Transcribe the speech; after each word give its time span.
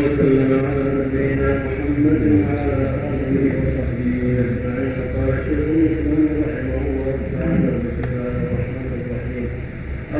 وسلم 0.00 0.50
على 0.66 0.84
نبينا 0.98 1.48
محمد 1.66 2.22
وعلى 2.40 2.76
اله 3.12 3.44
وصحبه 3.62 4.14
اجمعين 4.42 4.98
قال 5.14 5.28
الشيخ 5.38 5.64
مسلم 5.82 6.20
رحمه 6.48 6.80
الله 6.88 7.16
تعالى 7.32 7.68
بسم 7.84 8.00
الله 8.04 8.34
الرحمن 8.44 8.90
الرحيم 9.00 9.46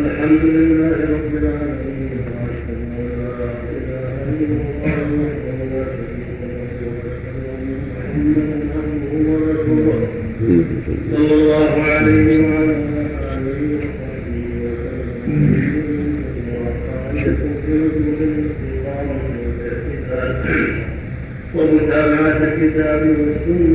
الحمد 0.01 0.43
لله 0.57 0.97
رب 1.15 1.33
العالمين. 1.43 1.72
ومتابعة 22.73 23.03
الكتاب 23.03 23.72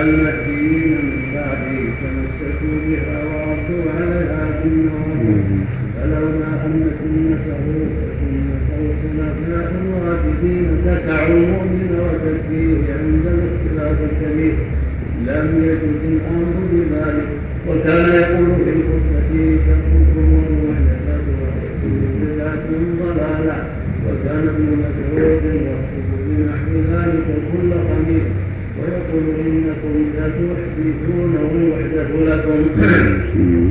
المهديين 0.00 0.98
من 1.06 1.22
بعدي 1.34 1.78
تمسكوا 2.00 2.76
بها 2.86 3.18
وردوا 3.30 3.84
عليها 3.96 4.44
بالنواجذ 4.64 5.42
فلولا 5.96 6.50
إن 6.66 6.90
سنته 6.98 7.64
وسنه 7.96 8.58
خلفاء 9.00 9.72
الراشدين 9.80 10.66
تسعوا 10.84 11.36
المؤمن 11.36 11.90
وتكفيه 12.04 12.92
عند 12.98 13.24
الاختلاف 13.34 13.96
الكبير 14.10 14.54
لم 15.26 15.48
يجد 15.64 16.00
الامر 16.12 16.56
بذلك 16.72 17.28
وكان 17.68 18.06
يقول 18.22 18.48
في 18.64 18.70
الخطبه 18.70 19.58
كالكفر 19.66 20.18
والمحدثات 20.34 21.24
وكل 21.40 22.00
بدعه 22.20 22.64
ضلاله 23.00 23.83
وكان 24.06 24.48
ابن 24.48 24.66
مسعود 24.84 25.42
يخطب 25.44 26.08
بنحو 26.28 26.72
ذلك 26.92 27.26
كل 27.52 27.70
خميس 27.70 28.26
ويقول 28.78 29.24
إنكم 29.46 29.92
ستحدثونه 30.14 31.50
يحدث 31.70 32.10
لكم. 32.28 32.60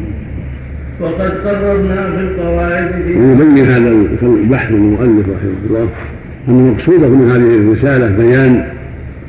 وقد 1.01 1.31
قررنا 1.31 2.11
في 2.11 2.19
القواعد 2.19 2.91
ويبين 3.05 3.65
هذا 3.65 3.89
البحث 4.23 4.71
المؤلف 4.71 5.25
رحمه 5.29 5.53
الله 5.69 5.89
أن 6.47 6.71
مقصوده 6.71 7.09
من 7.09 7.29
هذه 7.31 7.57
الرسالة 7.57 8.17
بيان 8.17 8.63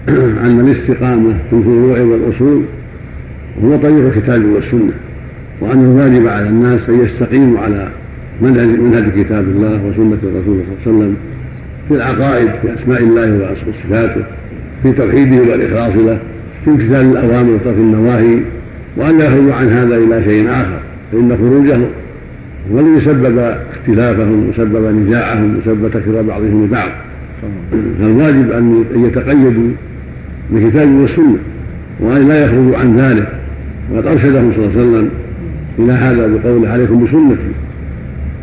أن 0.46 0.60
الاستقامة 0.60 1.34
في 1.50 1.56
الفروع 1.56 2.00
والأصول 2.00 2.62
هو 3.64 3.76
طريق 3.76 4.06
الكتاب 4.06 4.44
والسنة 4.44 4.92
وان 5.60 5.84
الواجب 5.84 6.26
على 6.26 6.48
الناس 6.48 6.80
أن 6.88 7.00
يستقيموا 7.00 7.60
على 7.60 7.88
منهج 8.40 9.10
كتاب 9.16 9.44
الله 9.48 9.80
وسنة 9.84 10.18
الرسول 10.22 10.60
صلى 10.84 10.86
الله 10.86 10.86
عليه 10.86 10.98
وسلم 10.98 11.16
في 11.88 11.94
العقائد 11.94 12.48
في 12.62 12.74
أسماء 12.74 13.02
الله 13.02 13.56
وصفاته 13.68 14.24
في 14.82 14.92
توحيده 14.92 15.36
والإخلاص 15.36 15.96
له 15.96 16.18
في 16.64 16.70
امتثال 16.70 17.06
الأوامر 17.06 17.50
وترك 17.50 17.74
النواهي 17.76 18.38
وأن 18.96 19.18
لا 19.18 19.24
يخرجوا 19.24 19.54
عن 19.54 19.68
هذا 19.68 19.96
إلى 19.96 20.24
شيء 20.24 20.50
آخر 20.50 20.78
فإن 21.12 21.36
خروجه 21.36 21.78
هو 22.72 22.80
الذي 22.80 23.04
سبب 23.04 23.38
اختلافهم 23.72 24.48
وسبب 24.48 24.94
نزاعهم 24.96 25.58
وسبب 25.58 25.90
تكفير 25.90 26.22
بعضهم 26.22 26.64
لبعض. 26.64 26.88
فالواجب 28.00 28.50
أن 28.50 28.84
يتقيدوا 28.96 29.70
بالكتاب 30.50 30.88
والسنة 30.88 31.38
وأن 32.00 32.28
لا 32.28 32.44
يخرجوا 32.44 32.76
عن 32.76 32.96
ذلك. 32.96 33.28
وقد 33.92 34.06
أرشدهم 34.06 34.52
صلى 34.56 34.66
الله 34.66 34.78
عليه 34.78 34.88
وسلم 34.88 35.10
إلى 35.78 35.92
هذا 35.92 36.26
بقوله 36.26 36.68
عليكم 36.68 37.04
بسنتي. 37.04 37.63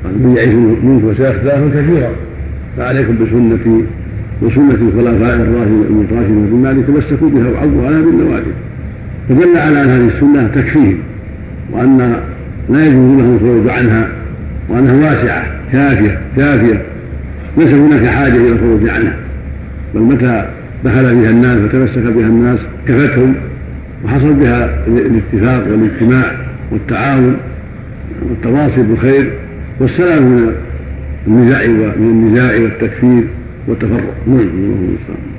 من 0.05 0.33
يعيش 0.37 0.49
منكم 0.83 1.07
وسيختلف 1.07 1.77
كثيرا. 1.77 2.09
فعليكم 2.77 3.13
بسنتي 3.13 3.85
وسنة 4.41 4.77
الخلفاء 4.81 5.35
الراشدين 5.35 6.37
من 6.51 6.61
بعد 6.63 6.83
تمسكوا 6.87 7.29
بها 7.29 7.49
وعضوا 7.49 7.85
عليها 7.87 8.01
بالنواجذ 8.01 8.51
فدل 9.29 9.57
على 9.57 9.83
أن 9.83 9.89
هذه 9.89 10.07
السنة 10.15 10.47
تكفيهم 10.55 10.97
وأن 11.71 12.15
لا 12.69 12.85
يجوز 12.85 13.19
لهم 13.19 13.35
الخروج 13.35 13.69
عنها 13.69 14.07
وأنها 14.69 14.93
واسعة 14.93 15.45
كافية 15.71 16.21
كافية. 16.37 16.81
ليس 17.57 17.73
هناك 17.73 18.05
حاجة 18.05 18.35
إلى 18.35 18.49
الخروج 18.49 18.89
عنها. 18.89 19.15
بل 19.95 20.01
متى 20.01 20.45
دخل 20.85 21.15
بها 21.15 21.29
الناس 21.29 21.57
وتمسك 21.57 21.97
بها 21.97 22.27
الناس 22.27 22.59
كفتهم 22.87 23.35
وحصل 24.05 24.33
بها 24.33 24.85
الاتفاق 24.87 25.67
والإجتماع 25.71 26.25
والتعاون 26.71 27.37
والتواصي 28.29 28.81
بالخير 28.83 29.31
والسلام 29.81 30.23
من 30.23 30.53
النزاع 31.27 31.65
من 32.01 32.09
النزاع 32.15 32.51
والتكفير 32.61 33.23
والتفرق. 33.67 34.13
نعم 34.27 34.39
الله 34.39 34.77
المستعان. 34.85 35.31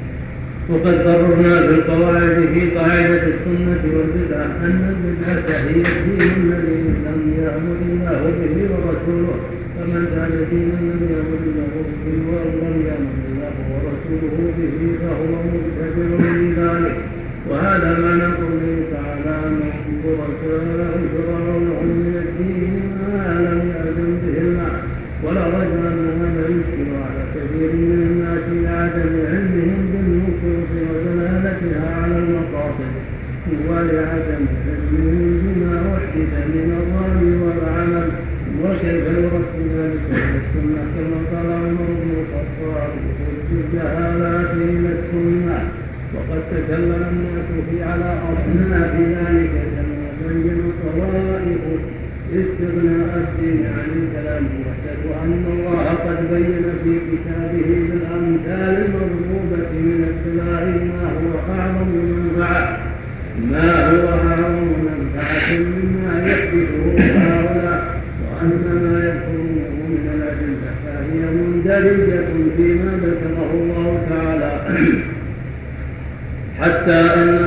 وقد 0.71 0.95
قررنا 1.07 1.55
في 1.67 1.75
القواعد 1.75 2.37
في 2.55 2.63
قاعدة 2.79 3.23
السنة 3.35 3.83
والبدعة 3.95 4.47
أن 4.67 4.95
البدعة 4.95 5.59
هي 5.69 5.83
الدين 5.95 6.33
الذي 6.43 6.83
لم 7.07 7.21
يأمر 7.43 7.79
الله 7.91 8.23
به 8.41 8.57
ورسوله 8.73 9.39
فمن 9.77 10.03
كان 10.15 10.33
دينا 10.51 10.79
لم 10.91 11.01
يأمر 11.13 11.41
الله 11.49 11.73
به 12.05 12.17
ولم 12.33 12.75
يأمر 12.89 13.17
الله 13.31 13.55
ورسوله 13.73 14.37
به 14.59 14.79
فهو 15.03 15.31
مبتدع 15.53 16.09
لذلك. 16.43 16.97
وهذا 17.51 17.91
معنى 18.05 18.25
قوله 18.41 18.75
تعالى 18.93 19.35
أنهم 19.47 19.87
شركاء 20.03 20.95
شرعوا 21.13 21.61
لهم 21.61 22.12
باطل 32.79 33.57
ولعدم 33.69 34.45
علمهم 34.67 35.41
بما 35.45 35.75
وحد 35.93 36.33
من 36.55 36.69
الظن 36.81 37.23
والعمل. 37.43 38.09
وكيف 38.63 39.05
يرد 39.05 39.55
ذلك 39.77 40.07
السنة 40.13 40.83
كما 40.95 41.19
قال 41.33 41.49
عمر 41.53 41.89
بن 42.01 42.11
الخطاب 42.21 42.93
جهالاتهم 43.75 44.87
السنة 44.97 45.59
وقد 46.15 46.43
تكلم 46.51 47.03
الناس 47.13 47.49
في 47.71 47.83
على 47.83 48.11
أصناف 48.31 48.95
ذلك 49.01 49.51
كما 49.75 50.29
بين 50.29 50.61
طوائف. 50.83 52.02
استغناء 52.31 53.11
الدين 53.17 53.67
عن 53.67 53.89
الكلام 54.03 54.45
وحده 54.45 54.99
وأن 55.11 55.45
الله 55.53 55.85
قد 56.07 56.35
بين 56.35 56.65
في 56.85 56.99
كتابه 57.11 57.69
بالأمثال 57.89 58.87
المضروبة 58.87 59.71
من 59.73 60.01
السلاح 60.11 60.63
ما 60.91 61.07
هو 61.19 61.55
أعظم 61.55 61.89
منفعة 61.89 62.79
ما 63.51 63.71
هو 63.91 64.09
أعظم 64.09 64.69
منفعة 64.87 65.59
مما 65.59 66.27
يحدثه 66.27 66.85
هؤلاء 67.19 68.01
وأن 68.23 68.51
ما 68.83 68.99
يذكرونه 69.05 69.71
من 69.89 70.05
الأدلة 70.15 70.71
فهي 70.85 71.21
مندرجة 71.37 72.27
فيما 72.57 72.93
ذكره 73.05 73.51
الله 73.55 74.07
تعالى. 74.11 74.53
حتى 76.61 76.93
أن 76.93 77.42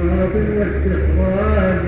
استنباط 0.00 0.34
واستخراج 0.58 1.80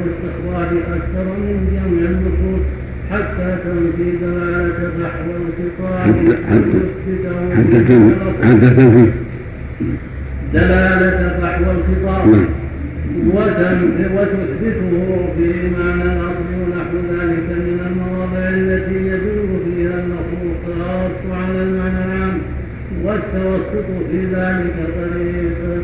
واستخراج 0.00 0.72
أكثر 0.96 1.24
من 1.24 1.56
جمع 1.72 2.10
النصوص 2.10 2.64
حتى 3.10 3.48
تنفي 3.64 4.10
دلالة 4.22 4.80
فحوى 4.98 5.36
القطاع 5.36 6.02
حتى 6.02 6.36
حتى 8.42 8.70
تنفي 8.74 9.10
دلالة 10.54 11.38
فحوى 11.40 11.72
الخطاب 11.74 12.24
وتثبته 14.14 14.92
في 15.36 15.48
معنى 15.78 16.02
الأصل 16.02 16.48
ونحو 16.60 16.96
ذلك 17.10 17.48
من 17.50 17.78
المواضع 17.86 18.48
التي 18.48 18.98
يدور 19.06 19.48
فيها 19.64 19.94
النصوص 20.00 20.60
الخاص 20.68 21.18
على 21.32 21.62
المعنى 21.62 22.04
العام. 22.04 22.29
والتوسط 23.04 23.86
في 24.10 24.18
ذلك 24.34 24.74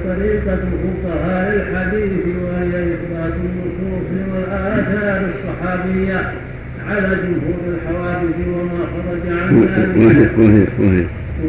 طريقة 0.04 0.58
فقهاء 1.04 1.48
الحديث 1.56 2.24
وهي 2.44 2.72
إثبات 2.94 3.34
النصوص 3.46 4.08
والآثار 4.34 5.20
الصحابية 5.34 6.20
على 6.88 7.08
جمهور 7.22 7.60
الحوادث 7.74 8.36
وما 8.48 8.82
خرج 8.92 9.24
عن 9.38 9.48
ذلك. 9.62 10.30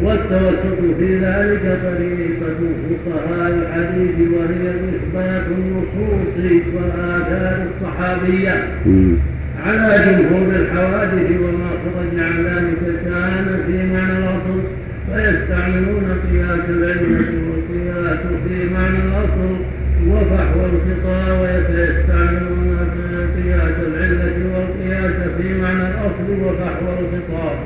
والتوسط 0.04 0.80
في 0.98 1.18
ذلك 1.18 1.64
طريقة 1.88 2.60
فقهاء 3.06 3.50
الحديث 3.62 4.16
وهي 4.32 4.64
إثبات 4.70 5.46
النصوص 5.58 6.34
والآثار 6.74 7.56
الصحابية 7.70 8.54
على 9.66 9.98
جمهور 10.06 10.48
الحوادث 10.60 11.28
وما 11.40 11.70
خرج 11.84 12.12
عن 12.20 12.36
ذلك. 12.44 12.82
كان 13.04 13.46
في 13.66 13.76
معنى 13.92 14.18
الأصل 14.18 14.77
فيستعملون 15.14 16.06
قياس 16.30 16.64
العلة 16.68 17.30
والقياس 17.48 18.20
في 18.48 18.74
معنى 18.74 18.98
الأصل 18.98 19.50
وفحوى 20.10 20.64
الخطا 20.72 21.40
ويستعملون 21.40 22.78
قياس 23.36 23.76
العلة 23.86 24.36
والقياس 24.54 25.16
في 25.38 25.54
معنى 25.62 25.82
الأصل 25.88 26.28
وفحوى 26.44 26.94
الخطاب 27.00 27.58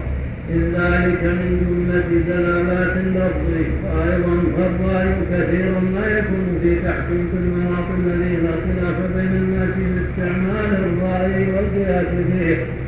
إذ 0.50 0.60
ذلك 0.60 1.22
من 1.24 1.50
جملة 1.62 2.08
دلالات 2.28 2.96
اللفظ. 2.96 3.50
وأيضا 3.84 4.36
فالرأي 4.56 5.08
كثيرا 5.32 5.80
ما 5.80 6.06
يكون 6.18 6.58
في 6.62 6.74
تحقيق 6.74 7.30
المناط 7.42 7.88
الذي 7.98 8.36
لا 8.36 8.50
خلاف 8.50 8.96
بين 9.16 9.32
الناس 9.42 9.74
باستعمال 9.78 10.70
الرأي 10.84 11.46
والقياس 11.52 12.06
فيه. 12.32 12.81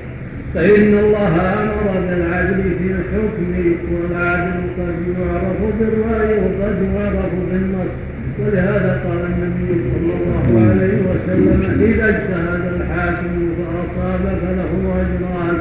فإن 0.55 0.99
الله 0.99 1.35
أمر 1.63 2.01
بالعدل 2.09 2.63
في 2.79 2.87
الحكم 2.97 3.53
والعدل 3.93 4.61
قد 4.79 4.97
يعرف 5.19 5.61
بالرأي 5.79 6.39
وقد 6.39 6.77
يعرف 6.95 7.33
بالنص. 7.51 7.93
ولهذا 8.39 9.03
قال 9.05 9.21
النبي 9.31 9.71
صلى 9.91 10.13
الله 10.19 10.47
عليه 10.71 10.99
وسلم 11.11 11.61
إذا 11.81 12.09
اجتهد 12.09 12.65
الحاكم 12.81 13.35
فأصاب 13.59 14.25
فله 14.43 14.73
أجران 15.03 15.57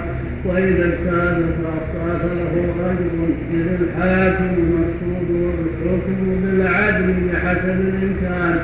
وإذا 0.46 0.86
اجتهد 0.86 1.46
فأخطأ 1.64 2.20
فله 2.22 2.54
أجر. 2.92 3.18
إذ 3.54 3.68
الحاكم 3.82 4.50
المقصود 4.58 5.30
والحكم 5.44 6.20
بالعدل 6.42 7.14
بحسب 7.28 7.78
الإمكان. 7.82 8.56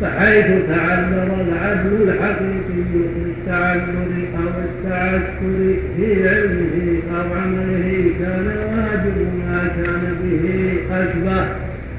فحيث 0.00 0.46
تعذر 0.46 1.28
العدل 1.48 2.08
الحقيقي 2.08 2.82
في 2.92 3.22
التعذر 3.26 4.12
أو 4.38 4.48
التعسر 4.68 5.74
في 5.96 6.28
علمه 6.28 7.02
أو 7.16 7.34
عمله 7.34 8.10
كان 8.20 8.46
واجب 8.46 9.16
ما 9.48 9.62
كان 9.76 10.16
به 10.22 10.44
أشبه. 10.92 11.44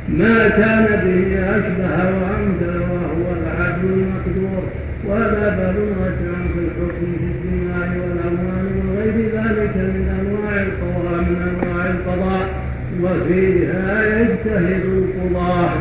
ما 0.10 0.50
كان 0.50 0.86
به 1.04 1.40
أشبه 1.58 1.98
وأمثل 2.20 2.80
وهو 2.80 3.26
العدل 3.42 3.90
المقدور. 3.94 4.64
باب 5.08 5.76
واسع 6.00 6.34
في 6.54 6.60
الحكم 6.60 7.14
في 7.20 7.28
الدماء 7.34 7.90
والأموال 8.02 8.66
وغير 8.88 9.18
ذلك 9.36 9.76
من 9.76 10.06
أنواع 10.20 10.62
القضاء 10.62 11.22
من 11.22 11.36
أنواع 11.50 11.86
القضاء. 11.86 12.62
وفيها 13.02 14.20
يجتهد 14.20 14.84
القضاة 14.86 15.72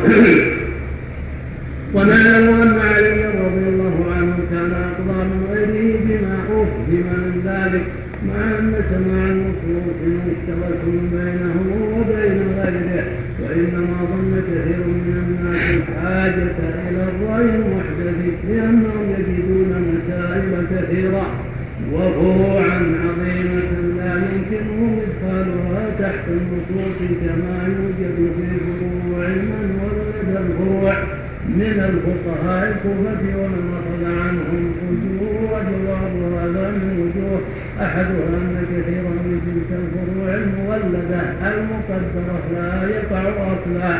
ونعلم 1.95 2.61
أن 2.61 2.79
علي 2.79 3.25
رضي 3.25 3.65
الله 3.69 3.95
عنه 4.17 4.35
كان 4.51 4.71
أقضى 4.71 5.23
من 5.23 5.47
غيره 5.51 5.99
بما 6.05 6.35
فهم 6.47 6.67
من 6.89 7.41
ذلك. 7.45 7.83
مع 8.27 8.59
أن 8.59 8.73
سماع 8.91 9.25
النصوص 9.27 9.97
مشترك 10.27 10.81
بينه 11.13 11.55
وبين 11.95 12.41
غيره 12.59 13.05
وإنما 13.41 13.97
ظن 14.11 14.33
كثير 14.49 14.83
من 14.87 15.15
الناس 15.23 15.63
الحاجة 15.77 16.57
إلى 16.89 17.03
الرأي 17.03 17.49
المحدث 17.55 18.35
لأنهم 18.49 19.05
يجدون 19.17 19.71
مسائل 19.91 20.51
كثيرة. 20.71 21.25
وفروعا 21.93 22.77
عظيمة 23.03 23.71
لا 23.97 24.13
يمكنهم 24.15 24.99
إدخالها 25.05 25.83
تحت 25.99 26.25
النصوص 26.27 26.97
كما 27.21 27.67
يوجد 27.67 28.15
في 28.35 28.47
فروع 28.65 29.27
من 29.27 29.79
ولد 29.83 30.37
الفروع 30.37 31.20
من 31.59 31.77
الفقهاء 31.89 32.63
الكوفة 32.71 33.23
ومن 33.41 33.63
أخذ 33.79 34.03
عنهم 34.05 34.63
وجوه 34.87 35.41
وجواب 35.53 36.13
هذا 36.39 36.65
من 36.71 36.93
وجوه 37.03 37.41
أحدها 37.85 38.27
أن 38.41 38.65
كثيرا 38.71 39.13
من 39.27 39.37
تلك 39.47 39.69
الفروع 39.81 40.29
المولدة 40.35 41.21
المقدرة 41.51 42.43
لا 42.55 42.89
يقع 42.95 43.23
أصلا. 43.53 43.95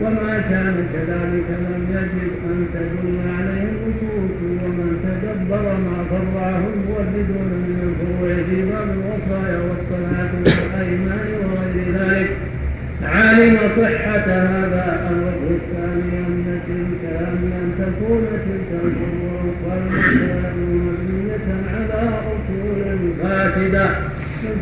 وما 0.00 0.38
كان 0.50 0.76
كذلك 0.92 1.48
لم 1.66 1.82
يجب 1.96 2.30
أن 2.50 2.58
تدل 2.74 3.16
عليه 3.36 3.62
النصوص 3.72 4.36
ومن 4.62 4.90
تدبر 5.04 5.62
ما 5.86 5.98
فرعه 6.10 6.62
المولدون 6.74 7.50
من 7.68 7.78
الفروع 7.88 8.34
في 8.48 8.56
باب 8.70 8.88
الوصايا 8.96 9.58
والصلاة 9.68 10.30
والأيمان 10.44 11.33
علم 13.04 13.56
صحة 13.76 14.26
هذا 14.26 15.10
الوجه 15.10 15.56
الثاني 15.56 16.18
أن 16.26 16.60
تلك 16.68 17.02
أن 17.20 17.72
تكون 17.78 18.26
تلك 18.46 18.70
الفروع 18.84 19.42
والمسائل 19.64 20.56
مبنية 20.56 21.48
على 21.74 22.08
أصول 22.08 23.12
فاسدة 23.22 23.86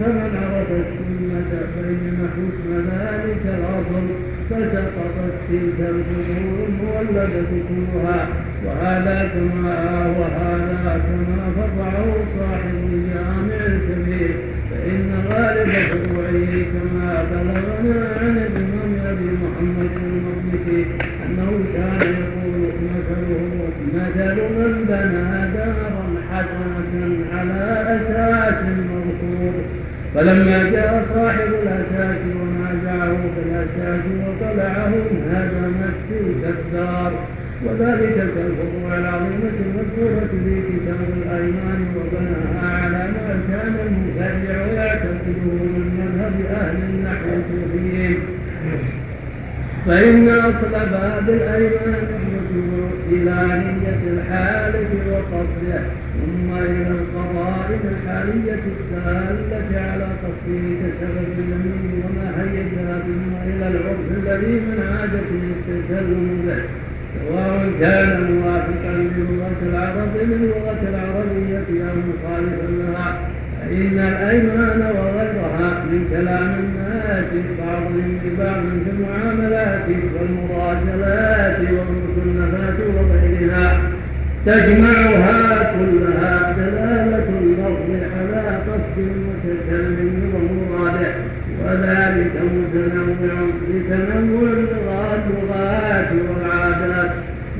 فمن 0.01 0.33
عرف 0.43 0.71
السنة 0.71 1.51
بين 1.77 2.29
حكم 2.35 2.69
ذلك 2.91 3.43
الأصل 3.47 4.07
فسقطت 4.51 5.35
تلك 5.49 5.79
الفروع 5.81 6.67
المولدة 6.69 7.43
كلها 7.69 8.27
وهذا 8.67 9.31
كما 9.35 10.07
وهذا 10.19 11.01
كما 11.07 11.53
فرعه 11.57 12.15
صاحب 12.39 12.75
الجامع 12.93 13.67
الكبير. 13.67 14.35
فإن 14.93 15.13
غالب 15.31 15.69
فروعه 15.71 16.65
كما 16.73 17.25
بلغنا 17.33 18.07
عن 18.21 18.37
الإمام 18.39 18.93
أبي 19.11 19.29
محمد 19.43 19.91
المقدسي 20.05 20.87
أنه 21.27 21.51
كان 21.75 22.01
يقول 22.21 22.73
مثله 22.85 23.41
مثل 23.95 24.35
من 24.35 24.85
بنى 24.89 25.53
دارا 25.57 26.05
حسنة 26.31 27.25
على 27.39 27.63
أساس 27.97 28.63
مرفوض 28.91 29.55
فلما 30.15 30.71
جاء 30.71 31.07
صاحب 31.15 31.49
الأساس 31.63 32.19
ونازعه 32.41 33.19
بالأساس 33.37 34.05
وطلعه 34.27 34.93
انهدمت 35.11 35.95
تلك 36.11 36.55
الدار. 36.59 37.13
وذلك 37.67 38.15
كالفروع 38.15 38.99
العظيمة 38.99 39.57
المذكورة 39.67 40.27
في 40.31 40.63
كتاب 40.71 41.01
الأيمان 41.17 41.87
وبناها 41.97 42.83
على 42.83 43.11
ما 43.13 43.41
كان 43.51 43.75
المبتدع 43.87 44.67
يعتقده 44.67 45.45
من 45.75 45.85
مذهب 45.99 46.37
أهل 46.61 46.77
النحو 46.91 47.29
الصوفيين 47.41 48.19
فإن 49.87 50.29
أصل 50.29 50.73
باب 50.91 51.29
الأيمان 51.29 52.05
الرجوع 52.19 52.89
إلى 53.13 53.35
نية 53.65 54.03
الحالة 54.13 54.89
وقصده 55.11 55.83
ثم 56.19 56.53
إلى 56.55 56.89
القضاء 56.91 57.79
الحالية 57.85 58.63
الدالة 58.81 59.81
على 59.81 60.05
قصده 60.05 60.65
كسبب 60.81 61.29
اليمين 61.39 62.03
وما 62.05 62.29
هيجها 62.43 62.99
ثم 62.99 63.33
إلى 63.51 63.69
العرف 63.69 64.07
الذي 64.11 64.53
من 64.53 64.79
عادته 64.93 65.43
التسلم 65.57 66.43
به. 66.47 66.92
سواء 67.19 67.71
كان 67.81 68.33
موافقا 68.33 68.93
للغة 69.17 69.61
العرب 69.69 70.17
للغة 70.31 70.81
العربية 70.89 71.69
أو 71.89 71.97
مخالفا 72.09 72.69
لها 72.81 73.19
فإن 73.61 73.99
الأيمان 73.99 74.81
وغيرها 74.97 75.85
من 75.85 76.09
كلام 76.11 76.55
الناس 76.65 77.31
بعضهم 77.59 78.19
ببعض 78.25 78.63
في 78.85 78.91
المعاملات 78.91 79.87
والمراجلات 80.15 81.59
والمصنفات 81.61 82.79
وغيرها. 82.97 83.81
تجمعها 84.47 85.73
كلها 85.73 86.53
دلالة 86.53 87.29
اللفظ 87.43 87.91
على 88.17 88.59
قصد 88.69 88.99
المتكلم 88.99 90.33
ومراده 90.35 91.15
وذلك 91.65 92.33
متنوع 92.55 93.49
بتنوع 93.69 94.49
اللغات 94.49 95.25
والعادات 95.39 96.09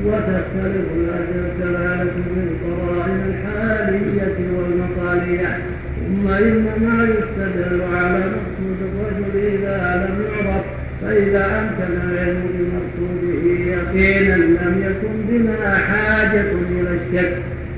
وتختلف 0.07 0.87
الدلالة 0.97 2.13
بالقرائن 2.35 3.21
الحالية 3.29 4.37
والمقالية 4.57 5.59
ثم 5.97 6.29
إن 6.29 6.65
ما 6.81 7.05
يستدل 7.05 7.83
على 7.95 8.19
مقصود 8.19 8.79
الرجل 8.83 9.47
إذا 9.47 10.07
لم 10.09 10.25
يعرف 10.25 10.65
فإذا 11.03 11.47
أمكن 11.61 12.11
العلم 12.11 12.43
بمقصوده 12.55 13.49
يقينا 13.73 14.37
لم 14.37 14.83
يكن 14.83 15.15
بنا 15.29 15.75
حاجة 15.75 16.51
إلى 16.71 16.91
الشك. 16.91 17.37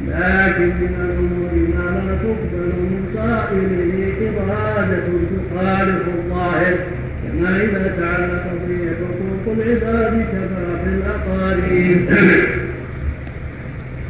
لكن 0.08 0.66
من 0.66 0.94
الأمور 1.00 1.52
ما 1.74 1.90
لا 1.90 2.16
تقبل 2.16 2.72
من 2.82 3.16
قائله 3.16 4.12
إرادة 4.38 5.06
تخالف 5.30 6.02
الظاهر. 6.08 6.74
إذا 7.42 7.94
تعلق 8.00 8.44
به 8.68 8.90
حقوق 9.00 9.56
العباد 9.56 10.24
كما 10.32 10.78
في 10.84 10.90
الأقارب 10.94 12.06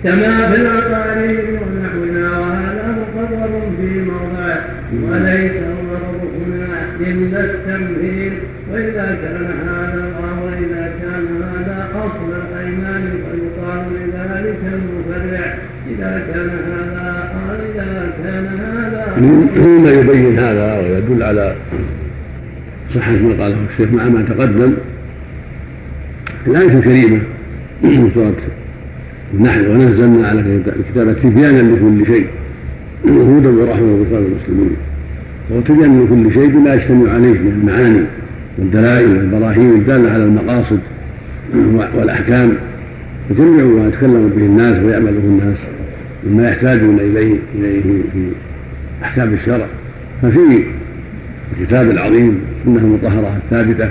كما 0.04 0.50
في 0.50 0.60
الأقارب 0.60 1.38
ونحونا 1.62 2.38
وهذا 2.38 2.96
مقرر 2.98 3.60
في 3.80 4.00
موضعه 4.00 4.64
وليس 5.02 5.52
الغرض 5.52 6.20
هنا 6.46 6.76
إلا 7.00 7.40
التمثيل 7.40 8.32
وإذا 8.72 9.18
كان 9.22 9.46
هذا 9.68 10.12
وإذا 10.44 10.92
كان 11.02 11.42
هذا 11.42 11.88
أصل 11.94 12.30
الأيمان 12.42 13.02
فيقال 13.02 13.84
لذلك 13.94 14.58
المفرع 14.72 15.54
إذا 15.90 16.22
كان 16.34 16.50
هذا 16.72 17.34
إذا 17.74 18.12
كان 18.24 18.46
هذا 18.46 19.16
مما 19.56 19.90
يبين 19.90 20.38
هذا 20.38 20.78
ويدل 20.78 21.22
على 21.22 21.54
صحة 22.94 23.12
ما 23.12 23.44
قاله 23.44 23.56
الشيخ 23.72 23.92
مع 23.92 24.04
ما 24.04 24.22
تقدم 24.28 24.72
الآية 26.46 26.78
الكريمة 26.78 27.18
من 27.82 28.10
سورة 28.14 28.34
النحل 29.34 29.68
ونزلنا 29.68 30.28
على 30.28 30.40
الكتاب 30.40 31.16
تبيانا 31.22 31.74
لكل 31.74 32.06
شيء 32.06 32.26
هدى 33.04 33.48
ورحمة 33.48 33.92
وبشرى 33.92 34.20
للمسلمين 34.20 34.76
وهو 35.50 35.60
تبيان 35.60 36.04
لكل 36.04 36.34
شيء 36.34 36.46
بما 36.48 36.74
يجتمع 36.74 37.12
عليه 37.12 37.38
من 37.38 37.60
المعاني 37.62 38.00
والدلائل 38.58 39.08
والبراهين 39.08 39.70
الدالة 39.70 40.10
على 40.10 40.24
المقاصد 40.24 40.80
والأحكام. 41.94 42.52
وجميع 43.30 43.64
ما 43.64 43.88
يتكلم 43.88 44.32
به 44.36 44.42
الناس 44.42 44.84
ويعمله 44.84 45.10
الناس 45.24 45.56
مما 46.26 46.48
يحتاجون 46.48 47.00
إليه 47.00 47.36
إليه 47.54 47.82
في 47.82 48.28
أحكام 49.02 49.34
الشرع. 49.34 49.66
ففي 50.22 50.64
الكتاب 51.60 51.90
العظيم 51.90 52.40
السنة 52.66 52.78
المطهرة 52.78 53.36
الثابتة 53.36 53.88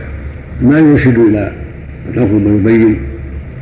ما 0.62 0.80
يرشد 0.80 1.20
إلى 1.20 1.52
الحكم 2.10 2.48
ويبين 2.48 2.96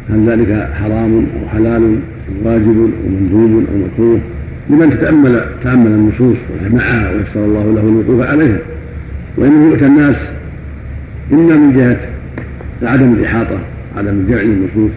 هل 0.10 0.30
ذلك 0.30 0.70
حرام 0.74 1.14
أو 1.16 1.50
حلال 1.50 1.84
أو 1.84 2.50
واجب 2.50 2.78
أو 2.78 3.10
مندوب 3.10 3.64
أو 3.72 3.78
مكروه. 3.78 4.20
لمن 4.70 4.90
تتأمل 4.90 5.42
تأمل 5.64 5.88
النصوص 5.88 6.38
وجمعها 6.54 7.12
ويسر 7.12 7.46
الله 7.46 7.74
له 7.76 7.82
الوقوف 7.82 8.30
عليها. 8.30 8.58
وإنه 9.38 9.68
يؤتى 9.68 9.86
الناس 9.86 10.16
إما 11.34 11.56
من 11.56 11.74
جهة 11.76 11.98
عدم 12.92 13.14
الإحاطة 13.14 13.60
عدم 13.98 14.24
جمع 14.30 14.42
النصوص 14.42 14.92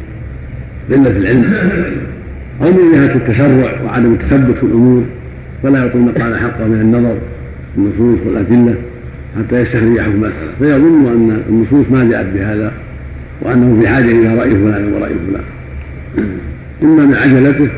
قلة 0.90 1.16
العلم. 1.18 1.52
أو 2.62 2.66
من 2.66 2.92
جهة 2.92 3.16
التشرع 3.16 3.82
وعدم 3.84 4.12
التثبت 4.12 4.56
في 4.56 4.62
الأمور 4.62 5.04
فلا 5.62 5.78
يعطي 5.78 5.98
المقال 5.98 6.38
حقه 6.38 6.66
من 6.66 6.80
النظر 6.80 7.16
النصوص 7.78 8.26
والأدلة. 8.26 8.74
حتى 9.38 9.60
يستخرج 9.60 10.00
حكم 10.00 10.10
المسألة 10.10 10.52
فيظن 10.58 11.06
أن 11.06 11.42
النصوص 11.48 11.86
ما 11.90 12.10
جاءت 12.10 12.26
بهذا 12.26 12.72
وأنه 13.40 13.80
في 13.80 13.88
حاجة 13.88 14.04
إلى 14.04 14.34
رأي 14.34 14.50
فلان 14.50 14.92
ورأي 14.92 15.12
فلان. 15.28 15.44
إما 16.82 17.06
من 17.06 17.14
عجلته 17.14 17.68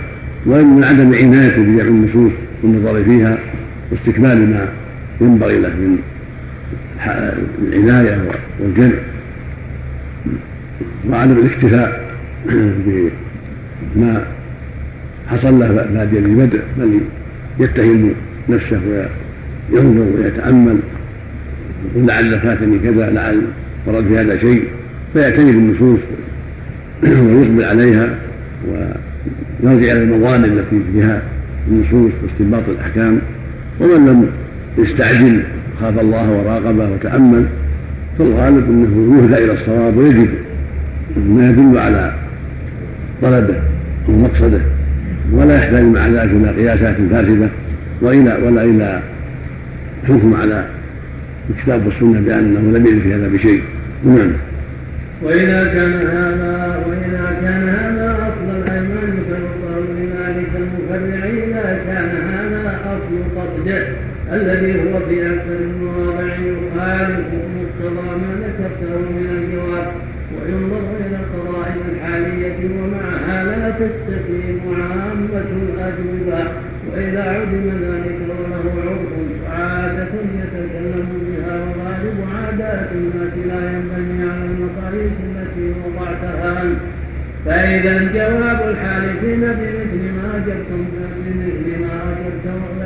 وإما 0.47 0.77
من 0.77 0.85
عدم 0.85 1.15
عنايته 1.15 1.63
بجمع 1.63 1.83
النصوص 1.83 2.33
والنظر 2.63 3.05
فيها 3.05 3.39
واستكمال 3.93 4.51
ما 4.51 4.69
ينبغي 5.21 5.59
له 5.59 5.69
من 5.69 5.99
العناية 7.73 8.19
والجمع. 8.61 8.99
وعدم 11.11 11.33
الاكتفاء 11.33 12.11
بما 13.97 14.25
حصل 15.29 15.61
له 15.61 15.87
بعد 15.95 16.15
البدء 16.15 16.61
بل 16.79 17.01
يتهم 17.61 18.13
نفسه 18.49 18.81
وينظر 19.73 20.07
ويتأمل. 20.19 20.79
يقول 21.93 22.09
لعل 22.09 22.41
فاتني 22.41 22.79
كذا 22.79 23.11
لعل 23.11 23.41
ورد 23.87 24.05
في 24.09 24.19
هذا 24.19 24.39
شيء 24.39 24.65
فيعتني 25.13 25.53
بالنصوص 25.53 25.99
ويقبل 27.03 27.65
عليها 27.65 28.09
ويرجع 28.69 29.93
إلى 29.93 30.03
المظان 30.03 30.45
التي 30.45 30.81
فيها 30.93 31.23
النصوص 31.69 32.13
واستنباط 32.23 32.69
الأحكام. 32.69 33.19
ومن 33.81 34.07
لم 34.07 34.27
يستعجل 34.79 35.43
خاف 35.81 36.01
الله 36.01 36.31
وراقبه 36.31 36.91
وتأمل 36.91 37.45
فالغالب 38.19 38.71
أنه 38.71 39.19
يهدى 39.19 39.45
إلى 39.45 39.53
الصواب 39.53 39.97
ويجد 39.97 40.29
ما 41.29 41.51
يدل 41.51 41.79
على 41.79 42.15
طلبه 43.23 43.55
ومقصده 44.09 44.61
ولا 45.33 45.55
يحتاج 45.55 45.85
مع 45.85 46.07
ذلك 46.07 46.31
إلى 46.31 46.49
قياسات 46.51 46.97
فاسدة 47.11 47.49
والى 48.03 48.39
ولا 48.47 48.65
إلى 48.65 49.01
حكم 50.09 50.35
على 50.35 50.65
الكتاب 51.51 51.87
والسنة 51.87 52.21
بأنه 52.21 52.79
لم 52.79 52.87
يرد 52.87 52.99
في 52.99 53.15
هذا 53.15 53.29
بشيء. 53.29 53.63
نعم. 54.05 54.33
وإذا 55.23 55.65
كان 55.65 55.93
هذا 55.93 56.85
وإذا 56.89 57.37
كان 57.43 57.69
هذا 57.69 58.13
أصل 58.29 58.57
الأيمان 58.59 59.19
فالله 59.31 59.85
لذلك 59.99 60.51
المفرع 60.57 61.25
إذا 61.25 61.81
كان 61.87 62.11
هذا 62.33 62.79
أصل 62.85 63.41
قصده 63.41 63.87
الذي 64.33 64.73
هو 64.81 65.01
في 65.09 65.27
أكثر 65.27 65.59
المواضع 65.61 66.35
يخالف 66.35 67.27
مقتضى 67.57 68.09
ما 68.23 68.33
ذكرته 68.43 68.99
من 68.99 69.27
الجواب 69.39 69.93
وينظر 70.35 70.83
إلى 71.01 71.17
القرائن 71.17 71.81
الحالية 71.93 72.71
ومعها 72.79 73.45
لا 73.45 73.71
تستقيم 73.71 74.61
عامة 74.75 75.49
الأجوبة 75.63 76.51
وإذا 76.93 77.23
عدم 77.23 77.67
ذلك 77.69 78.19
وله 78.29 78.73
عرف 78.83 79.13
وعادة 79.45 80.13
يتكلم 80.39 81.16
وغالب 81.63 82.19
عادات 82.35 82.89
الناس 82.93 83.35
لا 83.49 83.61
ينبني 83.71 84.31
على 84.31 84.45
المقاييس 84.51 85.17
التي 85.29 85.67
وضعتها. 85.81 86.65
فإذا 87.47 87.95
جواب 88.15 88.61
الحالفين 88.71 89.41
بمثل 89.41 90.03
ما 90.17 90.37
أجبتم 90.37 90.85
بمثل 91.25 91.81
ما 91.83 91.97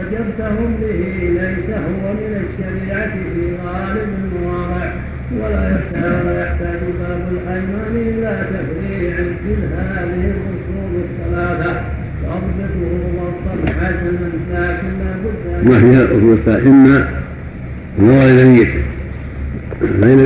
أجبتهم 0.00 0.76
به 0.80 1.02
ليس 1.40 1.70
هو 1.70 2.12
من 2.12 2.32
الشريعة 2.44 3.14
في 3.34 3.56
غالب 3.64 4.08
المواضع 4.24 4.92
ولا 5.40 5.70
يحتاج 5.70 6.80
باب 7.00 7.22
الأيمان 7.32 7.94
إلى 7.96 8.46
تفريع 8.54 9.16
في 9.16 9.54
هذه 9.76 10.32
الأصول 10.34 10.92
الثلاثة. 11.04 11.80
ضبطه 12.24 12.74
ضبطا 13.16 13.72
حسنا 13.72 14.30
لكن 14.52 14.88
لا 15.00 15.12
بد 15.24 15.68
ما 15.68 15.80
فيها 15.80 16.02
الأصول 16.02 16.66
إما 16.66 17.19
النظر 17.98 18.22
إلى 18.22 18.44
نيته 18.48 18.80
فإن 19.80 20.18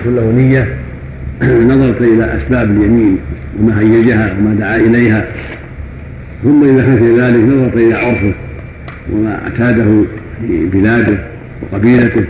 يكون 0.00 0.16
له 0.16 0.32
نية. 0.32 0.68
نظرت 1.74 2.00
إلى 2.00 2.38
أسباب 2.38 2.70
اليمين 2.70 3.18
وما 3.58 3.80
هيجها 3.80 4.36
وما 4.38 4.54
دعا 4.54 4.76
إليها. 4.76 5.26
ثم 6.42 6.64
إذا 6.64 6.82
كان 6.82 6.98
في 6.98 7.20
ذلك 7.20 7.42
نظرت 7.44 7.76
إلى 7.76 7.94
عرفه 7.94 8.32
وما 9.12 9.40
اعتاده 9.44 10.04
في 10.40 10.66
بلاده 10.66 11.18
وقبيلته. 11.62 12.24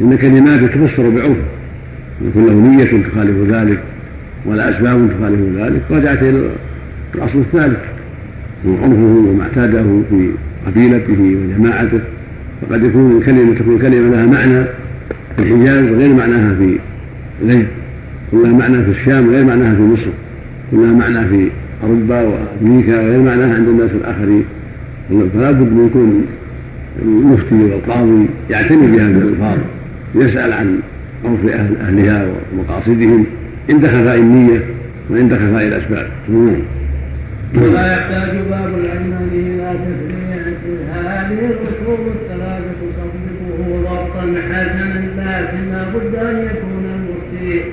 إن 0.00 0.16
كلماته 0.16 0.66
تفسر 0.66 1.08
بعرفه 1.08 1.44
يكون 2.28 2.46
له 2.46 2.52
نية 2.52 3.02
تخالف 3.08 3.52
ذلك 3.52 3.78
ولا 4.46 4.70
أسباب 4.70 5.08
تخالف 5.18 5.40
ذلك. 5.58 5.82
رجعت 5.90 6.22
إلى 6.22 6.50
الأصل 7.14 7.38
الثالث. 7.38 7.78
هو 8.66 8.76
عرفه 8.82 9.28
وما 9.30 9.42
اعتاده 9.42 10.02
في 10.10 10.28
قبيلته 10.66 11.36
وجماعته. 11.36 12.00
فقد 12.62 12.84
يكون 12.84 13.18
الكلمة 13.18 13.54
تكون 13.54 13.78
كلمة 13.78 14.16
لها 14.16 14.26
معنى 14.26 14.64
في 15.36 15.42
الحجاز 15.42 15.84
غير 15.84 16.14
معناها 16.14 16.54
في 16.54 16.78
نجد 17.44 17.66
كلها 18.32 18.52
معنى 18.52 18.84
في 18.84 18.90
الشام 18.90 19.30
غير 19.30 19.44
معناها 19.44 19.74
في 19.74 19.82
مصر. 19.82 20.10
كلها 20.70 20.92
معنى 20.92 21.28
في 21.28 21.50
أوروبا 21.82 22.22
وأمريكا 22.22 23.02
غير 23.02 23.20
معناها 23.20 23.54
عند 23.54 23.68
الناس 23.68 23.90
الآخرين. 23.90 24.44
فلا 25.08 25.50
بد 25.50 25.72
من 25.72 25.86
يكون 25.86 26.26
المفتي 27.02 27.54
والقاضي 27.54 28.26
يعتني 28.50 28.86
بهذه 28.86 29.10
الألفاظ. 29.10 29.58
يسأل 30.14 30.52
عن 30.52 30.78
عرف 31.24 31.54
أهل 31.54 31.76
أهلها 31.76 32.28
ومقاصدهم. 32.52 33.24
عند 33.70 33.86
خفاء 33.86 34.18
النية 34.18 34.60
وعند 35.10 35.34
خفاء 35.34 35.68
الأسباب. 35.68 36.06
ولا 37.54 37.92
يحتاج 37.92 38.30
باب 38.50 38.74
الايمان 38.78 39.28
إلى 39.32 39.74
تفريع 39.84 40.24
هذه 40.94 41.32
الثلاثه 41.32 42.23
ضبطا 43.84 44.24
حسنا 44.48 44.94
لا 45.70 45.82
بد 45.94 46.14
أن 46.14 46.36
يكون 46.50 46.84
المفتي 46.96 47.64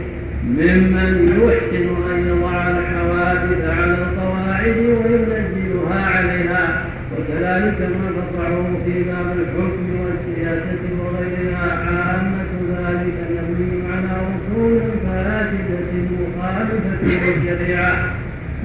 ممن 0.43 1.11
يحسن 1.39 1.85
أن 2.11 2.19
يضع 2.27 2.69
الحوادث 2.69 3.61
على 3.77 3.93
القواعد 3.93 4.77
وينزلها 4.77 5.99
عليها. 6.15 6.85
وكذلك 7.11 7.79
ما 7.79 8.07
تقع 8.17 8.49
في 8.85 9.03
باب 9.03 9.27
الحكم 9.39 9.85
والسياسة 10.01 10.83
وغيرها 10.99 11.67
عامة 11.87 12.51
ذلك 12.71 13.17
يبني 13.37 13.71
على 13.91 14.11
أصول 14.31 14.79
فاسدة 15.05 15.91
مخالفة 16.19 17.01
للشريعة. 17.03 17.93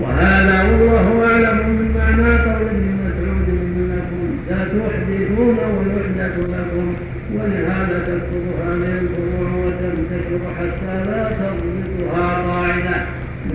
وهذا 0.00 0.56
والله 0.62 1.06
أعلم 1.30 1.58
من 1.68 1.94
معنى 1.98 2.30
قول 2.38 2.68
ابن 2.68 2.86
مسعود 3.04 3.48
إنكم 3.48 4.22
ستحدثون 4.46 5.58
ويحدث 5.58 6.38
لكم. 6.38 6.86
ولهذا 7.34 7.98
تكتب 8.06 8.44
هذه 8.66 8.98
الفروع 9.00 9.50
وتنتشر 9.66 10.40
حتى 10.58 11.04
لا 11.10 11.30
تضبطها 11.38 12.36
قاعدة 12.46 13.06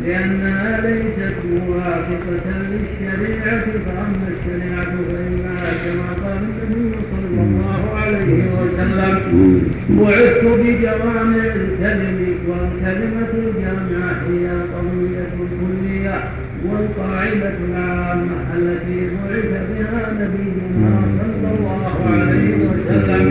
لأنها 0.06 0.82
ليست 0.82 1.36
موافقة 1.52 2.48
للشريعة 2.72 3.62
فأما 3.86 4.28
الشريعة 4.34 4.86
فإنها 4.86 5.72
كما 5.84 6.28
قال 6.28 6.38
النبي 6.44 6.96
صلى 7.12 7.42
الله 7.44 7.82
عليه 7.96 8.44
وسلم 8.60 9.62
بعثت 9.90 10.44
بجوامع 10.46 11.46
الكلم 11.46 12.38
والكلمة 12.48 13.32
الجامعة 13.34 14.16
هي 14.30 14.52
القضية 14.52 15.28
الكلية 15.42 16.24
والقاعدة 16.65 17.54
العامة 17.69 18.38
التي 18.58 19.00
بعث 19.10 19.52
بها 19.69 20.02
نبينا 20.19 20.93
صلى 21.19 21.50
الله 21.58 21.95
عليه 22.12 22.50
وسلم. 22.67 23.26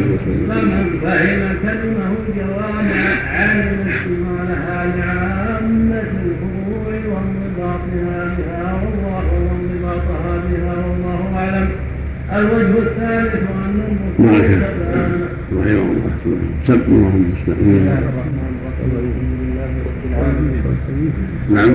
فمن 0.48 0.84
فهم 1.02 1.42
كلمه 1.62 2.10
الجوامع 2.28 3.00
علم 3.36 3.78
اشتمالها 3.88 4.78
لعامة 4.96 6.10
الفروع 6.24 6.92
وانضباطها 7.12 8.20
بها 8.36 8.68
والله 8.82 9.26
وانضباطها 9.46 10.32
بها 10.48 10.74
والله 10.86 11.20
أعلم. 11.38 11.68
الوجه 12.38 12.74
الثالث 12.78 13.34
أن 13.34 13.76
المفروض 13.88 14.40
رحمه 14.40 14.66
الله. 15.50 16.40
سب 16.66 16.82
اللهم 16.88 17.24
بسم 17.32 17.52
نعم. 21.54 21.68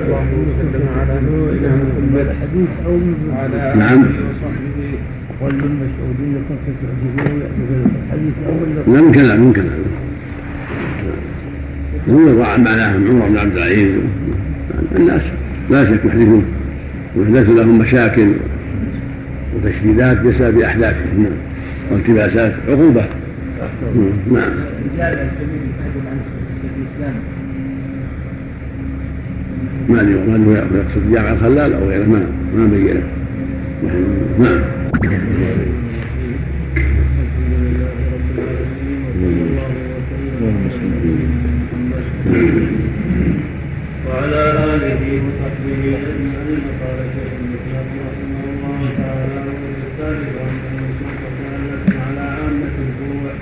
نعم. 3.80 4.06
لا 8.88 9.02
من 9.02 9.12
كلام 9.12 9.40
من 9.40 9.54
كلام 9.54 9.86
هو 12.10 12.44
عن 12.44 12.64
معناهم 12.64 13.08
عمر 13.10 13.30
بن 13.30 13.38
عبد 13.38 13.58
العزيز. 13.58 13.92
الناس 14.96 15.22
لا 15.70 15.86
شك 15.86 16.06
يحدثون 16.06 16.46
ويحدث 17.16 17.50
لهم 17.50 17.80
مشاكل 17.80 18.28
وتشديدات 19.56 20.22
بسبب 20.22 20.60
أحداثهم 20.60 21.26
والتباسات 21.92 22.54
عقوبة. 22.70 23.06
نعم. 24.32 24.52
ما 29.90 30.02
ادري 30.02 30.14
يقصد 30.54 31.12
جامع 31.12 31.32
الخلال 31.34 31.74
أو 31.74 31.90
غيره 31.90 32.06
ما 32.06 32.28
ما 32.56 32.66
بين 32.68 33.04
نعم 34.40 34.62
وعلى 44.08 44.42
آله 44.76 45.02
وصحبه 45.26 45.82
أجمعين 46.10 46.64
قال 46.82 47.00
شيخ 47.16 47.32
الإسلام 47.42 47.88
رحمه 48.08 48.44
الله 48.54 48.80
تعالى 48.98 49.40
والثالث 49.50 50.36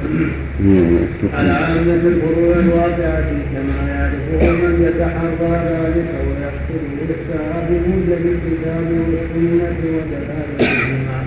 الفروع 0.10 1.34
على 1.34 1.50
عامة 1.50 1.94
الفروع 1.94 2.56
الواقعة 2.60 3.26
كما 3.54 3.78
يعرفه 3.90 4.52
من 4.52 4.74
يتحرى 4.88 5.52
ذلك 5.70 6.10
ويحصل 6.28 6.84
إحساء 7.04 7.68
بموجب 7.70 8.24
الكتاب 8.34 8.88
والسنة 9.08 9.80
ودلالتهما 9.96 11.20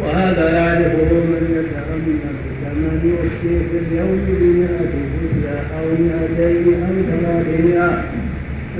وهذا 0.00 0.50
يعرفه 0.58 1.14
من 1.14 1.42
يتأمل 1.58 2.18
كمن 2.64 3.00
يؤتي 3.04 3.54
في 3.70 3.78
اليوم 3.78 4.20
بمئة 4.28 4.92
فتيا 5.12 5.58
أو 5.78 5.86
مئتين 6.02 6.82
أو 6.82 6.94
ثلاثمائة 7.10 8.04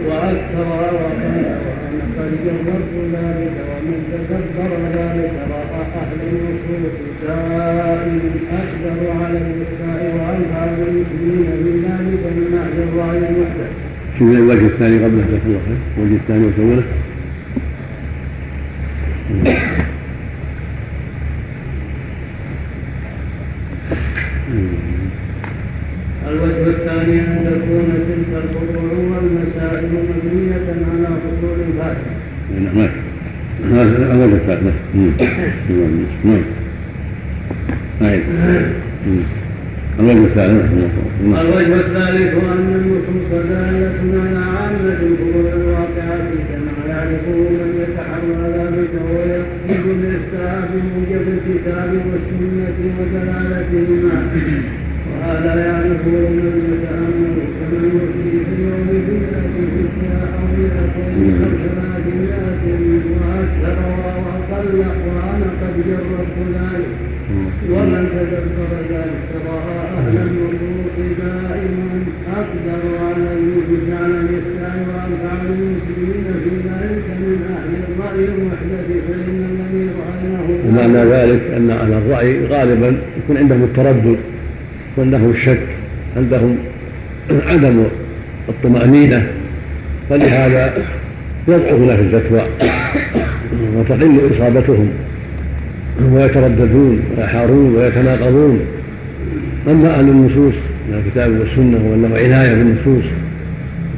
وأكثر 0.07 0.69
وأنا 0.99 1.59
قد 2.19 2.31
جربت 2.45 2.93
ذلك 3.15 3.57
ومن 3.71 3.99
تدبر 4.13 4.71
ذلك 4.99 5.35
رأى 5.51 5.83
أهل 6.01 6.19
النصوص 6.33 6.95
سائل 7.27 8.23
أكبر 8.61 8.99
على 9.23 9.39
النساء 9.39 10.01
وأنفع 10.17 10.63
المسلمين 10.65 11.49
في 11.63 11.71
ذلك 11.87 12.23
من 12.37 12.49
أهل 12.63 12.77
الرأي 12.89 13.19
المحدث. 13.19 13.71
شوف 14.19 14.31
الوجه 14.31 14.67
الثاني 14.67 14.97
قبله 15.05 15.25
جزاك 15.27 15.43
الله 15.47 15.61
خير، 15.67 15.81
الوجه 15.99 16.17
الثاني 16.17 16.45
وسوله. 16.47 16.85
الوجه 26.31 26.67
الثاني 26.67 27.21
أن 27.21 27.39
تكون 27.45 27.89
تلك 28.09 28.31
الفروع 28.45 28.93
والمسائل 28.93 29.85
مبنية 30.09 30.69
على 30.91 31.09
فصول 31.23 31.59
فاسدة. 31.79 32.19
نعم 32.75 32.91
هذا 33.65 34.13
الوجه 34.13 34.63
نعم 36.25 36.43
الوجه 40.01 40.25
الثالث 40.27 40.73
الوجه 41.41 41.75
الثالث 41.81 42.35
أن 42.35 42.69
النصوص 42.81 43.31
دالة 43.33 43.99
على 44.23 44.39
عامة 44.39 44.99
الفروع 45.03 45.53
الواقعة 45.55 46.29
كما 46.49 46.75
يعرفه 46.89 47.39
من 47.59 47.71
يتحرى 47.83 48.43
ذلك 48.59 48.93
ويقصد 49.11 50.05
الإفتاء 50.05 50.71
بموجب 50.73 51.25
الكتاب 51.29 51.91
والسنة 51.93 52.79
ودلالتهما 52.99 54.29
وهذا 55.11 55.53
يعرفه 55.67 56.17
من 56.37 56.55
يتأمل 56.73 57.35
كمن 57.59 57.85
يؤتي 57.95 58.31
في 58.45 58.51
اليوم 58.55 58.87
بمئة 59.07 59.47
فتيا 59.75 60.21
أو 60.37 60.45
مئتين 60.59 61.43
أو 61.45 61.59
وأكثر 63.15 63.79
وأقل 64.25 64.79
وأنا 65.07 65.49
قد 65.61 65.75
جربت 65.89 66.37
ذلك 66.55 66.93
ومن 67.73 68.05
تدبر 68.15 68.71
ذلك 68.91 69.29
رأى 69.49 69.79
أهل 69.99 70.17
النصوص 70.17 70.97
دائما 71.19 72.05
أقدر 72.37 72.83
على 73.05 73.29
الوجود 73.39 73.85
على 74.01 74.15
الإسلام 74.25 74.79
وأنفع 74.89 75.33
المسلمين 75.43 76.25
في 76.45 76.51
ذلك 76.69 77.07
من 77.21 77.39
أهل 77.57 77.73
الرأي 77.89 78.25
المحدث 78.25 78.89
فإن 79.09 79.39
الذي 79.53 79.89
رأيناه 80.01 80.49
ومعنى 80.69 81.11
ذلك 81.11 81.43
أن 81.57 81.71
أهل 81.71 81.93
الرأي 81.93 82.47
غالبا 82.47 82.97
يكون 83.19 83.37
عندهم 83.37 83.63
التردد. 83.63 84.17
وعندهم 84.99 85.31
الشك 85.31 85.61
عندهم 86.17 86.57
عدم 87.51 87.85
الطمأنينة؟ 88.49 89.27
فلهذا 90.11 90.73
يضعفون 91.49 91.97
في 91.97 92.03
الفتوى 92.03 92.43
وتقل 93.77 94.21
إصابتهم 94.37 94.89
ويترددون 96.13 97.01
ويحارون 97.19 97.75
ويتناقضون. 97.77 98.61
أما 99.69 99.89
أهل 99.89 100.09
النصوص 100.09 100.55
من 100.89 101.03
الكتاب 101.07 101.41
والسنة 101.41 101.91
وأنه 101.91 102.17
عناية 102.17 102.55
بالنصوص 102.55 103.05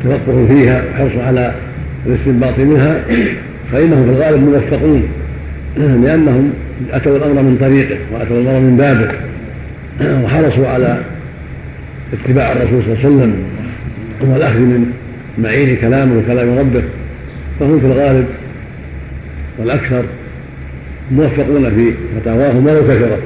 تفقه 0.04 0.46
فيها 0.48 0.82
وحرص 0.92 1.24
على 1.26 1.54
الاستنباط 2.06 2.58
منها 2.58 3.00
فإنهم 3.72 4.04
في 4.04 4.10
الغالب 4.10 4.48
موفقون 4.48 5.02
لأنهم 5.76 6.50
أتوا 6.92 7.16
الأمر 7.16 7.42
من 7.42 7.56
طريقه 7.60 7.96
وأتوا 8.12 8.40
الأمر 8.40 8.60
من 8.60 8.76
بابه. 8.76 9.29
وحرصوا 10.00 10.68
على 10.68 11.00
اتباع 12.12 12.52
الرسول 12.52 12.82
صلى 12.82 12.94
الله 12.94 12.98
عليه 13.04 13.08
وسلم 13.08 13.44
والأخذ 14.20 14.58
من 14.58 14.92
معين 15.38 15.76
كلامه 15.76 16.18
وكلام 16.18 16.58
ربه 16.58 16.82
فهم 17.60 17.80
في 17.80 17.86
الغالب 17.86 18.26
والأكثر 19.58 20.04
موفقون 21.10 21.70
في 21.70 21.92
فتاواهم 22.20 22.66
ولو 22.66 22.82
كثرت 22.82 23.22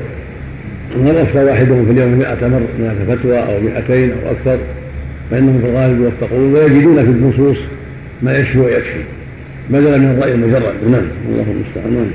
ولو 0.99 1.23
أفتى 1.23 1.45
واحدهم 1.45 1.87
في 1.87 1.93
اليوم 1.93 2.19
مئة 2.19 2.49
مر 2.49 2.63
مئة 2.81 3.17
فتوى 3.17 3.39
أو 3.39 3.61
مئتين 3.61 4.11
أو 4.11 4.31
أكثر 4.31 4.59
فإنهم 5.31 5.61
في 5.61 5.71
الغالب 5.71 6.01
يوفقون 6.01 6.53
ويجدون 6.55 6.97
في 6.97 7.11
النصوص 7.11 7.57
ما 8.23 8.39
يشفي 8.39 8.59
ويكفي. 8.59 9.01
بدلا 9.71 9.99
من 9.99 10.11
الرأي 10.11 10.33
المجرد. 10.33 10.75
نعم 10.91 11.05
الله 11.29 11.47
المستعان. 11.51 11.95
نعم 11.95 12.11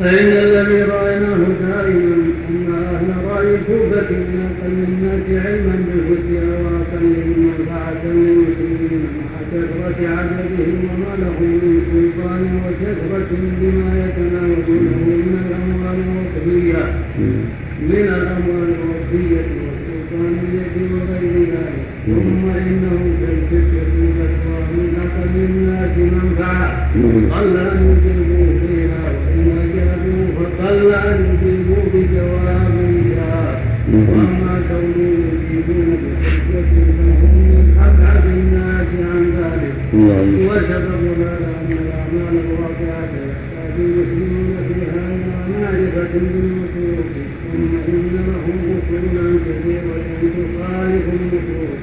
فإن 0.00 0.26
الذي 0.26 0.82
رأيناه 0.82 1.36
دائما 1.68 2.29
أن 2.50 2.74
أهل 2.74 3.08
رأي 3.30 3.56
كوفة 3.66 4.10
من 4.10 4.38
أقل 4.50 4.76
الناس 4.88 5.44
علما 5.46 5.76
بالفتيا 5.86 6.44
وأقلهم 6.62 7.36
منفعة 7.46 8.02
للمسلمين 8.04 9.02
مع 9.18 9.30
كثرة 9.52 9.98
عددهم 10.16 10.78
وما 10.88 11.12
لهم 11.22 11.50
من 11.62 11.74
سلطان 11.92 12.42
وكثرة 12.64 13.30
بما 13.60 13.88
يتناولونه 14.04 15.04
من 15.06 15.34
الأموال 15.46 15.98
الوصفية 16.06 16.82
من 17.90 18.06
الأموال 18.18 18.68
الوصفية 18.78 19.46
والسلطانية 19.62 20.74
وغير 20.92 21.34
ذلك. 21.52 21.84
ثم 22.06 22.44
إنه 22.48 22.98
كالفتية 23.20 23.88
الفتوى 24.02 24.60
من 24.74 24.88
أقل 25.06 25.34
الناس 25.50 25.94
منفعة. 25.98 26.90
قل 27.34 27.56
أن 27.56 27.80
وإن 28.30 28.59
أجابوا 30.40 30.92
فقل 30.92 30.92
أن 30.94 31.18
يجيبوا 31.30 31.84
بجواب 31.94 32.74
جاء 33.10 33.62
وأما 33.92 34.54
كونهم 34.68 35.22
يجيبون 35.32 35.96
بحجة 36.02 36.70
فهم 36.98 37.34
من 37.34 37.66
أبعد 37.86 38.24
الناس 38.26 38.88
عن 39.10 39.22
ذلك. 39.38 39.74
وسبب 40.48 41.02
هذا 41.20 41.50
أن 41.60 41.70
الأعمال 41.72 42.34
الواقعة 42.44 43.12
يحتاج 43.28 43.74
المسلمون 43.78 44.56
فيها 44.68 45.02
إلى 45.12 45.30
معرفة 45.60 46.12
بالنصوص 46.12 47.06
ثم 47.52 47.72
إن 47.88 48.06
لهم 48.14 48.58
أصولا 48.78 49.26
كثيرة 49.46 49.96
تخالف 50.36 51.04
النصوص 51.20 51.78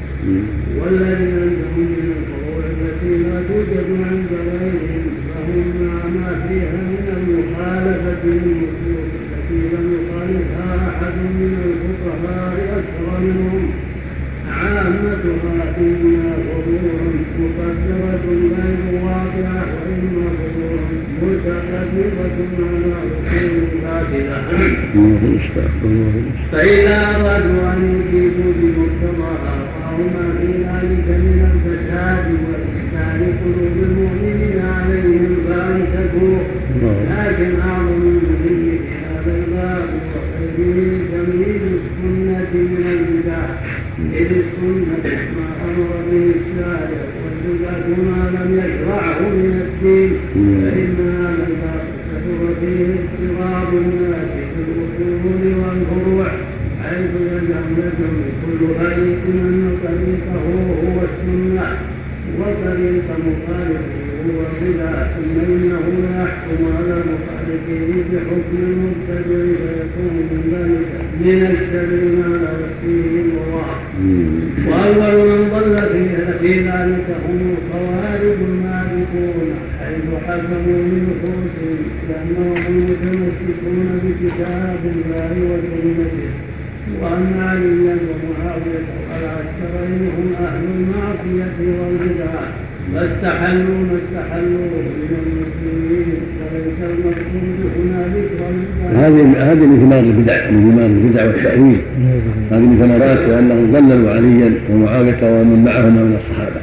ومعاوية 104.97 105.41
ومن 105.41 105.63
معهم 105.65 105.93
من 105.93 106.19
الصحابة. 106.19 106.61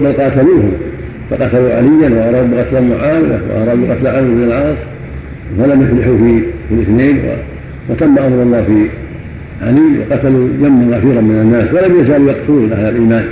بل, 0.00 0.12
قاتلوهم 0.12 0.72
فقتلوا 1.30 1.74
عليا 1.74 2.08
وأرادوا 2.08 2.62
قتل 2.62 2.82
معاوية 2.82 3.40
وأرادوا 3.50 3.94
قتل 3.94 4.06
عمرو 4.06 4.34
بن 4.34 4.44
العاص 4.44 4.76
فلم 5.58 5.82
يفلحوا 5.82 6.18
في 6.18 6.44
الاثنين 6.74 7.20
وتم 7.88 8.18
أمر 8.18 8.42
الله 8.42 8.62
في 8.62 8.86
علي 9.66 9.98
وقتلوا 9.98 10.48
جما 10.60 10.96
غفيرا 10.96 11.20
من 11.20 11.40
الناس 11.42 11.64
ولم 11.74 12.00
يزالوا 12.00 12.30
يقتلون 12.30 12.72
أهل 12.72 12.88
الإيمان 12.88 13.24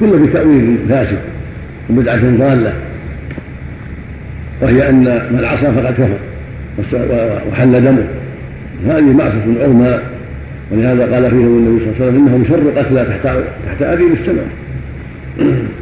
كل 0.00 0.18
بتأويل 0.18 0.76
فاسد 0.88 1.18
وبدعة 1.90 2.36
ضالة. 2.38 2.72
وهي 4.62 4.88
أن 4.88 5.04
من 5.30 5.44
عصى 5.44 5.72
فقد 5.72 5.94
كفر 5.94 6.18
وحل 7.52 7.84
دمه. 7.84 8.04
هذه 8.86 9.12
معصية 9.12 9.62
عظمى 9.64 9.98
ولهذا 10.70 11.14
قال 11.14 11.30
فيهم 11.30 11.58
النبي 11.58 11.84
صلى 11.84 11.92
الله 11.92 11.94
عليه 12.00 12.06
وسلم 12.06 12.26
انهم 12.26 12.44
شر 12.48 12.80
قتلى 12.80 13.04
تحت 13.04 13.36
تحت 13.66 13.82
أبي 13.82 14.04
السماء 14.04 14.48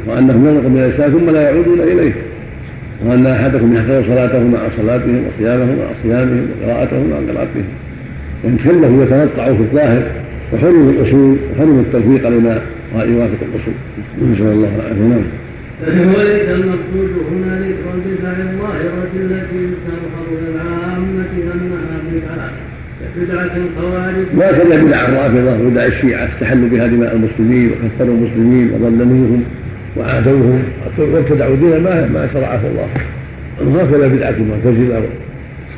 وأنهم 0.07 0.47
ينطق 0.47 0.67
من 0.67 0.77
الاسلام 0.77 1.11
ثم 1.11 1.29
لا 1.29 1.41
يعودون 1.41 1.79
إليه. 1.79 2.13
وأن 3.05 3.25
احدكم 3.25 3.75
يحفظ 3.75 4.05
صلاته 4.07 4.43
مع 4.47 4.59
صلاتهم 4.77 5.23
وصيامه 5.27 5.65
مع 5.65 5.87
صيامهم 6.03 6.47
وقراءته 6.61 6.97
مع 6.97 7.33
قراءتهم. 7.33 7.63
وان 8.43 8.57
كله 8.57 9.03
يتنطع 9.03 9.45
في 9.45 9.51
الظاهر 9.59 10.03
وحرم 10.53 10.89
الأصول 10.89 11.37
وحرم 11.51 11.79
التوفيق 11.79 12.29
لما 12.29 12.61
يوافق 12.95 13.39
الاصول 13.41 13.73
نسأل 14.31 14.45
الله 14.45 14.71
العافية. 14.75 15.03
نعم. 15.03 15.23
وليس 15.87 16.49
المقصود 16.49 17.11
هنا 17.31 17.59
ذكر 17.59 17.93
البدع 17.95 18.51
الظاهرة 18.51 19.11
التي 19.15 19.69
تظهر 19.87 20.27
للعامة 20.41 21.33
أنها 21.53 21.95
بدعة 22.11 22.49
ما 24.37 24.51
كان 24.51 24.85
بدع 24.85 25.07
الرافضة 25.07 25.69
بدع 25.69 25.85
الشيعة 25.85 26.29
استحلوا 26.33 26.69
بها 26.69 26.87
دماء 26.87 27.15
المسلمين 27.15 27.71
وكفروا 27.71 28.15
المسلمين 28.15 28.71
وظلموهم 28.73 29.43
وعادوهم 29.97 30.63
وابتدعوا 30.97 31.55
دينا 31.55 31.79
ما 31.79 32.07
ما 32.13 32.27
شرعه 32.33 32.61
الله. 32.71 32.87
وهكذا 33.61 34.07
بدعة 34.07 34.29
المعتزلة 34.29 35.03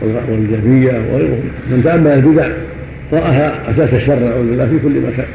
والجهمية 0.01 0.91
وغيرهم. 1.11 1.39
من 1.71 1.81
تأمل 1.83 2.07
البدع 2.07 2.47
رآها 3.13 3.71
أساس 3.71 3.93
الشر 3.93 4.19
نعوذ 4.19 4.47
بالله 4.49 4.65
في 4.65 4.79
كل 4.83 4.99
مكان. 5.01 5.25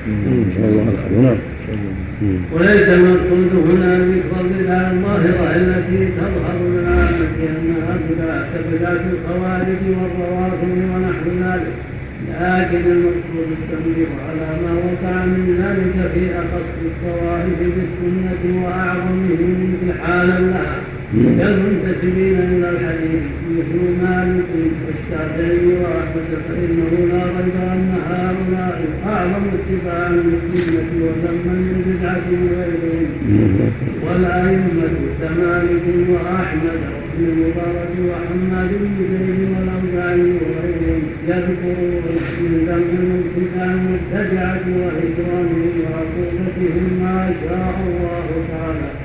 نسأل 0.51 0.70
الله 0.70 0.83
العافية 0.83 1.20
نعم. 1.22 1.37
وليس 2.53 2.88
المقصود 2.88 3.53
هنا 3.70 3.96
البدع 3.96 4.90
الظاهرة 4.90 5.57
التي 5.57 6.09
تظهر 6.18 6.86
للعامة 7.16 7.59
أنها 7.62 7.98
بدع 8.11 8.42
كبدعة 8.55 9.05
الخوارج 9.12 9.83
والروافض 9.88 10.76
ونحو 10.92 11.31
ذلك 11.44 11.72
لكن 12.29 12.90
المقصود 12.90 13.48
التنبيه 13.52 14.07
على 14.29 14.62
ما 14.62 14.72
وقع 14.72 15.24
من 15.24 15.44
ذلك 15.62 16.11
في 16.14 16.38
أخص 16.38 16.68
الطوائف 16.85 17.59
بالسنة 17.59 18.64
وأعظمهم 18.64 19.79
امتحانا 19.83 20.38
لها 20.40 20.76
كالمنتسبين 21.14 22.36
إلى 22.38 22.70
الحديث 22.70 23.22
مثل 23.56 23.80
مالك 24.02 24.50
والشافعي 24.86 25.66
وأحمد 25.66 26.30
فإنه 26.48 26.90
لا 27.12 27.24
ريب 27.24 27.56
أن 27.72 27.94
هؤلاء 28.10 28.82
أعظم 29.06 29.44
اتباعا 29.56 30.08
للسنة 30.08 30.90
وذما 31.02 31.54
للبدعة 31.66 32.26
وغيرهم 32.44 33.10
والأئمة 34.04 34.94
كمالك 35.20 35.86
وأحمد 36.10 36.80
وابن 36.92 37.24
المبارك 37.32 37.94
وحماد 38.08 38.70
بن 38.80 38.96
زيد 39.10 39.40
والأوزاعي 39.52 40.20
وغيرهم 40.20 41.02
يذكرون 41.28 42.04
من 42.40 42.52
ذم 42.68 42.92
الابتداع 43.06 43.70
المبتدعة 43.74 44.64
وإكرامهم 44.80 45.72
وعقوبتهم 45.82 47.00
ما 47.02 47.34
شاء 47.42 47.74
الله 47.86 48.26
تعالى. 48.50 48.95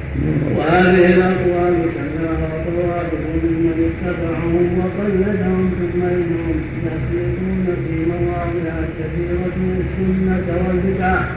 وهذه 0.58 1.06
الأقوال 1.16 1.76
كلها 1.96 2.50
طوائف 2.66 3.22
ممن 3.44 3.78
اتبعهم 3.90 4.80
وقلدهم 4.80 5.72
ثم 5.80 6.02
إنهم 6.02 6.58
يخلطون 6.86 7.66
في 7.88 7.96
مواضع 8.12 8.76
كثيرة 9.00 9.56
السنة 9.80 10.48
والبدعة 10.68 11.28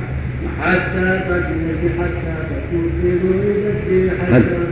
حتى 0.61 1.21
تكون 1.29 1.91
حتى 1.99 2.35
تكون 2.51 2.91
حتى 4.21 4.65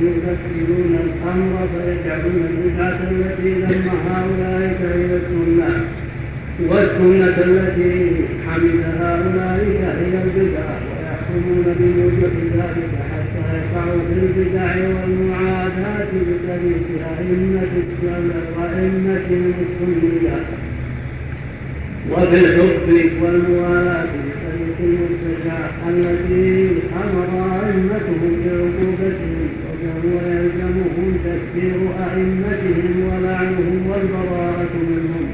يبدلون 0.00 0.98
الأمر 1.04 1.68
فيجعلون 1.72 2.40
البدعة 2.50 2.98
التي 3.10 3.52
ذمها 3.54 4.24
أولئك 4.24 4.80
هي 4.80 5.16
السنة. 5.16 5.84
والسنة 6.68 7.36
التي 7.44 8.24
حمد 8.46 8.84
هؤلاء 9.00 9.58
هي 10.00 10.22
البدعة 10.24 10.78
ويحكمون 10.88 11.74
بوجوب 11.78 12.32
ذلك 12.54 13.17
يقعوا 13.54 14.00
في 14.08 14.14
البدع 14.22 14.70
والمعاداة 14.76 16.12
بطريق 16.28 16.86
أئمة 17.18 17.72
الأئمة 18.02 19.26
المسلمين 19.30 20.30
وفي 22.12 22.38
الحب 22.40 22.88
والموالاة 23.22 24.04
بطريق 24.04 24.78
المرتجع 24.80 25.58
التي 25.88 26.68
أمر 27.04 27.28
أئمتهم 27.66 28.32
بعقوبتهم 28.44 29.48
وهو 29.84 30.16
يلزمهم 30.30 31.08
تكفير 31.24 31.76
أئمتهم 32.08 32.94
ولعنهم 33.08 33.86
والبراءة 33.90 34.74
منهم. 34.90 35.28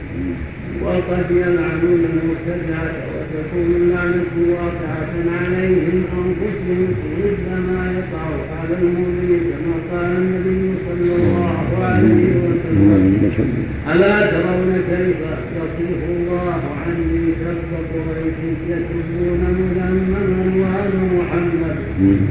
وقد 0.83 1.27
يلعنون 1.31 2.05
المبتدعة 2.12 2.92
وتكون 3.35 3.75
اللعنة 3.83 4.33
واقعة 4.49 5.12
عليهم 5.40 6.03
أنفسهم 6.18 6.88
مثل 7.18 7.51
ما 7.73 7.92
يقع 7.99 8.27
على 8.61 8.75
المؤمنين 8.83 9.40
كما 9.51 9.77
قال 9.92 10.16
النبي 10.16 10.75
صلى 10.87 11.12
الله 11.16 11.85
عليه 11.85 12.33
وسلم. 12.44 13.64
ألا 13.92 14.27
ترون 14.27 14.73
كيف 14.90 15.20
يصرف 15.57 16.03
الله 16.16 16.62
عني 16.87 17.25
كف 17.40 17.70
قريش 17.92 18.38
يسبون 18.70 19.40
مذمما 19.59 20.23
وهذا 20.61 21.01
محمد؟ 21.18 21.77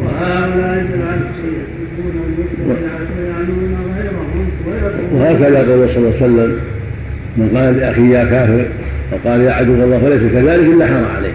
وهؤلاء 0.04 0.86
بالعكس 0.92 1.38
يسبون 1.58 2.16
المبتدعة 2.26 3.12
يعنون 3.30 3.74
غيرهم 3.96 4.48
وهكذا 5.14 5.58
قال 5.58 5.90
صلى 5.90 5.98
الله 5.98 6.14
عليه 6.16 6.26
وسلم 6.26 6.60
من 7.38 7.58
قال 7.58 7.78
لأخيه 7.78 8.18
يا 8.18 8.24
كافر 8.24 8.66
وقال 9.14 9.42
يا 9.42 9.52
عدو 9.52 9.74
الله 9.74 10.00
فليس 10.00 10.32
كذلك 10.34 10.66
إلا 10.74 10.86
حرى 10.86 11.06
عليه 11.18 11.34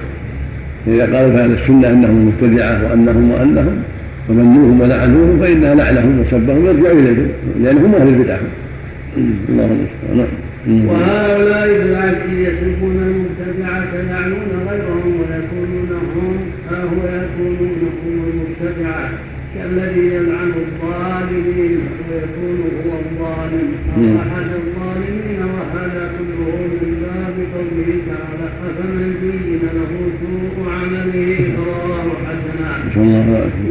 فاذا 0.87 1.17
قالوا 1.17 1.37
فأهل 1.37 1.53
السنة 1.53 1.89
أنهم 1.89 2.27
مبتدعة 2.27 2.81
وأنهم 2.85 3.31
وأنهم 3.31 3.83
ومنوهم 4.29 4.81
ولعنوهم 4.81 5.41
فإنها 5.41 5.75
لعنهم 5.75 6.21
وسبهم 6.21 6.67
يرجع 6.67 6.91
إليهم 6.91 7.29
لانهم 7.63 7.95
أهل 7.95 8.09
البدعة. 8.09 8.39
اللهم 9.49 9.87
نعم 10.17 10.27
وهؤلاء 10.89 11.69
بالعكس 11.79 12.25
يسبون 12.31 12.97
المبتدعة 13.09 13.93
يعنون 14.11 14.51
غيرهم 14.69 15.13
ويكونون 15.21 15.91
هم 16.15 16.37
أو 16.71 16.89
يكونون 17.19 17.79
هم 18.05 18.21
المبتدعة. 18.29 19.11
كالذي 19.55 20.07
يلعن 20.15 20.53
الظالمين 20.65 21.79
ويكون 22.09 22.59
هو 22.85 22.91
الظالم. 23.05 23.69
أحد 24.23 24.49
الظالمين 24.63 25.41
وهذا 25.55 26.11
كله 26.19 26.57
من 26.81 26.91
باب 27.03 27.37
قوله 27.55 27.91
تعالى 28.11 28.47
أفمن 28.67 29.15
زين 29.23 29.63
له 29.79 29.93
سوء 30.21 30.57
عمله 30.75 31.37
فراه 31.57 32.09
حسنا 32.27 32.71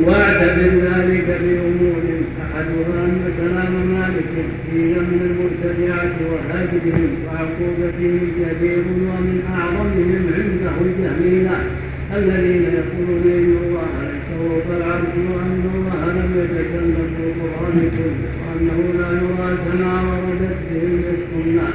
واعتبر 0.07 0.71
ذلك 0.89 1.27
بأمور 1.43 2.03
أحدها 2.43 3.05
أن 3.05 3.21
كلام 3.39 3.73
مالك 3.95 4.33
في 4.71 4.77
من 5.09 5.19
المبتدعة 5.29 6.15
وهاجرهم 6.29 7.09
وعقوبتهم 7.25 8.19
كبير 8.39 8.83
ومن 9.09 9.37
أعظمهم 9.57 10.23
عنده 10.37 10.75
الجهمية 10.87 11.57
الذين 12.17 12.63
يقولون 12.79 13.23
إن 13.39 13.55
الله 13.63 13.87
العرش 14.77 15.13
وأن 15.33 15.63
الله 15.75 16.01
لم 16.19 16.31
يتكلم 16.41 17.07
بالقرآن 17.17 17.77
كله 17.95 18.31
وأنه 18.41 18.79
لا 18.99 19.09
يرى 19.21 19.49
كما 19.65 19.93
وردت 20.07 20.57
به 20.69 20.83
السنة 21.17 21.67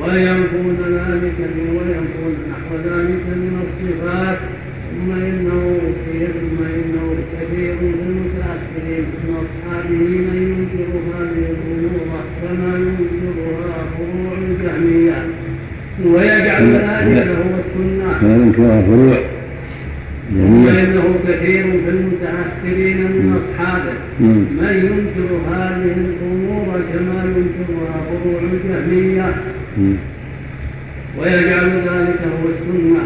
وينفون 0.00 0.76
ذلك 0.98 1.38
وينفون 1.76 2.34
نحو 2.50 2.70
ذلك 2.88 3.24
من 3.42 3.54
الصفات 3.64 4.38
ثم 4.90 5.12
إنه 5.12 5.78
ثم 6.40 6.58
إنه 6.78 7.14
كثير 7.32 7.74
في 7.80 7.86
المتأخرين 7.86 9.04
من 9.24 9.34
أصحابه 9.42 9.98
من 10.26 10.36
ينكر 10.50 10.90
هذه 11.16 11.44
الأمور 11.54 12.20
كما 12.42 12.70
ينكرها 12.78 13.76
فروع 13.96 14.32
الجهمية 14.38 15.26
ويجعل 16.06 16.72
ذلك 16.72 17.28
هو 17.28 17.54
السنة. 17.64 18.34
ينكرها 18.36 18.82
فروع 18.82 19.33
وإنه 20.32 21.14
كثير 21.28 21.64
في 21.64 21.90
المتأخرين 21.90 22.96
من 22.96 23.40
أصحابه. 23.40 23.92
من 24.58 24.74
ينكر 24.88 25.28
هذه 25.50 25.94
الأمور 25.96 26.80
كما 26.92 27.24
ينكرها 27.24 27.96
فروع 28.08 28.40
الجهمية. 28.52 29.34
ويجعل 31.18 31.66
ذلك 31.70 32.20
هو 32.20 32.48
السنة. 32.48 33.04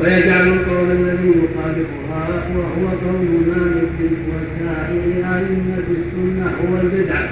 ويجعل 0.00 0.48
القول 0.48 0.90
الذي 0.90 1.32
يخالفها 1.42 2.48
وهو 2.56 2.88
قول 3.04 3.28
مالك 3.48 3.96
وسائر 4.28 5.04
أئمة 5.34 5.88
السنة 5.98 6.46
هو 6.60 6.80
البدعة 6.82 7.28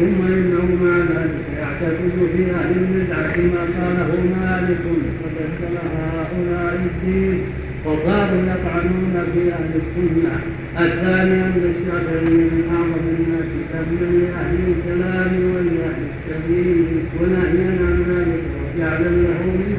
ثم 0.00 0.20
إنه 0.26 0.66
مع 0.82 0.96
ذلك 0.98 1.40
يعتقد 1.58 2.16
في 2.36 2.42
أهل 2.50 2.76
البدعة 2.76 3.36
ما 3.52 3.62
قاله 3.76 4.10
مالك 4.40 4.84
فبدل 5.20 5.76
هؤلاء 5.96 6.80
الدين. 6.86 7.38
وصاروا 7.84 8.42
يطعنون 8.52 9.14
في 9.34 9.52
أهل 9.52 9.70
السنة. 9.82 10.34
الثاني 10.80 11.34
أن 11.44 11.62
الشافعي 11.72 12.34
من 12.34 12.62
أعظم 12.76 13.04
الناس 13.18 13.50
ذما 13.72 14.10
لأهل 14.18 14.56
الكلام 14.72 15.32
ولأهل 15.52 16.02
السبيل 16.10 16.86
ونهيا 17.20 17.70
عن 17.86 17.96
ذلك 18.10 18.42
وجعلا 18.60 19.10
له 19.26 19.42
من 19.60 19.69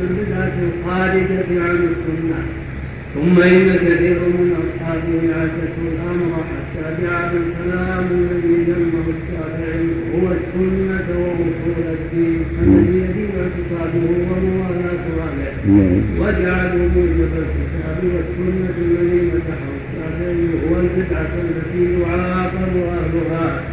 الخارجة 0.67 1.63
عن 1.63 1.79
السنة 1.91 2.39
ثم 3.13 3.41
إن 3.41 3.75
كثير 3.75 4.19
من 4.19 4.55
أصحابه 4.63 5.35
عكسوا 5.35 5.87
الأمر 5.93 6.43
حتى 6.71 7.03
جعل 7.03 7.31
الكلام 7.35 8.05
الذي 8.11 8.63
ذمه 8.67 9.07
الشافعي 9.15 9.87
هو 10.13 10.27
السنة 10.31 11.07
وأصول 11.19 11.85
الدين 11.99 12.41
الذي 12.61 12.97
يجب 12.97 13.29
اعتقاده 13.41 14.05
وموالاة 14.29 15.05
أهله 15.25 15.53
وجعلوا 16.19 16.89
موجب 16.95 17.31
الكتاب 17.43 17.99
والسنة 18.13 18.75
الذي 18.77 19.31
مسحه 19.31 19.71
الشافعي 19.81 20.47
هو 20.63 20.79
البدعة 20.79 21.33
التي 21.43 21.99
يعاقب 22.01 22.73
أهلها. 22.77 23.63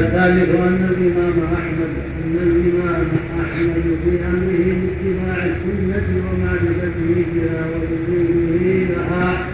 الثالث 0.00 0.50
أن 0.54 0.88
الإمام 0.90 1.36
أحمد 1.54 1.92
أن 2.24 2.36
الإمام 2.42 3.08
أحمد 3.44 3.84
في 4.04 4.10
أمره 4.30 4.66
باتباع 4.80 5.44
السنة 5.44 6.08
ومعرفته 6.26 7.24
بها 7.34 7.66
ولزومه 7.72 8.86
لها. 8.90 9.47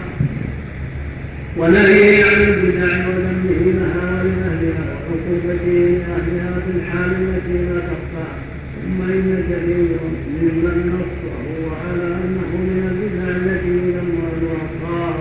ونهيه 1.57 2.25
عن 2.25 2.41
البدع 2.41 2.91
وذمه 3.07 3.61
لها 3.77 4.23
ولأهلها 4.23 4.85
وعقوبته 4.89 5.65
لأهلها 5.65 6.53
في 6.65 6.71
الحال 6.77 7.11
التي 7.11 7.57
لا 7.67 7.79
تخفى. 7.79 8.27
ثم 8.81 8.99
إن 9.01 9.29
كثيرا 9.49 10.07
ممن 10.41 10.77
نصه 10.95 11.35
على 11.81 12.07
أنه 12.23 12.51
من 12.69 12.79
البدع 12.91 13.25
التي 13.37 13.73
يذم 13.87 14.15
صار 14.83 15.17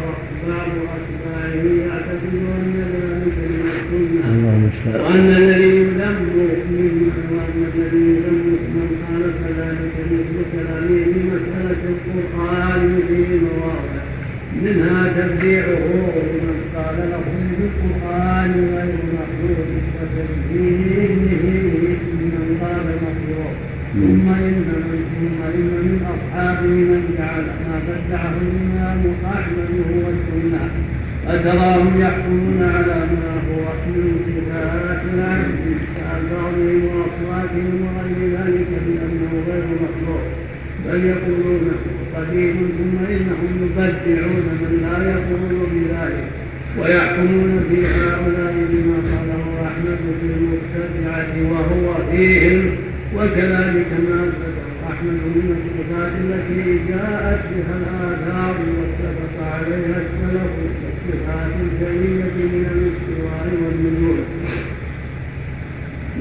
بعض 0.48 0.70
أتباعه 0.96 1.64
يعتقد 1.86 2.34
أن 2.56 2.74
ذلك 2.94 3.36
من 3.52 3.64
السنة. 3.74 4.24
وأن 5.04 5.28
الذي 5.42 5.70
يذم 5.76 6.16
ممن 6.70 7.12
وأن 7.34 7.60
الذي 7.74 8.04
يذم 8.14 8.40
من 8.74 8.88
خالف 9.02 9.38
ذلك 9.58 9.94
مثل 10.12 10.36
كلامه 10.52 11.04
في 11.12 11.20
مسألة 11.34 11.82
القرآن 11.92 12.82
في 13.08 13.18
مواضع. 13.44 14.04
منها 14.62 15.02
تبديعه 15.16 15.73
له 17.12 17.24
بالقرآن 17.58 18.52
غير 18.76 18.98
مخلوق 19.18 19.68
وتنزيهه 19.96 21.46
من 22.20 22.58
قال 22.62 22.86
مخلوق 23.06 23.54
ثم 23.94 24.28
إن 24.28 24.66
من 24.90 25.00
ثم 25.14 25.38
إن 25.58 25.70
من 25.86 25.96
أصحابه 26.14 26.74
من 26.90 27.02
جعل 27.18 27.46
ما 27.64 27.76
بدعه 27.88 28.34
الإمام 28.46 29.02
أحمد 29.36 29.70
هو 29.92 30.04
السنة 30.14 30.64
فتراهم 31.26 32.00
يحكمون 32.00 32.62
على 32.62 32.98
ما 33.20 33.32
هو 33.48 33.64
من 33.86 34.12
صفات 34.26 35.02
العبد 35.14 35.64
كألفاظهم 35.96 36.84
وأصواتهم 36.84 37.76
وغير 37.84 38.20
ذلك 38.38 38.70
بأنه 38.86 39.32
غير 39.48 39.64
مخلوق 39.84 40.24
بل 40.86 41.04
يقولون 41.04 41.70
قديم 42.16 42.56
ثم 42.78 42.96
إنهم 43.14 43.50
يبدعون 43.62 44.33
وكذلك 53.24 53.90
ما 54.08 54.32
أحمد 54.90 55.20
من 55.36 55.48
الصفات 55.56 56.12
التي 56.24 56.78
جاءت 56.88 57.40
بها 57.52 57.74
الآثار 57.80 58.56
واتفق 58.76 59.34
عليها 59.54 59.98
السلف 60.04 60.50
والصفات 60.60 61.52
الجلية 61.64 62.34
من 62.52 62.64
الاستواء 62.74 63.46
والنزول. 63.62 64.18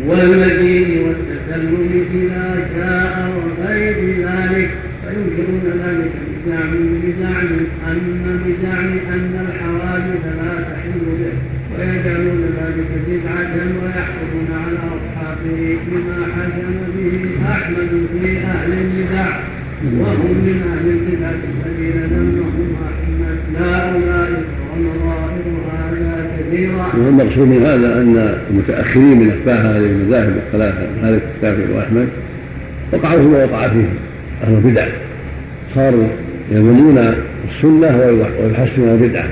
والمجيد 0.07 0.89
والتسلم 1.05 2.07
بما 2.13 2.67
جاء 2.77 3.31
وغير 3.37 3.97
ذلك. 4.27 4.69
فينكرون 5.01 5.65
ذلك 5.85 6.11
بزعم 6.29 6.71
بزعم 7.03 7.51
أن 7.87 8.39
بزعم 8.45 8.91
أن 9.13 9.47
الحوادث 9.47 10.23
لا 10.25 10.53
تحل 10.61 10.99
به. 11.19 11.53
ويجعلون 11.73 12.41
ذلك 12.59 12.89
بدعة 13.07 13.55
ويحكمون 13.81 14.49
على 14.65 14.79
أصحابه 14.97 15.77
بما 15.87 16.19
حكم 16.35 16.62
به 17.93 18.01
أحمد 18.01 18.21
في 18.21 18.37
أهل 18.37 18.71
البدع 18.73 19.27
وهم 19.99 20.33
من 20.45 20.57
أهل 20.71 20.85
البدع 20.89 21.29
الذين 21.65 21.97
هذا 25.99 26.27
كثيرا. 26.39 26.87
والمقصود 26.97 27.47
من 27.47 27.63
هذا 27.65 28.01
أن 28.01 28.37
المتأخرين 28.51 29.19
من 29.19 29.31
أتباع 29.31 29.55
هذه 29.55 29.85
المذاهب 29.85 30.33
الثلاثة 30.47 30.87
مالك 31.03 31.21
الشافعي 31.35 31.77
وأحمد 31.77 32.07
وقعوا 32.93 33.19
فيما 33.21 33.45
وقع 33.45 33.67
فيه 33.67 33.89
أهل 34.43 34.53
البدع. 34.53 34.85
صاروا 35.75 36.07
يذمون 36.51 36.97
السنة 37.49 37.97
ويحسنون 38.43 38.89
البدعة. 38.89 39.25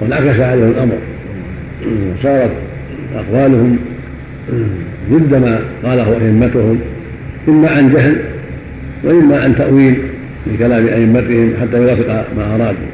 وانعكس 0.00 0.40
عليهم 0.40 0.70
الأمر. 0.70 0.98
صارت 2.22 2.50
أقوالهم 3.14 3.78
ضد 5.12 5.34
ما 5.34 5.60
قاله 5.84 6.16
أئمتهم. 6.16 6.78
إما 7.48 7.70
عن 7.70 7.92
جهل 7.92 8.16
وإما 9.04 9.42
عن 9.42 9.56
تأويل 9.56 9.98
لكلام 10.46 10.86
أئمتهم 10.86 11.52
حتى 11.60 11.76
يوافق 11.76 12.26
ما 12.36 12.54
أرادوا. 12.54 12.86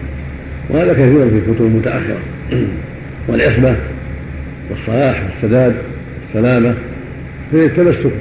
وهذا 0.70 0.92
كثير 0.92 1.28
في 1.30 1.50
الكتب 1.50 1.64
المتأخرة 1.64 2.18
والعصمة 3.28 3.76
والصلاح 4.70 5.22
والسداد 5.24 5.74
والسلامة 6.34 6.74
في 7.50 7.64
التمسك 7.64 8.12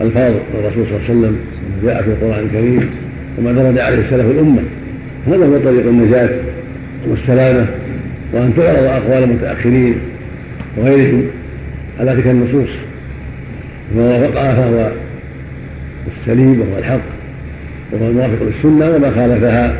بألفاظ 0.00 0.34
الرسول 0.54 0.84
صلى 0.86 0.96
الله 0.96 1.08
عليه 1.08 1.18
وسلم 1.18 1.36
جاء 1.84 2.02
في 2.02 2.08
القرآن 2.08 2.44
الكريم 2.44 2.90
وما 3.38 3.52
درد 3.52 3.78
عليه 3.78 4.02
سلف 4.10 4.30
الأمة. 4.30 4.62
هذا 5.26 5.46
هو 5.46 5.58
طريق 5.58 5.86
النجاة 5.86 6.30
والسلامة 7.08 7.66
وأن 8.32 8.52
تعرض 8.56 8.84
أقوال 8.84 9.22
المتأخرين 9.22 9.94
وغيرهم 10.76 11.22
على 12.00 12.14
تلك 12.14 12.26
النصوص. 12.26 12.70
وما 13.94 14.18
وافقها 14.18 14.54
فهو 14.54 14.90
السليم 16.20 16.60
وهو 16.60 16.78
الحق 16.78 17.00
وهو 17.92 18.08
الموافق 18.08 18.42
للسنة 18.42 18.90
وما 18.96 19.10
خالفها 19.10 19.74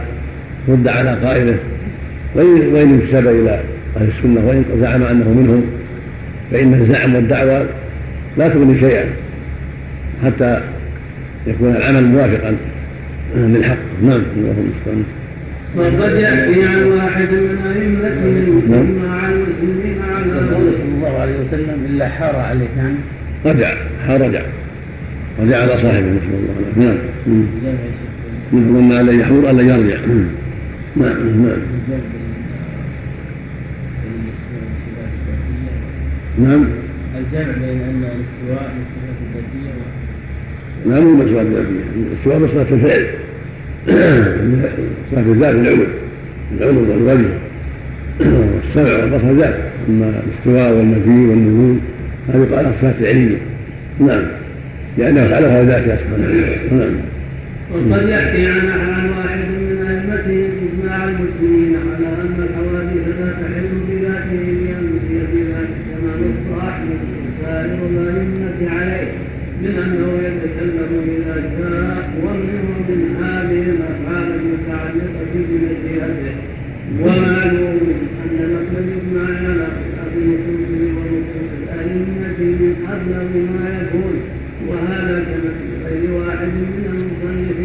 رد 0.69 0.89
على 0.89 1.15
قائله. 1.25 1.57
وإن 2.35 2.77
انتسب 2.77 3.27
إلى 3.27 3.61
أهل 3.97 4.09
السنة 4.19 4.47
وإن 4.47 4.65
زعم 4.81 5.03
أنه 5.03 5.29
منهم 5.29 5.65
فإن 6.53 6.75
الزعم 6.75 7.15
والدعوة 7.15 7.67
لا 8.39 8.49
تغني 8.49 8.79
شيئا 8.79 9.05
حتى 10.25 10.61
يكون 11.47 11.77
العمل 11.77 12.05
موافقا 12.05 12.57
للحق. 13.37 13.77
نعم 14.03 14.23
اللهم 14.37 14.71
المستعان. 14.87 15.05
وقد 15.77 16.13
يأتي 16.19 16.67
عن 16.67 16.83
واحد 16.83 17.29
من 17.33 17.59
أئمتهم 17.77 18.61
ثم 18.67 19.11
عن 19.11 19.33
المسلمين 19.33 19.99
على 20.15 20.25
الله 20.97 21.21
عليه 21.21 21.35
وسلم 21.47 21.87
إلا 21.91 22.09
حار 22.09 22.37
عليه 22.37 22.67
يعني 22.77 22.97
رجع 23.47 23.69
حار 24.07 24.21
رجع. 24.21 24.41
رجع 25.41 25.63
على 25.63 25.73
صاحبه 25.73 25.99
نسأل 25.99 26.35
الله. 26.35 26.55
العافية 26.59 26.81
نعم. 26.87 26.97
من 28.53 28.89
ظن 28.91 29.09
أن 29.09 29.21
يحور 29.21 29.51
ألا 29.51 29.63
يرجع. 29.63 29.99
نعم. 30.07 30.27
نعم. 30.97 31.59
نعم. 36.39 36.65
الجمع 37.19 37.53
بين 37.53 37.81
أن 37.81 38.05
الاستواء 38.05 38.73
من 38.75 38.85
صفات 38.93 39.17
الذاتية 39.27 39.73
لا 40.87 41.01
مو 41.01 41.11
من 41.15 41.27
صفات 41.29 41.47
الذاتية. 41.47 41.85
الاستواء 42.13 42.39
من 42.39 42.49
صفات 42.49 42.73
الفعل. 42.73 43.07
صفات 45.11 45.27
الذات 45.27 45.55
العلو 45.55 45.87
العلو 46.59 46.81
والوجه. 46.91 47.29
والسمع 48.21 49.03
والبصر 49.03 49.33
ذات. 49.33 49.57
أما 49.89 50.23
الاستواء 50.27 50.73
والمجيء 50.73 51.31
والنزول 51.31 51.77
هذه 52.29 52.47
يقال 52.51 52.73
صفات 52.81 52.97
عليه 52.99 53.37
نعم. 54.01 54.23
لأنه 54.99 55.29
فعلها 55.29 55.65
ذاتها 55.65 55.97
سبحانه 55.97 56.27
نعم. 56.73 56.97
وقد 57.73 58.09
يحكي 58.09 58.47
عن 58.47 58.69
عن 58.69 59.11
واحد 59.11 59.39
من 59.39 59.87
أئمتهم 59.89 60.51
إجماع 60.67 61.05
المسلمين 61.05 61.77
على 61.77 62.07
أن 62.07 62.37
الحوادث 62.47 63.05
لا 63.21 63.33
تحل 63.33 63.69
بذاته 63.89 64.43
لأمثلة 64.63 65.35
ذلك 65.53 65.77
كما 65.89 66.13
نص 66.21 66.63
أحمد 66.69 67.01
وسائر 67.27 67.79
الأئمة 67.91 68.71
عليه 68.71 69.13
من 69.63 69.75
أنه 69.85 70.09
يتكلم 70.27 70.91
إذا 71.17 71.37
شاء 71.59 72.11
ومنه 72.23 72.67
من 72.89 73.17
هذه 73.23 73.63
الأفعال 73.75 74.29
المتعلقة 74.41 75.33
بمشيئته 75.35 76.37
ومعلوم 77.01 77.81
أن 78.25 78.53
نقل 78.53 78.85
الإجماع 78.85 79.51
على 79.51 79.67
خلاف 79.97 80.15
نصوصه 80.17 80.83
ونصوص 80.97 81.51
الأئمة 81.63 82.39
من 82.39 82.75
أبلغ 82.93 83.29
ما 83.55 83.83
يكون. 83.83 84.36
وهذا 84.69 85.17
كمثل 85.25 85.69
غير 85.85 86.11
واحد 86.11 86.49
من 86.49 86.85
المصنفين 86.93 87.56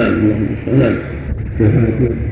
نعم 0.00 0.12
اللهم 0.66 0.96
نعم 1.60 2.29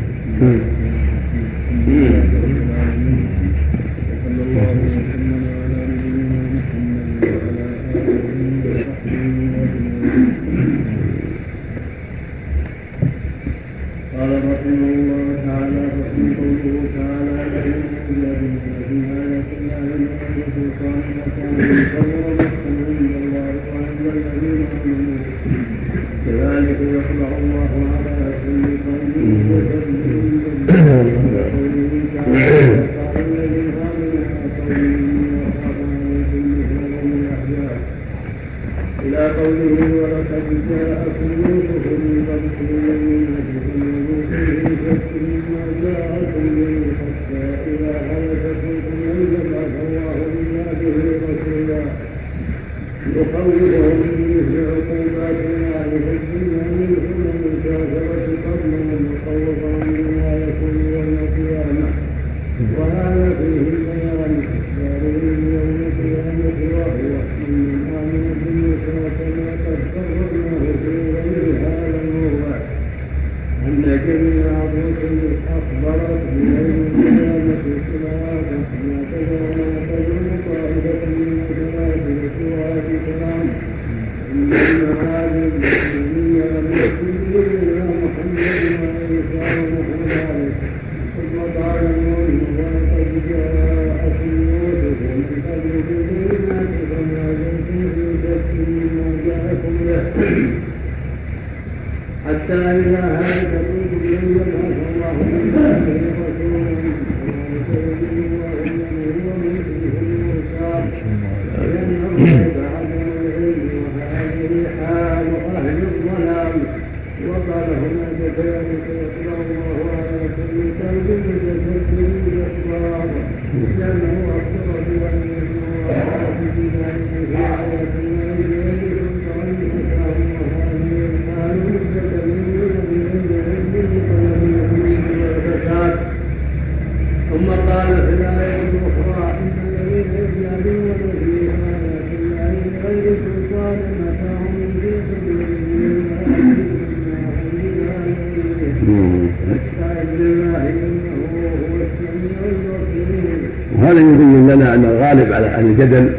الجدل 155.79 156.11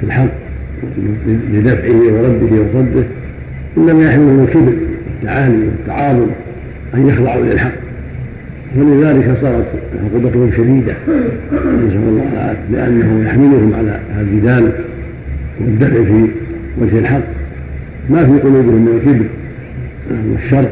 في 0.00 0.06
الحق 0.06 0.28
لدفعه 1.52 1.94
ورده 1.94 2.62
وصده 2.62 3.04
انما 3.76 4.04
يحملهم 4.04 4.44
الكبر 4.44 4.72
والتعالي 5.22 5.58
والتعاظم 5.66 6.26
أن 6.94 7.08
يخضعوا 7.08 7.44
للحق 7.44 7.72
ولذلك 8.76 9.36
صارت 9.42 9.66
عقوبتهم 10.04 10.50
شديده 10.56 10.94
نسأل 11.52 12.08
الله 12.08 12.28
العافية 12.32 12.60
لأنه 12.72 13.26
يحملهم 13.26 13.74
على 13.74 14.00
الجدال 14.20 14.72
والدفع 15.60 16.04
في 16.04 16.26
وجه 16.80 16.98
الحق. 16.98 17.22
ما 18.10 18.24
في 18.24 18.40
قلوبهم 18.40 18.74
من 18.74 19.00
الكبر 19.02 19.24
والشر 20.32 20.68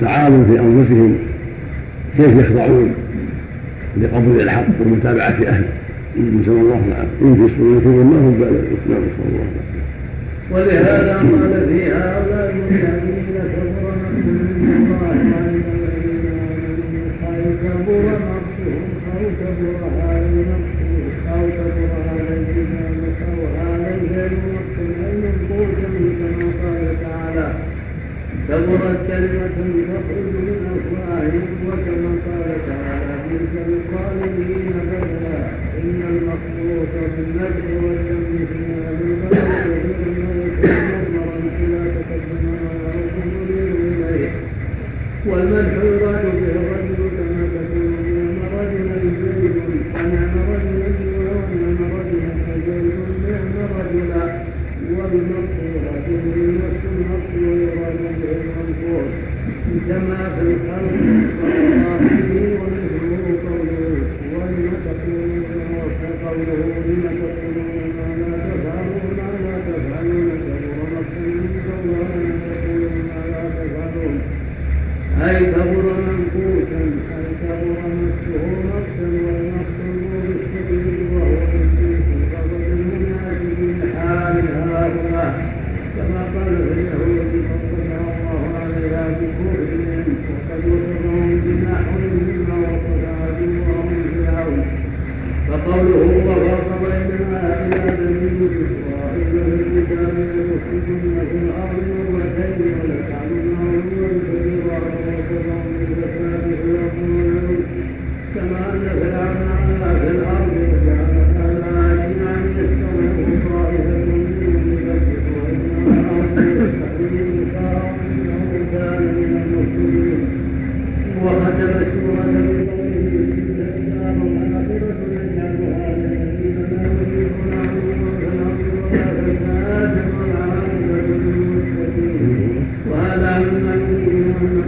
والتعاون 0.00 0.46
في 0.50 0.60
أنفسهم 0.60 1.18
كيف 2.16 2.46
يخضعون؟ 2.46 2.90
لقبول 3.96 4.40
الحق 4.40 4.66
ومتابعة 4.80 5.38
أهله. 5.46 5.68
نسال 6.16 6.52
الله 6.52 6.80
العافيه 6.88 7.22
أن 7.22 7.48
في 7.48 7.54
صدورهم 7.54 8.10
ما 8.12 8.18
هم 8.28 8.34
بال 8.38 8.48
الاسلام 8.48 9.02
نسال 9.06 9.26
الله 9.28 9.46
العافية. 9.52 9.84
ولهذا 10.50 11.16
قال 11.16 11.68
في 11.68 11.92
هؤلاء 11.92 12.50
الذين 12.70 13.36
كفر 13.54 13.94
مقتهم 14.02 14.86
الله 14.90 15.12
الذين 15.74 16.24
امنوا 16.42 16.76
اي 17.28 17.42
كبر 17.62 18.04
مقتهم 18.30 18.84
أو 19.12 19.22
كبر 19.40 19.74
هذا 20.00 20.26
المقت 20.32 20.78
أو 21.32 21.42
كبر 21.56 21.90
هذا 22.06 22.30
هذا 23.60 23.88
الغير 24.02 24.32
مقت 24.54 24.76
اي 25.04 25.12
منقوص 25.22 25.72
كما 26.18 26.48
قال 26.62 26.84
تعالى 27.02 27.69
كبرت 28.48 28.98
كلمة 29.08 29.56
تخرج 29.90 30.34
من 30.46 30.58
أفواههم 30.74 31.48
وكما 31.66 32.10
قال 32.26 32.48
تعالى 32.68 33.14
تلك 33.30 33.54
الظالمين 33.68 34.72
بدلا 34.90 35.38
إن 35.82 36.00
المخلوق 36.12 36.92
في 37.14 37.20
النبع 37.26 37.66
والجنب 37.82 38.46
في 38.50 38.58
هذا 38.72 38.90
البلد 39.04 39.48
ثم 39.64 40.20
يكون 40.40 40.76
مضمرا 40.90 41.36
إلى 41.60 41.80
تقدم 41.94 42.44
يريد 43.24 43.76
إليه 43.92 44.30
والمدح 45.26 45.79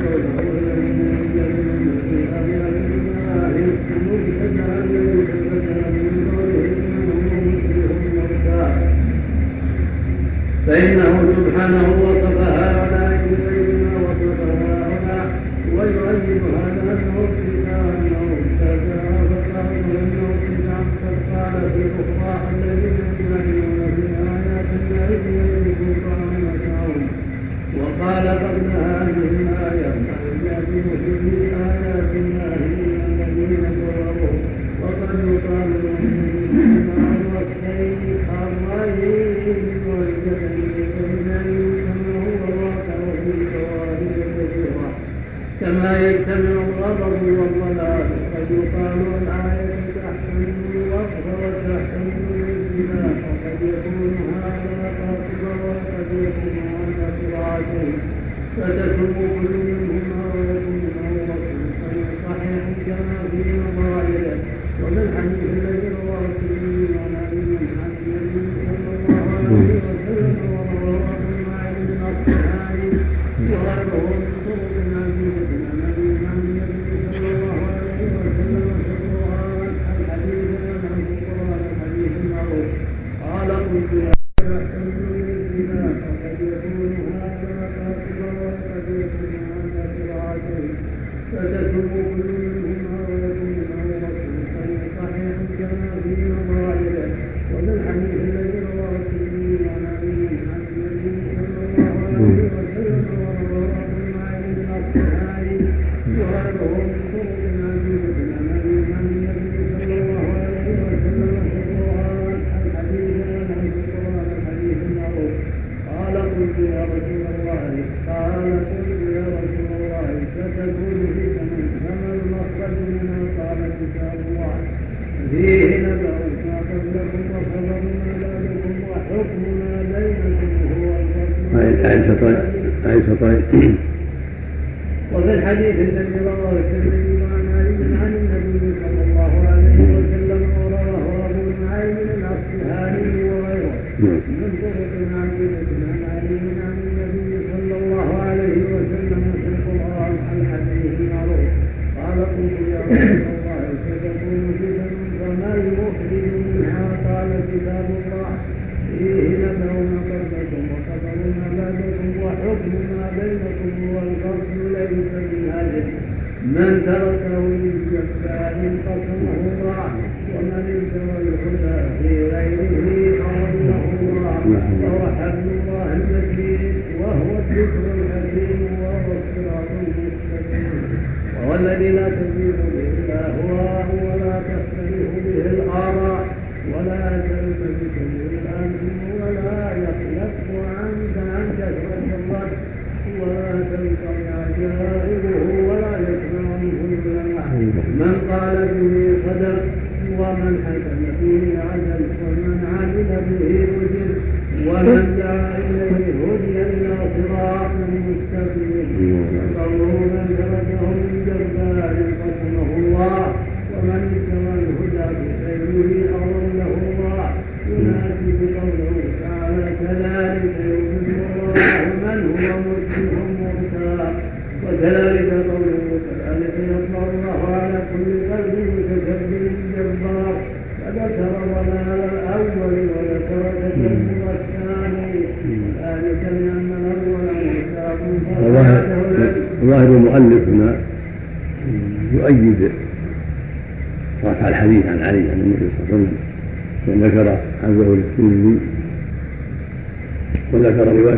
يريد 0.04 0.51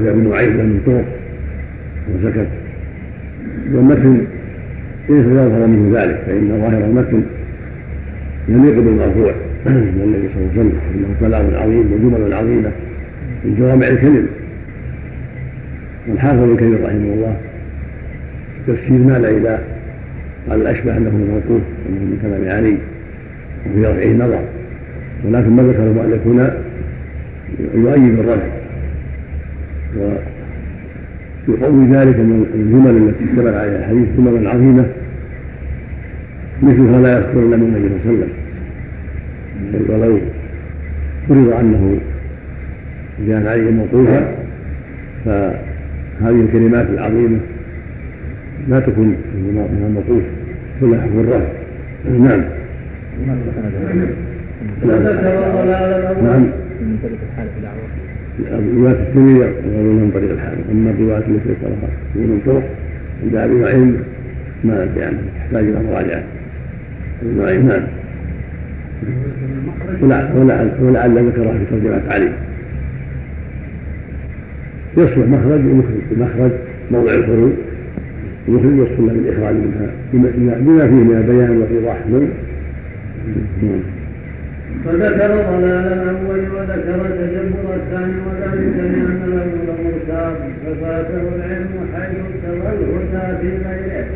رواية 0.04 0.14
ابن 0.14 0.30
نعيم 0.30 0.52
من 0.52 0.80
طرق 0.86 1.04
وسكت 2.14 2.48
والمتن 3.72 4.26
ليس 5.08 5.26
يظهر 5.26 5.66
منه 5.66 6.00
ذلك 6.00 6.22
فإن 6.26 6.48
ظاهر 6.60 6.84
المتن 6.84 7.22
يليق 8.48 8.74
بالمرفوع. 8.74 9.32
من 9.66 10.00
النبي 10.04 10.28
صلى 10.34 10.42
الله 10.42 10.50
عليه 10.50 10.60
وسلم 10.60 10.78
إنه 10.94 11.08
كلام 11.20 11.62
عظيم 11.62 11.92
وجمل 11.92 12.34
عظيمة 12.34 12.70
من 13.44 13.56
جوامع 13.58 13.88
الكلم. 13.88 14.26
والحافظ 16.08 16.56
كثير 16.56 16.84
رحمه 16.84 17.14
الله 17.14 17.36
تفسير 18.66 18.98
مال 18.98 19.24
إلى 19.24 19.58
قال 20.50 20.60
الأشبه 20.60 20.96
أنه 20.96 21.10
موقوف 21.10 21.62
انه 21.88 22.00
من 22.00 22.18
كلام 22.22 22.56
علي 22.56 22.76
وفي 23.66 23.86
رفعه 23.86 24.26
نظر. 24.26 24.44
ولكن 25.24 25.50
ما 25.50 25.62
ذكر 25.62 25.82
المؤلف 25.82 26.26
هنا 26.26 26.56
يؤيد 27.74 28.18
الرفع. 28.18 28.53
ويقوي 31.74 31.96
ذلك 31.96 32.16
من 32.16 32.46
الجمل 32.54 33.08
التي 33.08 33.24
اشتمل 33.24 33.54
عليها 33.54 33.78
الحديث 33.78 34.08
جملا 34.18 34.50
عظيمة 34.50 34.86
مثلها 36.62 37.00
لا 37.02 37.18
يذكر 37.18 37.38
إلا 37.38 37.56
من 37.56 37.62
النبي 37.62 37.88
صلى 38.04 38.12
الله 38.12 38.26
عليه 38.26 38.28
وسلم. 39.74 39.94
ولو 39.94 40.18
فرض 41.28 41.60
أنه 41.60 41.96
جاء 43.28 43.46
عليه 43.46 43.70
موقوفا 43.70 44.34
فهذه 45.24 46.40
الكلمات 46.46 46.86
العظيمة 46.90 47.38
لا 48.68 48.80
تكون 48.80 49.06
من 49.34 49.86
الموقوف 49.86 50.22
ولا 50.82 51.02
حكم 51.02 51.20
الرفع 51.20 51.46
نعم. 52.18 52.42
نعم. 56.22 56.46
رواية 58.76 58.92
الترمذي 58.92 59.38
يقولون 59.38 59.96
من 59.96 60.10
طريق 60.14 60.30
الحال 60.30 60.58
أما 60.72 60.90
الرواية 60.90 61.18
التي 61.18 61.48
ذكرها 61.48 61.88
من 62.14 62.40
طرق 62.46 62.70
عند 63.22 63.34
أبي 63.36 63.54
نعيم 63.54 63.96
ما 64.64 64.82
أدري 64.82 65.04
عنها 65.04 65.20
تحتاج 65.36 65.64
إلى 65.64 65.82
مراجعة. 65.90 66.22
أبي 67.22 67.32
نعيم 67.38 67.66
نعم 70.08 70.36
ولعل 70.80 71.26
ذكرها 71.26 71.52
في 71.58 71.64
ترجمة 71.70 72.02
علي. 72.08 72.32
يصلح 74.96 75.26
مخرج 75.28 75.60
ومخرج 75.66 76.00
المخرج 76.12 76.50
موضع 76.90 77.14
الخروج 77.14 77.52
المخرج 78.48 78.74
يصلح 78.74 79.12
بالإخراج 79.12 79.54
منها 79.54 79.88
بما 80.12 80.86
فيه 80.88 80.94
من 80.94 81.16
البيان 81.16 81.50
والإيضاح. 81.50 81.96
نعم. 83.62 83.93
فذكر 84.84 85.28
ضلال 85.50 85.86
الأول 85.92 86.40
وذكر 86.54 87.00
تجبر 87.20 87.74
الثاني 87.74 88.14
وذلك 88.26 88.76
لأن 88.76 89.22
الأول 89.26 89.76
مرتاب 89.84 90.36
ففاته 90.66 91.22
العلم 91.36 91.88
حيث 91.94 92.18
ابتغى 92.30 92.72
الهدى 92.78 93.38
في 93.40 93.68
غيره 93.68 94.06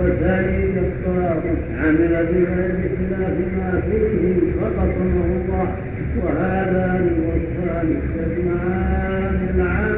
والثاني 0.00 0.72
كفار 0.72 1.42
عمل 1.82 2.26
بغير 2.30 2.74
اختلاف 2.86 3.36
ما 3.58 3.82
فيه 3.90 4.34
فقصمه 4.60 5.24
الله 5.24 5.68
وهذان 6.22 7.10
الوصفان 7.16 7.96
يجمعان 8.16 9.48
العمل 9.54 9.97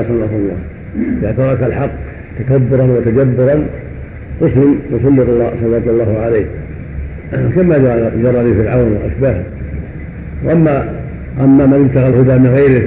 قصده 0.00 0.36
الله. 0.36 0.56
اذا 1.22 1.32
ترك 1.32 1.62
الحق 1.62 1.90
تكبرا 2.38 2.82
وتجبرا 2.82 3.62
قسم 4.40 4.74
وسلط 4.92 5.28
الله 5.28 5.52
سلط 5.62 5.88
الله 5.88 6.18
عليه. 6.18 6.46
كما 7.56 7.78
جرى 8.22 8.50
لفرعون 8.50 8.92
وأشباهه. 8.92 9.44
واما 10.44 10.84
أما 11.40 11.66
من 11.66 11.88
ابتغى 11.88 12.08
الهدى 12.08 12.38
من 12.38 12.46
غيره 12.46 12.82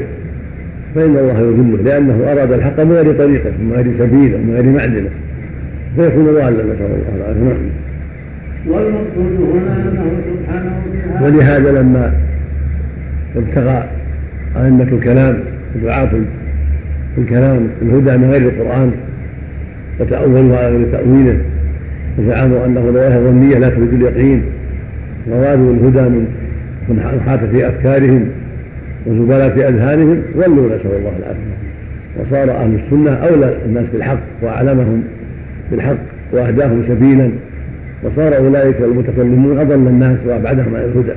فإن 0.95 1.17
الله 1.17 1.39
يذله 1.39 1.83
لأنه 1.83 2.31
أراد 2.31 2.51
الحق 2.51 2.79
من 2.79 2.91
غير 2.91 3.13
طريقة 3.17 3.49
من 3.49 3.71
غير 3.75 3.85
سبيله 3.99 4.37
من 4.37 4.53
غير 4.53 4.65
معدنه 4.65 5.09
فيكون 5.95 6.25
ضالا 6.25 6.49
نسأل 6.49 6.85
الله 6.85 7.15
العافية. 7.15 7.43
نعم. 7.43 7.83
والمقصود 8.67 9.49
هنا 9.53 9.75
انه 9.75 10.05
سبحانه 10.25 11.25
ولهذا 11.25 11.81
لما 11.81 12.13
ابتغى 13.35 13.83
أئمة 14.57 14.87
الكلام 14.91 15.39
الكلام 17.17 17.67
الهدى 17.81 18.17
من 18.17 18.29
غير 18.31 18.41
القرآن 18.41 18.91
وتأولوا 19.99 20.57
على 20.57 20.77
غير 20.77 20.85
تأويله 20.91 21.37
وزعموا 22.17 22.65
أنه 22.65 22.81
رواية 22.95 23.19
ظنية 23.19 23.57
لا 23.57 23.69
تريد 23.69 23.93
اليقين. 23.93 24.43
وغادوا 25.29 25.73
الهدى 25.73 26.09
من 26.09 26.27
من 26.89 27.21
حات 27.25 27.39
في 27.39 27.67
أفكارهم 27.67 28.25
وزبالة 29.05 29.69
أذهانهم 29.69 30.21
ظلوا 30.37 30.65
نسأل 30.65 30.91
الله 30.99 31.13
العافية. 31.19 31.53
وصار 32.19 32.57
أهل 32.63 32.79
السنة 32.85 33.11
أولى 33.11 33.53
الناس 33.65 33.85
بالحق 33.93 34.19
وأعلمهم 34.41 35.03
بالحق 35.71 35.97
وأهداهم 36.31 36.83
سبيلا. 36.87 37.29
وصار 38.03 38.37
أولئك 38.37 38.75
المتكلمون 38.81 39.59
أضل 39.59 39.75
الناس 39.75 40.17
وأبعدهم 40.27 40.75
عن 40.75 40.81
الهدى 40.81 41.13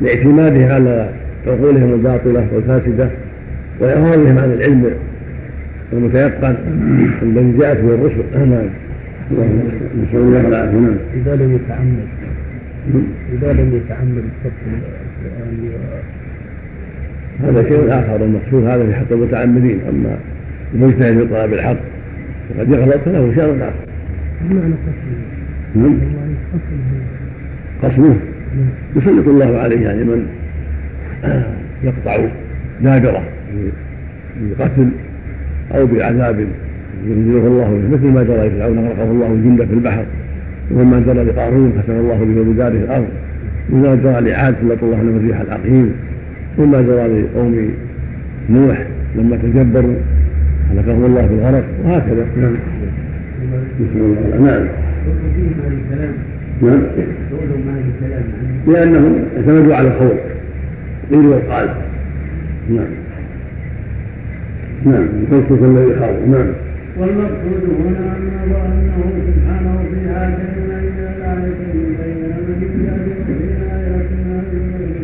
لاعتماده 0.00 0.74
على 0.74 1.08
عقولهم 1.46 1.92
الباطلة 1.92 2.46
والفاسدة 2.54 3.08
وإعراضهم 3.80 4.38
عن 4.38 4.52
العلم 4.52 4.90
المتيقن 5.92 6.54
الذي 7.22 7.58
جاءت 7.58 7.80
به 7.80 7.94
الرسل. 7.94 8.50
نعم. 8.50 8.68
نسأل 10.02 10.18
الله 10.18 10.48
العافية. 10.48 10.78
نعم. 10.78 10.96
إذا 11.14 11.36
لم 11.36 11.54
يتعمد 11.54 12.06
إذا 13.32 13.52
لم 13.52 13.76
يتعمد 13.76 14.24
القرآن 14.44 15.70
هذا 17.42 17.62
شيء 17.68 17.88
آخر 17.88 18.24
المقصود 18.24 18.64
هذا 18.64 18.86
في 18.86 18.94
حق 18.94 19.12
المتعمدين. 19.12 19.80
أما 19.88 20.16
المجتهد 20.74 21.18
في 21.18 21.26
طلب 21.26 21.52
الحق 21.52 21.76
وقد 22.50 22.70
يغلط 22.70 23.00
فله 23.04 23.32
شأن 23.36 23.60
آخر. 23.60 23.74
بمعنى 24.50 24.74
قسمه 24.86 25.84
نعم. 25.84 25.98
قصده؟ 27.82 28.14
يسلط 28.96 29.28
الله 29.28 29.58
عليه 29.58 29.80
يعني 29.80 30.04
من 30.04 30.26
يقطع 31.84 32.16
دابره 32.82 33.22
بقتل 34.58 34.90
أو 35.74 35.86
بعذاب 35.86 36.46
ينزله 37.06 37.46
الله 37.46 37.80
به 37.82 37.96
مثل 37.96 38.14
ما 38.14 38.22
جرى 38.22 38.48
لفرعون 38.48 38.78
غرقه 38.78 39.10
الله 39.10 39.32
الجند 39.32 39.64
في 39.64 39.74
البحر 39.74 40.04
وما 40.70 41.00
جرى 41.06 41.24
لقارون 41.24 41.72
خسر 41.82 41.92
الله 42.00 42.18
به 42.18 42.52
بداره 42.52 42.68
الأرض 42.84 43.08
وما 43.72 43.94
جرى 43.94 44.20
لعاد 44.30 44.54
سلط 44.60 44.82
الله 44.82 44.96
لهم 44.96 45.16
الريح 45.16 45.40
العقيم 45.40 45.92
وما 46.58 46.82
جرى 46.82 47.22
لقوم 47.22 47.70
نوح 48.50 48.86
لما 49.16 49.36
تجبروا 49.36 49.94
هلكهم 50.70 51.04
الله 51.04 51.26
في 51.26 51.34
الغرق 51.34 51.64
وهكذا. 51.84 52.26
نعم. 52.40 52.56
نسأل 53.80 54.00
الله 54.00 54.50
نعم. 54.50 54.66
نعم. 56.62 56.82
لأنهم 58.68 59.14
اعتمدوا 59.36 59.74
على 59.74 59.88
القول 59.88 60.16
قيل 61.10 61.26
وقال. 61.26 61.68
نعم. 62.70 63.09
نعم 64.84 65.08
الفلسفة 65.22 65.66
الذي 65.66 66.00
خاض 66.00 66.28
نعم. 66.28 66.52
والمقصود 66.98 67.64
هنا 67.86 68.16
أنه 68.16 68.56
أنه 68.66 69.02
سبحانه 69.26 69.84
في 69.90 70.08
هاتين 70.08 70.54
الآيتين 71.16 71.96
بين 71.98 72.20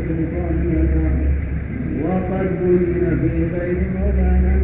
سلطان 0.08 0.56
لنا 0.72 1.10
وقد 2.04 2.48
بين 2.62 3.48
في 3.52 3.86
موضع 3.98 4.55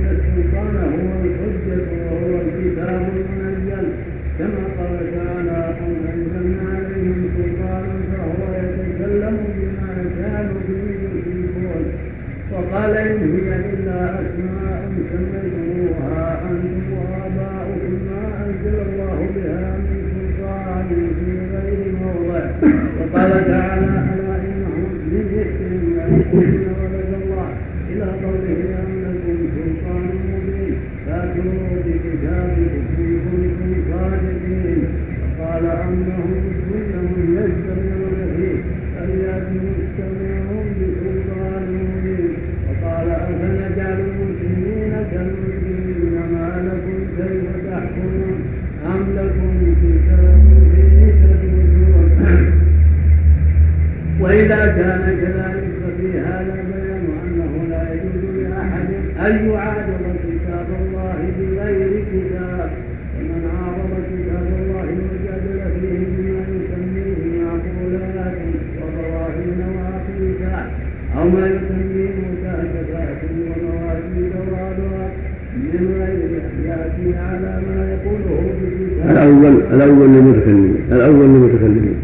الأول 79.72 80.08
للمتكلمين 80.08 80.76
الأول 80.92 81.26
للمتكلمين 81.26 81.94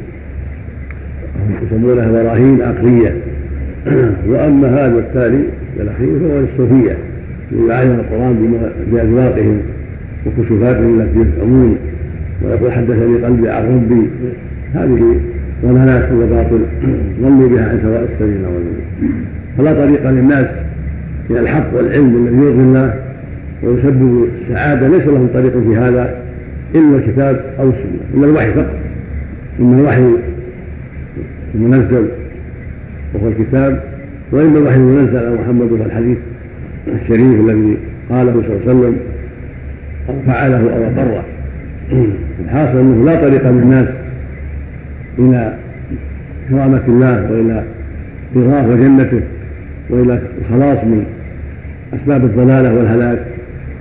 يسمونها 1.62 2.10
براهين 2.12 2.62
عقلية. 2.62 3.16
وأما 4.28 4.68
هذا 4.68 4.98
التالي 4.98 5.42
الأخير 5.80 6.08
فهو 6.18 6.40
للصوفية 6.40 6.96
يعلم 7.68 8.00
القرآن 8.00 8.58
بأذواقهم 8.92 9.58
وكشوفاتهم 10.26 11.00
التي 11.00 11.20
يفهمون. 11.20 11.76
ويقول 12.44 12.72
حدثني 12.72 13.24
قلبي 13.24 13.50
عن 13.50 13.64
ربي. 13.64 14.08
هذه 14.74 15.20
ضلالات 15.64 16.12
وباطل 16.12 16.60
ضلوا 17.22 17.48
بها 17.48 17.68
عن 17.68 17.78
سواء 17.82 18.08
السبيل 18.12 18.42
نعوذ 18.42 18.62
فلا 19.58 19.72
طريق 19.72 20.10
للناس 20.10 20.46
من 21.30 21.36
الحق 21.36 21.76
والعلم 21.76 22.26
الذي 22.26 22.46
يرضي 22.46 22.62
الله 22.62 22.94
ويسبب 23.62 24.28
السعادة. 24.42 24.88
ليس 24.88 25.06
لهم 25.06 25.28
طريق 25.34 25.52
في 25.52 25.76
هذا. 25.76 26.17
إلا 26.74 26.96
الكتاب 26.96 27.44
أو 27.60 27.68
السنة 27.68 28.00
إلا 28.14 28.26
الوحي 28.26 28.52
فقط. 28.52 28.74
إما 29.60 29.80
الوحي 29.80 30.02
المنزل 31.54 32.08
وهو 33.14 33.28
الكتاب 33.28 33.82
وإما 34.32 34.58
الوحي 34.58 34.76
المنزل 34.76 35.16
على 35.16 35.34
محمد 35.34 35.72
وهو 35.72 35.84
الحديث 35.84 36.18
الشريف 37.02 37.40
الذي 37.40 37.76
قاله 38.10 38.32
صلى 38.32 38.40
الله 38.40 38.60
عليه 38.66 38.70
وسلم 38.70 38.96
أو 40.08 40.14
فعله 40.26 40.60
أو 40.60 40.84
أقره. 40.84 41.24
الحاصل 42.44 42.78
أنه 42.78 43.04
لا 43.04 43.28
طريق 43.28 43.50
للناس 43.50 43.88
إلى 45.18 45.56
كرامة 46.50 46.82
الله 46.88 47.32
وإلى 47.32 47.64
رضاه 48.36 48.68
وجنته 48.68 49.20
وإلى 49.90 50.20
الخلاص 50.40 50.84
من 50.84 51.04
أسباب 51.94 52.24
الضلالة 52.24 52.74
والهلاك 52.74 53.18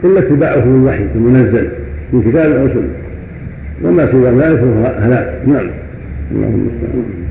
إلا 0.03 0.19
اتباعه 0.19 0.65
للوحي 0.65 1.05
المنزل. 1.15 1.69
من 2.13 2.21
كتاب 2.21 2.51
أو 2.51 2.67
سنة 2.67 2.89
وما 3.83 4.11
سوى 4.11 4.29
ذلك 4.29 4.59
فهو 4.59 4.85
هلاك. 5.03 5.47
نعم. 5.47 5.69
اللهم 6.31 6.53
المستعان 6.53 7.27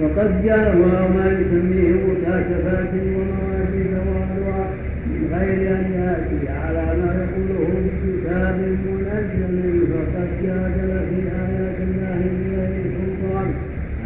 وقد 0.00 0.44
جاء 0.44 0.76
ما 1.16 1.26
يسميه 1.40 1.92
مكاشفات 1.92 2.92
ومواجيد 2.94 3.92
وأنواع 4.06 4.66
من 5.06 5.22
غير 5.32 5.70
أن 5.76 5.84
يأتي 5.92 6.48
على 6.48 6.84
ما 7.00 7.10
يقوله 7.22 7.68
بكتاب 7.84 8.56
منزل 8.58 9.86
فقد 9.92 10.28
جادل 10.42 10.90
في 11.08 11.18
آيات 11.44 11.78
الله 11.86 12.20
بغير 12.38 12.82
سلطان. 12.96 13.48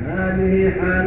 هذه 0.08 0.70
حال 0.80 1.06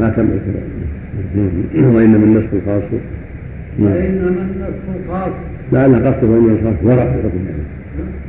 ما 0.00 0.08
تملك 0.10 0.42
وإنما 1.94 2.24
النسخ 2.24 2.46
الخاص. 2.52 2.82
وإنما 3.78 4.28
النسخ 4.28 5.06
الخاص. 5.06 5.32
لعل 5.72 5.94
قصده 5.94 6.26
وإنما 6.28 6.52
الخاص 6.52 6.74
ورق 6.82 7.12
الحكم 7.14 7.38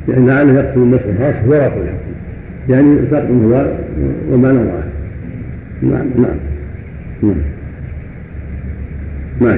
يعني 0.09 0.27
لعله 0.27 0.59
يقصد 0.59 0.77
النسخ 0.77 1.03
الخاص 1.05 1.35
ورق 1.47 1.77
الحكم 1.77 2.07
يعني 2.69 2.97
ساقط 3.11 3.29
هو 3.31 3.71
ومعنى 4.31 4.57
واحد 4.57 4.89
نعم 5.81 6.07
نعم. 6.17 6.37
نعم. 7.23 7.35
نعم. 9.41 9.57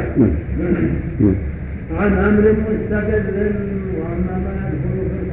نعم. 1.19 1.35
عن 1.97 2.13
أمر 2.13 2.41
مستقر 2.41 3.23
وأما 3.99 4.37
ما 4.45 4.69
يدخل 4.69 5.09
في 5.09 5.28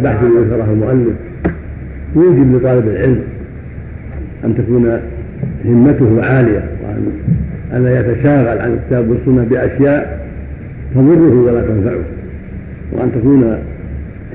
البحث 0.00 0.24
الذي 0.24 0.44
ذكره 0.44 0.72
المؤلف 0.72 1.14
يوجب 2.16 2.56
لطالب 2.56 2.88
العلم 2.88 3.20
أن 4.44 4.54
تكون 4.54 5.00
همته 5.64 6.22
عالية 6.22 6.64
وأن 6.82 7.12
ألا 7.72 8.00
يتشاغل 8.00 8.58
عن 8.58 8.72
الكتاب 8.72 9.08
والسنة 9.08 9.44
بأشياء 9.50 10.26
تضره 10.94 11.40
ولا 11.46 11.60
تنفعه 11.60 12.02
وأن 12.92 13.12
تكون 13.12 13.58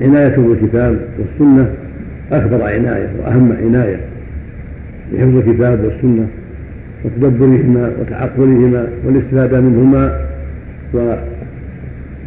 عنايته 0.02 0.42
بالكتاب 0.48 0.98
والسنة 1.18 1.68
أكبر 2.32 2.62
عناية 2.62 3.08
وأهم 3.18 3.52
عناية 3.62 4.00
بحفظ 5.12 5.36
الكتاب 5.36 5.84
والسنة 5.84 6.26
وتدبرهما 7.04 7.90
وتعقلهما 8.00 8.86
والاستفادة 9.06 9.60
منهما 9.60 10.20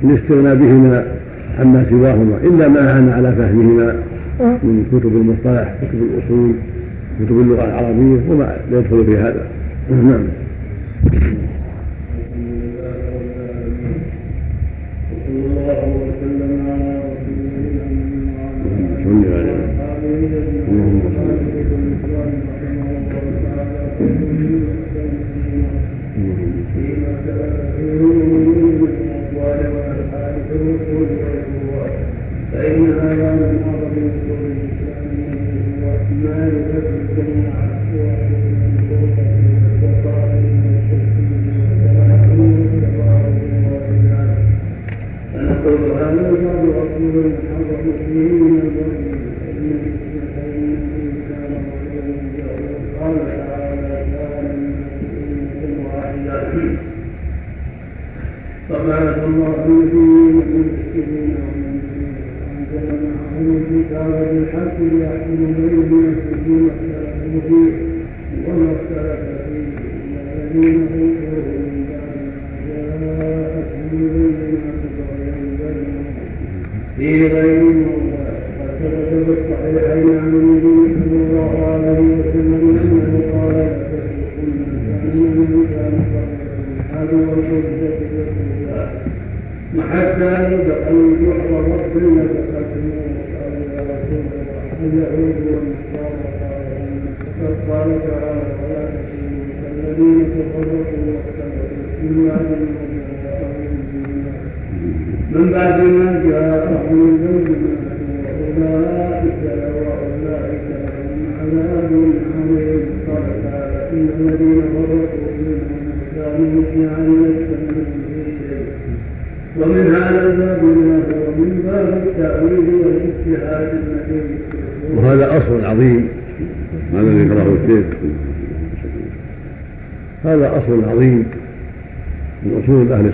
والاستغناء 0.04 0.56
بهما 0.56 1.19
عما 1.60 1.86
سواهما 1.90 2.38
إلا 2.44 2.68
ما 2.68 2.98
هان 2.98 3.10
على 3.10 3.36
فهمهما 3.36 3.96
أه. 4.42 4.58
من 4.64 4.86
كتب 4.92 5.16
المصطلح 5.16 5.76
كتب 5.82 6.02
الأصول 6.02 6.52
كتب 7.20 7.40
اللغة 7.40 7.66
العربية 7.66 8.20
وما 8.30 8.58
يدخل 8.72 9.06
في 9.06 9.18
هذا. 9.18 9.48
نعم. 9.92 10.24
اليهود 30.90 31.10
والكفار 31.12 31.90
فإنها 32.54 33.14
يوم 33.14 33.40
المرض 33.50 33.92
من 33.96 34.12
قبول 34.20 34.52
الإسلام 34.52 35.08
والإيمان 35.84 36.50
بدل 36.50 36.88
الجميع 37.02 37.50
فنقول 45.34 45.92
آمين 46.02 46.36
برسول 46.64 47.32
حضر 47.50 47.82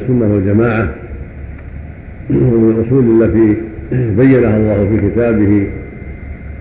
السنة 0.06 0.34
والجماعة 0.34 0.90
ومن 2.30 2.76
الأصول 2.78 3.24
التي 3.24 3.56
بينها 3.92 4.58
الله 4.58 4.90
في 4.90 5.10
كتابه 5.10 5.68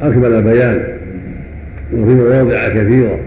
أكمل 0.03 0.43
بيان 0.43 0.81
وفي 1.97 2.15
مواضع 2.15 2.69
كثيرة 2.69 3.19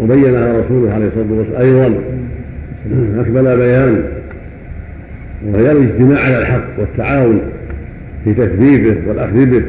وبينها 0.00 0.60
رسوله 0.60 0.92
عليه 0.94 1.06
الصلاة 1.06 1.26
والسلام 1.30 1.60
أيضا 1.62 1.94
أكمل 3.20 3.56
بيان 3.56 4.02
وهي 5.46 5.72
الاجتماع 5.72 6.20
على 6.20 6.38
الحق 6.38 6.64
والتعاون 6.78 7.40
في 8.24 8.34
تكذيبه 8.34 8.96
والأخذ 9.08 9.46
به 9.46 9.62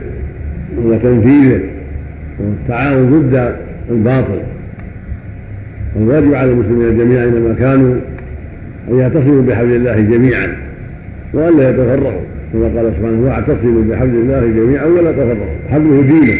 وتنفيذه 0.77 1.59
والتعاون 2.39 3.09
ضد 3.09 3.55
الباطل 3.89 4.39
والواجب 5.95 6.33
على 6.33 6.51
المسلمين 6.51 6.97
جميعا 6.97 7.23
اينما 7.23 7.55
كانوا 7.59 7.95
ان 8.89 8.99
يعتصموا 8.99 9.41
بحبل 9.41 9.75
الله 9.75 9.99
جميعا 9.99 10.55
والا 11.33 11.69
يتفرقوا. 11.69 12.21
كما 12.53 12.63
قال 12.63 12.93
سبحانه 12.97 13.19
واعتصموا 13.25 13.83
بحبل 13.83 14.15
الله 14.15 14.41
جميعا 14.41 14.85
ولا 14.85 15.11
تفرقوا. 15.11 15.55
حبله 15.71 16.01
دينه 16.01 16.33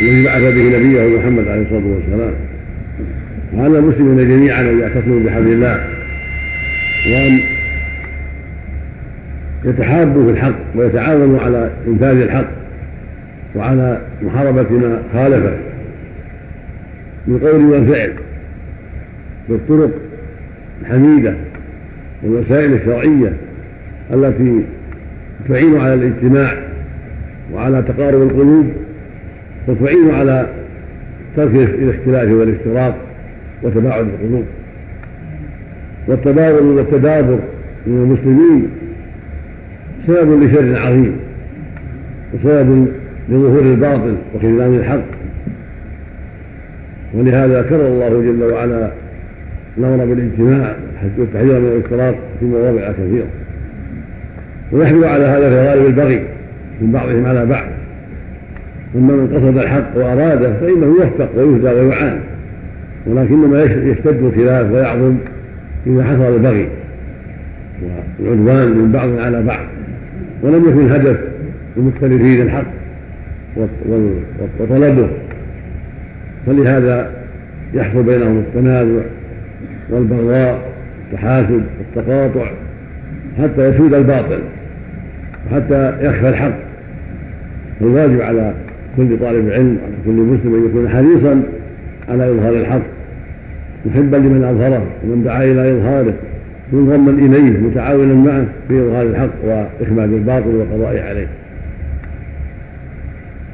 الذي 0.00 0.24
بعث 0.24 0.42
به 0.54 0.78
نبيه 0.78 1.18
محمد 1.18 1.48
عليه 1.48 1.62
الصلاة 1.62 1.82
والسلام. 1.86 2.32
وعلى 3.54 3.78
المسلمين 3.78 4.28
جميعا 4.28 4.60
أن 4.60 4.80
يعتصموا 4.80 5.20
بحبل 5.26 5.52
الله 5.52 5.84
وأن 7.06 7.38
يتحابوا 9.64 10.24
في 10.24 10.30
الحق 10.30 10.54
ويتعاونوا 10.74 11.40
على 11.40 11.70
إنفاذ 11.88 12.20
الحق 12.20 12.50
وعلى 13.54 14.00
محاربة 14.22 14.70
ما 14.70 15.02
خالفه 15.14 15.56
بالقول 17.26 17.64
والفعل 17.64 18.12
بالطرق 19.48 19.90
الحميدة. 20.82 21.34
والوسائل 22.22 22.72
الشرعية 22.72 23.32
التي 24.14 24.62
تعين 25.48 25.76
على 25.76 25.94
الاجتماع 25.94 26.54
وعلى 27.54 27.82
تقارب 27.82 28.22
القلوب 28.22 28.66
وتعين 29.68 30.10
على 30.10 30.46
ترك 31.36 31.54
الاختلاف 31.54 32.30
والافتراق 32.30 32.96
وتباعد 33.62 34.06
القلوب. 34.06 34.44
والتباغض 36.08 36.64
والتدابر 36.64 37.38
من 37.86 38.02
المسلمين 38.02 38.68
سبب 40.06 40.42
لشر 40.42 40.86
عظيم 40.86 41.16
وسبب 42.34 42.88
لظهور 43.28 43.60
الباطل 43.60 44.16
وخذلان 44.34 44.74
الحق. 44.74 45.04
ولهذا 47.14 47.62
كرر 47.62 47.86
الله 47.86 48.08
جل 48.08 48.52
وعلا 48.52 48.90
الامر 49.78 50.04
بالاجتماع 50.04 50.74
والتحذير 51.18 51.60
من 51.60 51.66
الافتراق 51.66 52.18
في 52.40 52.46
مواضع 52.46 52.92
كثيرة. 52.92 53.26
ويحمل 54.72 55.04
على 55.04 55.24
هذا 55.24 55.50
في 55.50 55.68
غالب 55.68 55.86
البغي 55.86 56.24
من 56.80 56.92
بعضهم 56.92 57.26
على 57.26 57.46
بعض. 57.46 57.64
أما 58.94 59.12
من 59.12 59.26
قصد 59.34 59.58
الحق 59.58 59.96
وأراده 59.96 60.52
فإنه 60.52 60.86
يوفق 60.86 61.28
ويهدى 61.36 61.68
ويعان. 61.68 62.20
ولكنما 63.06 63.62
يشتد 63.62 64.22
الخلاف 64.22 64.72
ويعظم 64.72 65.16
إذا 65.86 66.04
حصل 66.04 66.34
البغي 66.34 66.68
والعدوان 68.18 68.78
من 68.78 68.92
بعض 68.92 69.18
على 69.18 69.42
بعض. 69.42 69.66
ولم 70.42 70.68
يكن 70.68 70.90
هدف 70.90 71.18
المختلفين 71.76 72.42
الحق 72.42 72.66
وطلبه. 74.60 75.08
فلهذا 76.46 77.10
يحصل 77.74 78.02
بينهم 78.02 78.38
التنازع 78.38 79.02
والبغضاء 79.92 80.72
والتحاسد 81.12 81.62
والتقاطع 81.78 82.50
حتى 83.42 83.68
يسود 83.68 83.94
الباطل 83.94 84.38
وحتى 85.46 85.94
يخفى 86.00 86.28
الحق. 86.28 86.54
فالواجب 87.80 88.20
على 88.20 88.54
كل 88.96 89.18
طالب 89.18 89.50
علم 89.50 89.78
على 89.84 89.94
كل 90.04 90.12
مسلم 90.12 90.54
أن 90.54 90.64
يكون 90.66 90.88
حريصا 90.88 91.42
على 92.08 92.30
إظهار 92.30 92.52
الحق. 92.52 92.82
محبا 93.86 94.16
لمن 94.16 94.44
أظهره 94.44 94.86
ومن 95.04 95.24
دعا 95.24 95.44
إلى 95.44 95.72
إظهاره 95.72 96.14
منضما 96.72 97.10
إليه 97.10 97.58
متعاونا 97.58 98.14
معه 98.14 98.46
في 98.68 98.80
إظهار 98.80 99.06
الحق 99.06 99.30
وإخماد 99.44 100.12
الباطل 100.12 100.48
والقضاء 100.48 101.02
عليه. 101.08 101.26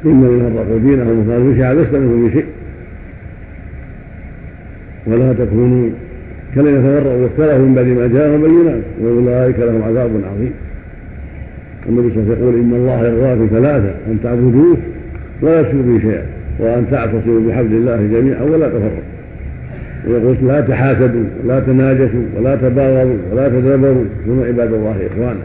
إن 0.05 0.53
فرقوا 0.57 0.78
دينهم 0.78 1.28
وكانوا 1.28 1.55
شيعا 1.55 1.74
لست 1.74 1.95
منهم 1.95 2.28
بشيء. 2.28 2.45
ولا 5.07 5.32
تكونوا 5.32 5.91
كالذين 6.55 6.82
تفرقوا 6.82 7.22
واختلفوا 7.22 7.66
من 7.66 7.74
بعد 7.74 7.86
ما 7.86 8.07
جاءهم 8.07 8.42
بينات 8.42 8.82
وأولئك 9.03 9.59
لهم 9.59 9.82
عذاب 9.82 10.11
عظيم. 10.34 10.53
النبي 11.88 12.11
صلى 12.11 12.22
الله 12.22 12.32
عليه 12.32 12.32
وسلم 12.32 12.42
يقول 12.42 12.55
إن 12.55 12.72
الله 12.74 13.07
يرضى 13.07 13.49
في 13.49 13.55
ثلاثة 13.55 13.90
أن 14.07 14.18
تعبدوه 14.22 14.76
ولا 15.42 15.62
تشركوا 15.62 15.82
به 15.82 15.99
شيئا 16.01 16.22
وأن 16.59 16.86
تعتصموا 16.90 17.49
بحبل 17.49 17.72
الله 17.72 17.96
جميعا 17.96 18.42
ولا 18.42 18.68
تفرقوا. 18.68 19.09
ويقول 20.09 20.36
لا 20.42 20.61
تحاسدوا 20.61 21.24
ولا 21.44 21.61
تناجسوا 21.61 22.24
ولا 22.36 22.57
تباغضوا 22.57 23.16
ولا 23.32 23.49
تدبروا 23.49 24.05
كونوا 24.24 24.46
عباد 24.46 24.72
الله 24.72 24.96
إخوانا. 25.12 25.40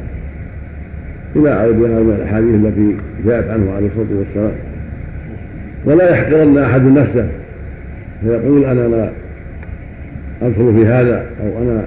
إلى 1.35 1.57
غيرها 1.57 1.99
من 1.99 2.15
الأحاديث 2.19 2.55
التي 2.55 2.95
جاءت 3.27 3.49
عنه 3.49 3.71
عليه 3.75 3.87
الصلاة 3.87 4.19
والسلام. 4.19 4.51
ولا 5.85 6.09
يحقرن 6.11 6.57
أحد 6.57 6.81
نفسه. 6.85 7.27
فيقول 8.23 8.65
أنا 8.65 8.87
لا 8.87 9.09
أدخل 10.43 10.73
في 10.75 10.85
هذا 10.85 11.25
أو 11.43 11.61
أنا 11.61 11.85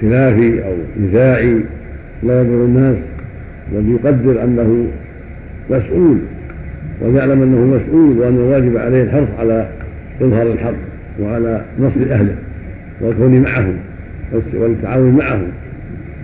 خلافي 0.00 0.64
أو 0.64 0.72
نزاعي 1.00 1.60
لا 2.22 2.40
يضر 2.40 2.64
الناس 2.64 2.96
بل 3.72 3.92
يقدر 3.92 4.44
أنه 4.44 4.86
مسؤول 5.70 6.18
ويعلم 7.02 7.42
أنه 7.42 7.78
مسؤول 7.78 8.18
وأن 8.18 8.34
الواجب 8.34 8.76
عليه 8.76 9.02
الحرص 9.02 9.28
على 9.38 9.68
إظهار 10.22 10.46
الحق 10.52 10.74
وعلى 11.20 11.62
نصر 11.80 12.12
أهله 12.12 12.34
والكون 13.00 13.40
معهم 13.40 13.76
والتعاون 14.54 15.16
معهم 15.16 15.46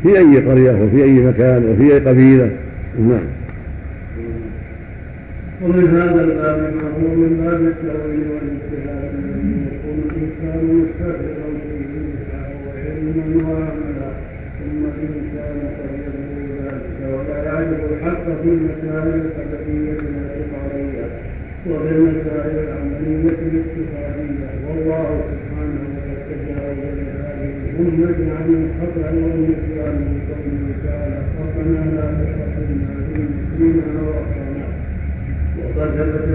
في 0.03 0.19
أي 0.19 0.37
قرية 0.37 0.73
وفي 0.73 1.05
أي 1.05 1.13
مكان 1.13 1.65
وفي 1.65 1.95
أي 1.95 2.01
قبيلة. 2.01 2.51
نعم. 2.99 3.21
ومن 5.63 5.89
هذا 5.89 6.25
الباب 6.25 6.75
ما 6.75 6.89
هو؟ 6.89 7.15
من 7.15 7.45
باب 7.45 7.61
الذي 7.61 8.21
يكون 8.21 8.59
الإنسان 11.01 11.23
مستغرقا 11.23 11.49
فيه 11.63 11.93
وعلما 12.67 13.49
وعملا 13.49 14.11
ثم 14.59 14.83
الإنسان 14.85 15.57
قد 15.79 15.91
يبلغ 15.95 16.65
ذلك 16.65 16.99
ولا 17.15 17.45
يعرف 17.45 17.81
الحق 17.93 18.25
في 18.43 18.49
المسائل 18.49 19.21
الفلكية 19.25 19.93
الاعتبارية 19.93 21.05
وفي 21.67 21.91
المسائل 21.97 22.59
العملية 22.69 23.31
الاقتصادية 23.31 24.49
والله 24.69 25.21
سبحانه 25.33 25.81
وتعالى 25.83 26.17
تجاوز 26.31 26.79
لهذه 26.99 27.53
الأمة 27.71 28.35
عن 28.37 28.49
الخطأ 28.61 29.11
والنسيان 29.11 29.95
من 29.95 30.21
قوله 30.29 30.69
تعالى 30.87 31.19
ربنا 31.41 31.81
لا 31.97 32.07
تؤاخذنا 32.25 32.93
إن 33.17 33.29
نسينا 33.39 34.01
أو 34.01 34.11
أخطأنا 34.11 34.67
وقد 35.59 35.91
ثبت 35.97 36.29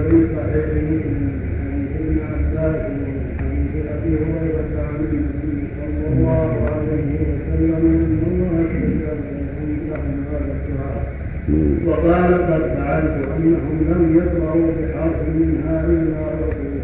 فعلت 12.76 13.16
أنهم 13.36 13.76
لم 13.90 14.16
يقرأوا 14.16 14.66
بحرف 14.78 15.16
منها 15.38 15.84
إلا 15.86 16.22
رسول 16.42 16.78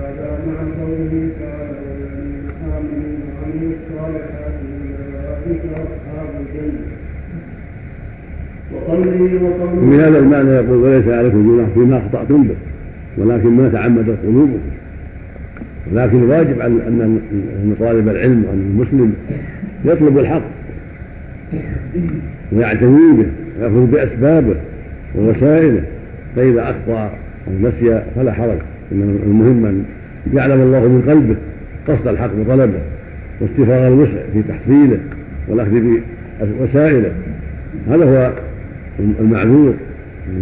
هذا 0.00 0.38
مع 0.46 0.58
قوله 0.80 1.28
تعالى 1.40 1.78
والذين 1.88 2.42
آمنوا 2.76 3.14
وعملوا 3.28 3.72
الصالحات 3.78 4.54
أولئك 5.14 5.62
أصحاب 5.74 6.28
الجنة 6.40 6.80
وقوله 8.74 9.20
وقوله 9.44 9.84
من 9.84 10.00
هذا 10.00 10.18
المعنى 10.18 10.50
يقول 10.50 10.78
وليس 10.78 11.08
عليكم 11.08 11.54
جناح 11.56 11.68
فيما 11.74 11.96
أخطأتم 11.98 12.42
به 12.42 12.54
ولكن 13.18 13.50
ما 13.50 13.68
تعمدت 13.68 14.16
قلوبهم 14.22 14.60
ولكن 15.92 16.22
الواجب 16.22 16.60
أن 16.60 17.74
طالب 17.80 18.08
العلم 18.08 18.44
وان 18.48 18.74
المسلم 18.74 19.12
يطلب 19.84 20.18
الحق 20.18 20.42
ويعتني 22.52 23.12
به 23.12 23.26
ويأخذ 23.60 23.86
بأسبابه. 23.86 24.54
ووسائله 25.14 25.82
فإذا 26.36 26.62
أخطأ 26.62 27.10
أو 27.48 27.68
نسي 27.68 28.02
فلا 28.16 28.32
حرج 28.32 28.58
إنما 28.92 29.18
المهم 29.26 29.64
أن 29.66 29.84
يعلم 30.34 30.60
الله 30.60 30.80
من 30.80 31.02
قلبه 31.08 31.36
قصد 31.88 32.08
الحق 32.08 32.30
وطلبه 32.40 32.78
واستفاغ 33.40 33.86
الوسع 33.86 34.20
في 34.32 34.42
تحصيله 34.48 34.98
والأخذ 35.48 35.82
بوسائله. 36.60 37.10
هذا 37.90 38.04
هو 38.04 38.32
المعذور 39.20 39.74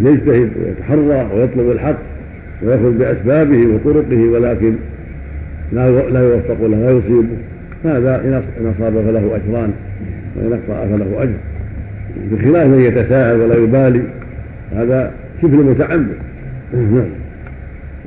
يجتهد 0.05 0.51
ويتحرى 0.65 1.29
ويطلب 1.35 1.71
الحق 1.71 1.99
ويأخذ 2.63 2.99
بأسبابه 2.99 3.67
وطرقه 3.67 4.29
ولكن 4.29 4.73
لا 5.73 5.91
لا 5.91 6.21
يوفق 6.21 6.67
له 6.67 6.77
لا 6.77 6.91
يصيبه 6.91 7.37
هذا 7.85 8.43
إن 8.61 8.73
أصاب 8.79 8.93
فله 8.93 9.37
أجران 9.37 9.73
وإن 10.37 10.53
أخطأ 10.53 10.87
فله 10.87 11.23
أجر. 11.23 11.33
بخلاف 12.33 12.67
من 12.67 12.81
يتساهل 12.81 13.41
ولا 13.41 13.57
يبالي 13.57 14.03
هذا 14.73 15.13
شبه 15.43 15.57
متعمد. 15.57 16.17
نعم. 16.73 17.09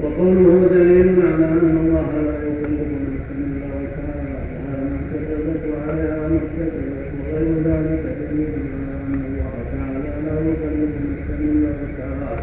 وقوله 0.03 0.68
دليل 0.72 1.07
على 1.34 1.45
أن 1.45 1.76
الله 1.84 2.07
لا 2.26 2.36
يكلف 2.47 2.89
نفسا 3.05 3.36
إلا 3.45 3.68
وسعها 3.80 4.24
لها 4.26 4.89
ما 4.89 4.99
كسبت 5.12 5.62
وعليها 5.72 6.28
ما 6.30 6.38
اكتسبت 6.38 7.07
وغير 7.20 7.53
ذلك 7.66 8.03
دليل 8.20 8.53
على 8.76 8.95
أن 9.07 9.22
الله 9.30 9.55
تعالى 9.72 10.10
لا 10.26 10.36
يكلف 10.49 10.93
نفسا 11.10 11.36
إلا 11.43 11.70
وسعها. 11.80 12.36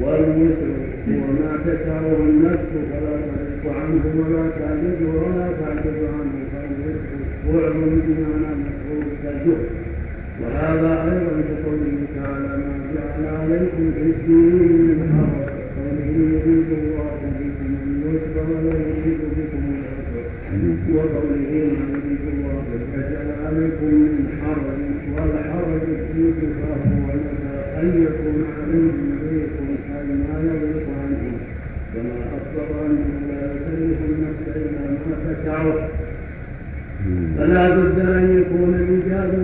والوسع 0.00 0.70
هو 1.08 1.26
ما 1.40 1.52
تسعه 1.66 2.16
النفس 2.28 2.70
فلا 2.90 3.14
تضيق 3.26 3.64
عنه 3.76 4.04
ولا 4.18 4.44
تعجز 4.58 5.00
ولا 5.14 5.46
تعجز 5.60 5.98
عنه 6.14 6.36
فالوسع 6.52 7.20
بعد 7.52 7.72
بمعنى 8.06 8.54
مفعول 8.60 9.04
كالجهد 9.22 9.79
وهذا 10.42 10.90
أيضا 11.12 11.34
كقوله 11.48 11.96
تعالى 12.16 12.52
ما 12.64 12.74
جعل 12.94 13.24
عليكم 13.40 13.84
في 13.96 14.02
الدين 14.02 14.54
من 14.88 14.98
حرج 15.16 15.48
قوله 15.76 16.10
يريد 16.34 16.68
الله 16.80 17.10
بكم 17.40 17.70
اليسر 17.86 18.46
ولا 18.50 18.74
يريد 18.78 19.20
بكم 19.36 19.62
العسر 19.74 20.14
وقوله 20.94 21.52
ما 21.76 21.84
يريد 21.94 22.24
الله 22.32 22.62
جعل 22.94 23.28
عليكم 23.46 23.86
من 23.94 24.26
حرج 24.40 24.80
والحرج 25.14 25.86
فيه 26.12 26.38
فهو 26.58 27.10
ان 27.80 27.88
يكون 28.06 28.38
عليهم 28.56 29.10
ضيق 29.30 29.54
اي 29.96 30.06
ما 30.22 30.36
يضيق 30.48 30.86
عنهم 31.00 31.36
كما 31.94 32.16
اخبر 32.36 32.86
انه 32.86 33.08
لا 33.28 33.40
يكلف 33.52 33.98
النفس 34.10 34.56
الا 34.56 34.80
ما 34.90 35.34
تسعه 35.34 35.88
فلا 37.36 37.76
بد 37.76 37.98
ان 38.00 38.40
يكون 38.40 38.74
الايجاد 38.74 39.34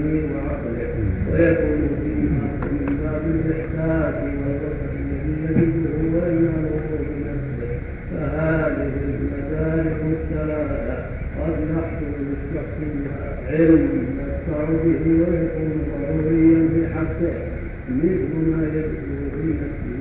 وفهمه 0.00 0.34
وعقله 0.34 0.92
ويكون 1.32 1.88
فيما 2.02 2.46
هو 2.60 2.68
من 2.72 2.96
باب 3.02 3.22
الاحساس 3.34 4.14
والبصر 4.22 4.90
الذي 5.00 5.34
يجده 5.44 5.96
ويناله 6.14 6.80
بنفسه. 7.10 7.70
فهذه 8.10 8.92
المدارك 9.08 10.00
الثلاثة 10.12 11.06
قد 11.40 11.54
يحصل 11.70 12.12
للشخص 12.26 12.76
علم 13.48 13.88
يدفع 14.18 14.64
به 14.64 15.04
ويكون 15.06 15.72
ضروريا 15.90 16.68
في 16.74 16.94
حقه 16.94 17.34
مثل 17.90 18.50
ما 18.50 18.62
يدخل 18.74 19.10
في 19.32 19.48
نفسه 19.60 19.99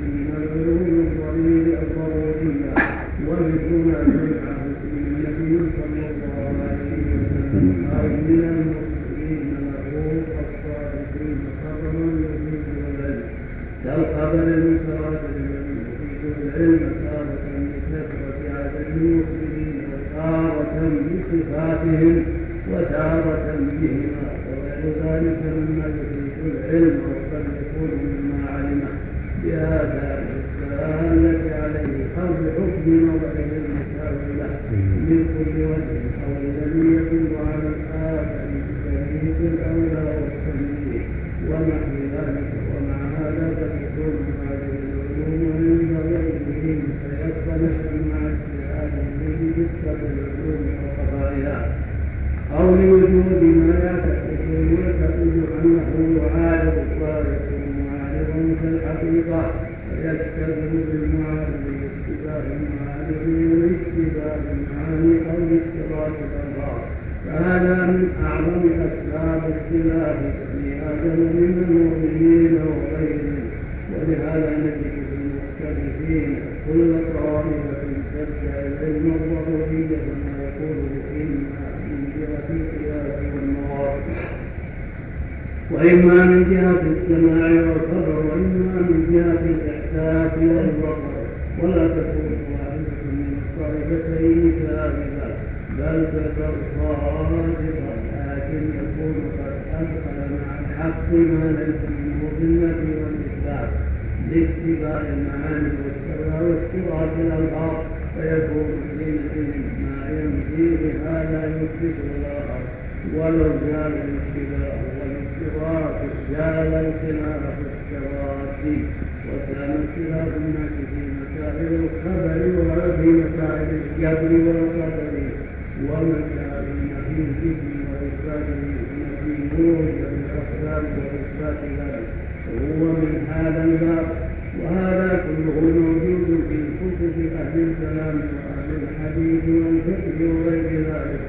وهذا 134.57 135.23
كله 135.25 135.61
موجود 135.61 136.43
في 136.49 136.57
كتب 136.79 137.15
أهل 137.41 137.59
الكلام 137.67 138.15
وأهل 138.33 138.69
الحديث 138.83 139.43
والفقه 139.49 140.17
وغير 140.33 140.81
ذلك 140.89 141.19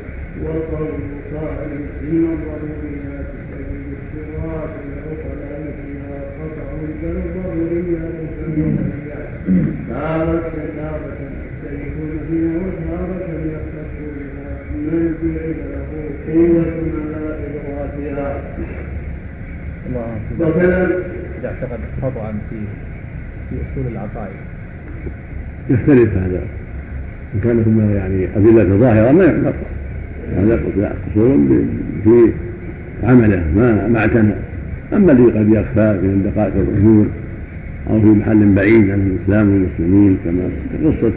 وقول 0.44 0.88
قائل 1.34 1.72
إن 2.02 2.24
الضروريات 2.34 3.26
تجد 3.50 3.84
الصراط 4.00 4.70
العقلاء 4.86 5.74
فيها 5.82 6.16
قطع 6.38 6.68
كالضروريات 7.02 8.16
كالنظريات 8.36 9.28
تارة 9.88 10.52
تارة 10.76 11.18
يختلفون 11.20 12.12
فيها 12.30 12.56
وتارة 12.56 13.28
يختصون 13.54 14.14
بها 14.16 14.50
من 14.74 15.14
جعل 15.22 15.56
له 15.72 15.90
قوة 16.26 16.72
على 17.14 17.36
إدراكها 17.46 18.42
وكذلك 20.40 21.06
إذا 21.38 21.48
اعتقد 21.48 21.80
خطأ 22.02 22.34
في 22.50 22.56
في 23.50 23.56
أصول 23.56 23.92
العقائد 23.92 24.36
يختلف 25.70 26.16
هذا. 26.16 26.42
إن 27.34 27.40
كان 27.44 27.62
ثم 27.64 27.80
يعني 27.96 28.28
أدلة 28.36 28.76
ظاهرة 28.76 29.12
ما 29.12 29.24
يعتبر. 29.24 29.52
هذا 30.36 30.60
لا 30.76 30.92
قصور 31.10 31.38
في 32.04 32.32
عمله 33.02 33.44
ما 33.56 33.88
ما 33.88 33.98
اعتنى. 33.98 34.32
أما 34.92 35.12
الذي 35.12 35.24
قد 35.24 35.48
يخفى 35.48 35.98
من 36.02 36.30
دقائق 36.34 36.52
الأمور 36.54 37.06
أو 37.90 38.00
في 38.00 38.06
محل 38.06 38.54
بعيد 38.54 38.90
عن 38.90 39.16
الإسلام 39.16 39.48
والمسلمين 39.48 40.18
كما 40.24 40.42
قصة 40.84 41.12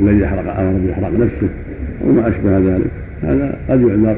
الذي 0.00 0.26
حرق 0.26 0.58
أمر 0.60 0.78
بإحراق 0.86 1.12
نفسه 1.12 1.48
وما 2.04 2.28
أشبه 2.28 2.58
ذلك 2.58 2.90
هذا 3.22 3.58
قد 3.70 3.80
يعذر. 3.80 4.16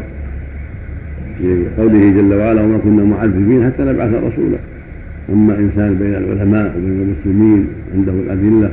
في 1.38 1.64
قوله 1.78 2.10
جل 2.10 2.34
وعلا 2.34 2.62
وما 2.62 2.78
كنا 2.78 3.04
معذبين 3.04 3.64
حتى 3.66 3.82
نبعث 3.82 4.10
رسولا. 4.14 4.58
أما 5.28 5.54
إنسان 5.54 5.94
بين 5.94 6.14
العلماء 6.14 6.76
وبين 6.76 7.14
المسلمين 7.26 7.66
عنده 7.94 8.12
الأدلة 8.12 8.70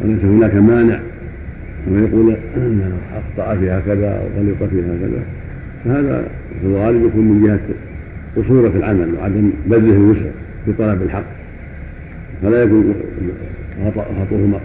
وليس 0.00 0.24
هناك 0.24 0.54
مانع 0.54 0.98
ويقول 1.90 2.36
أنه 2.56 2.92
أخطأ 3.16 3.56
في 3.56 3.70
هكذا 3.70 4.08
أو 4.08 4.24
غلط 4.38 4.70
في 4.70 4.80
هكذا 4.80 5.22
فهذا 5.84 6.24
في 6.60 6.66
الغالب 6.66 7.04
يكون 7.06 7.24
من 7.24 7.46
جهة 7.46 7.60
قصوره 8.36 8.70
في 8.70 8.76
العمل 8.76 9.14
وعدم 9.14 9.50
بذله 9.66 9.96
الوسع 9.96 10.30
في 10.66 10.72
طلب 10.78 11.02
الحق. 11.02 11.24
فلا 12.42 12.62
يكون 12.62 12.94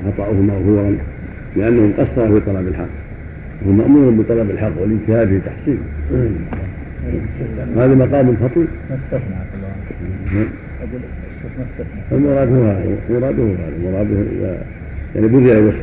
خطأه 0.06 0.34
مغفورا 0.34 0.98
لأنه 1.56 1.94
قصر 1.98 2.28
في 2.28 2.40
طلب 2.46 2.68
الحق 2.68 2.88
هو 3.68 3.72
مأمور 3.72 4.12
بطلب 4.12 4.50
الحق 4.52 4.82
والاجتهاد 4.82 5.28
في 5.28 5.40
تحصيله. 5.40 5.80
هذا 7.76 7.96
مقام 7.96 8.38
خطير. 8.44 8.68
المراد 12.12 12.50
هو 12.50 12.64
هذا 12.64 12.98
مراده 13.10 13.44
هو 13.44 13.48
هذا 13.48 13.92
مراده 13.92 14.22
إذا 14.38 14.64
يعني 15.16 15.28
بذل 15.28 15.50
الوسع 15.50 15.78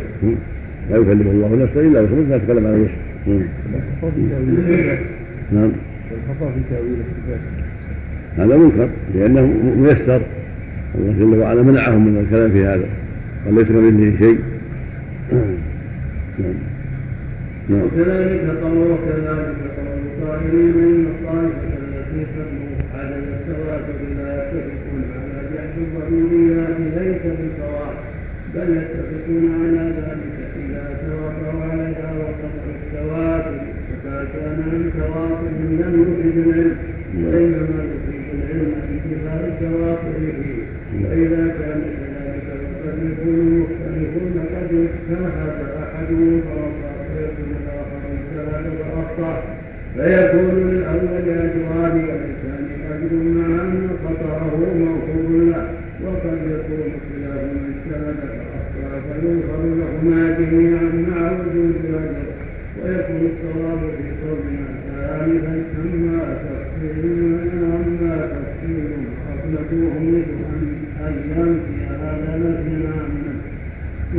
لا 0.90 0.96
يكلم 0.96 1.28
الله 1.28 1.64
نفسا 1.64 1.80
إلا 1.80 2.00
وسعه 2.00 2.28
لا 2.28 2.36
يتكلم 2.36 2.66
عن 2.66 2.74
الوسع 2.74 2.94
نعم. 5.52 5.72
الخطأ 6.12 6.52
في 6.52 6.60
تأويل 6.70 6.96
الصفات 7.00 7.40
هذا 8.38 8.56
منكر 8.56 8.88
لأنه 9.14 9.46
ميسر. 9.76 10.22
الله 10.94 11.14
جل 11.18 11.38
وعلا 11.38 11.62
منعهم 11.62 12.06
من 12.06 12.24
الكلام 12.24 12.50
في 12.52 12.64
هذا 12.64 12.84
قال 13.44 13.54
ليس 13.54 13.64
كمثله 13.64 14.18
شيء. 14.18 14.38
نعم. 15.32 16.54
نعم. 17.68 17.82
وكذلك 17.82 18.44
قول 18.62 18.78
وكذلك 18.78 19.56
قول 19.76 19.98
القائلين 20.22 20.74
ان 20.84 21.06
الطائفة 21.06 21.72
التي 21.78 22.26
تتلو 22.32 22.64
على 22.94 23.16
التواتر 23.16 23.98
لا 24.18 24.48
يتفقون 24.48 25.02
على 25.16 25.48
الضروريات 26.12 26.76
ليس 26.96 27.22
بصواب 27.38 27.96
بل 28.54 28.76
يتفقون 28.76 29.44
على 29.60 29.84
ذلك 29.96 30.36
إذا 30.62 30.84
توافروا 31.02 31.62
عليها 31.62 32.12
وقطع 32.18 32.64
التواتر 32.76 33.58
فكان 34.04 34.58
عن 34.70 34.90
تواتر 34.98 35.52
لم 35.80 35.94
يفد 36.02 36.36
العلم. 36.46 36.76
وإنما 37.16 37.84
يفيد 37.92 38.26
العلم 38.34 38.72
باتباع 38.88 39.58
تواتره 39.60 40.42
واذا 41.02 41.44
كان 41.58 41.80
كذلك 41.98 42.46
المختلفون 42.56 43.66
المختلفون 43.82 44.44
قد 44.54 44.70
اجتهد 44.72 45.58
احدهم 45.82 46.40
فوقع 46.40 46.92
فيكون 47.12 47.56
الآخر 47.60 48.00
اجتهد 48.12 48.66
وأخطأ. 48.80 49.42
فيكون 49.94 50.70
للاول 50.70 51.28
اجران 51.28 51.94
وللثاني 52.08 52.74
اجر 52.90 53.12
مع 53.36 53.62
ان 53.62 53.90
خطاه 54.04 54.56
موقوف 54.78 55.30
له 55.30 55.66
وقد 56.04 56.38
يكون 56.46 56.92
ويكون 62.84 63.22
الصواب 63.32 63.80
في 63.98 64.08
قولنا 64.22 64.66
ثالثا 64.86 65.54
اما 65.82 66.18
تفصيل 66.42 67.04
اما 67.74 68.16
تفصيل 68.32 68.90
اطلقوه 69.32 69.92
ان 69.98 70.22
ان 71.06 71.14
ينفي 71.36 71.84
هذا 71.90 72.32
نفي 72.38 72.72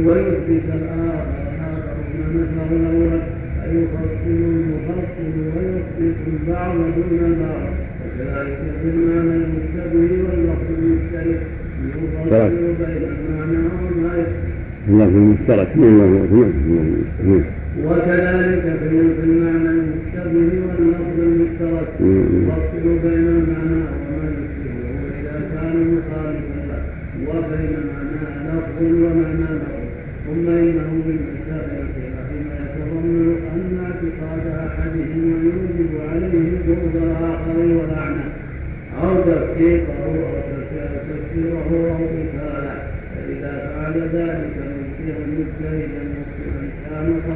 ويثبت 0.08 0.66
الآخر 0.74 1.44
اخرون 1.60 2.30
مثله 2.36 2.70
الأول 2.72 3.20
فيفصل 3.64 4.28
المفصل 4.28 5.34
ويثبت 5.56 6.18
البعض 6.28 6.76
دون 6.76 7.20
البعض. 7.26 7.74
وكذلك 8.02 8.60
في 8.82 8.90
المعنى 8.90 9.36
المشتبه 9.46 10.10
واللفظ 10.24 10.68
المشترك. 10.80 11.42
يشتبه 11.88 12.48
اللفظ 14.90 15.16
المشترك 15.16 15.68
المشترك 15.76 17.44
وكذلك 17.86 18.64
في 18.80 19.24
المعنى 19.24 19.70
المشتبه 19.70 20.52
واللفظ 20.66 21.18
المشترك. 21.20 21.90
يفصل 22.00 22.86
بين 23.04 23.28
المعنى 23.28 23.82
وما 24.00 24.28
يشبهه 24.38 24.96
اذا 25.20 25.38
كان 25.54 25.76
مخالفا 25.94 26.78
وبينما 27.28 28.00
لفظ 28.48 28.80
ومعنى 28.82 29.44
لفظ 29.44 29.84
ثم 30.26 30.48
انه 30.50 30.92
من 31.08 31.18
مسائل 31.34 31.80
الخلاف 31.84 32.30
ما 32.48 32.56
يتضمن 32.64 33.36
ان 33.54 33.70
اعتقاد 33.86 34.46
احدهما 34.68 35.36
يوجب 35.44 35.92
عليه 36.10 36.52
بغض 36.68 36.96
الآخر 37.04 37.58
ولعنه 37.60 38.26
أو 39.04 39.22
تفكيكه 39.22 39.94
أو 40.06 40.14
تفسيره 41.10 41.70
أو 41.72 42.06
قتاله 42.06 42.76
فاذا 43.16 43.52
فعل 43.76 43.98
ذلك 44.14 44.56
مسلما 44.84 45.26
مجتهدا 45.38 46.04
مسلما 46.16 46.64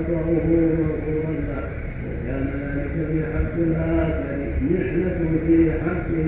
مغفورا 0.10 1.32
له 1.48 1.64
وكان 2.08 2.46
ذلك 2.54 2.96
في 3.12 3.20
حق 3.34 3.56
الآخر 3.68 4.38
محنه 4.72 5.20
في 5.48 5.72
حقه 5.72 6.28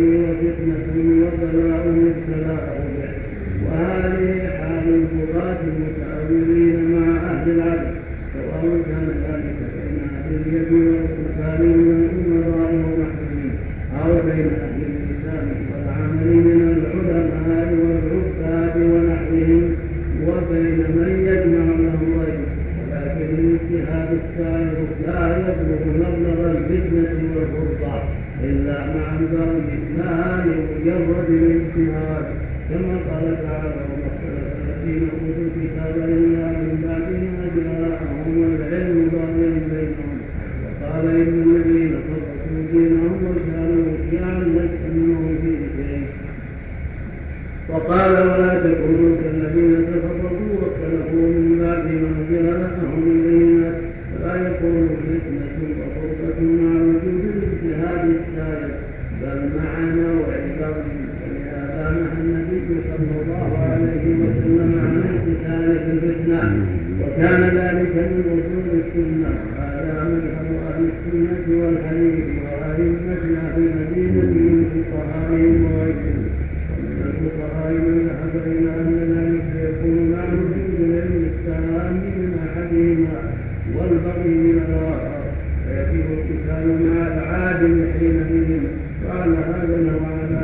العادل 87.99 88.23
حينئذ 88.27 88.61
وعلى 89.07 89.35
هذا 89.37 89.95
وعلى 90.01 90.41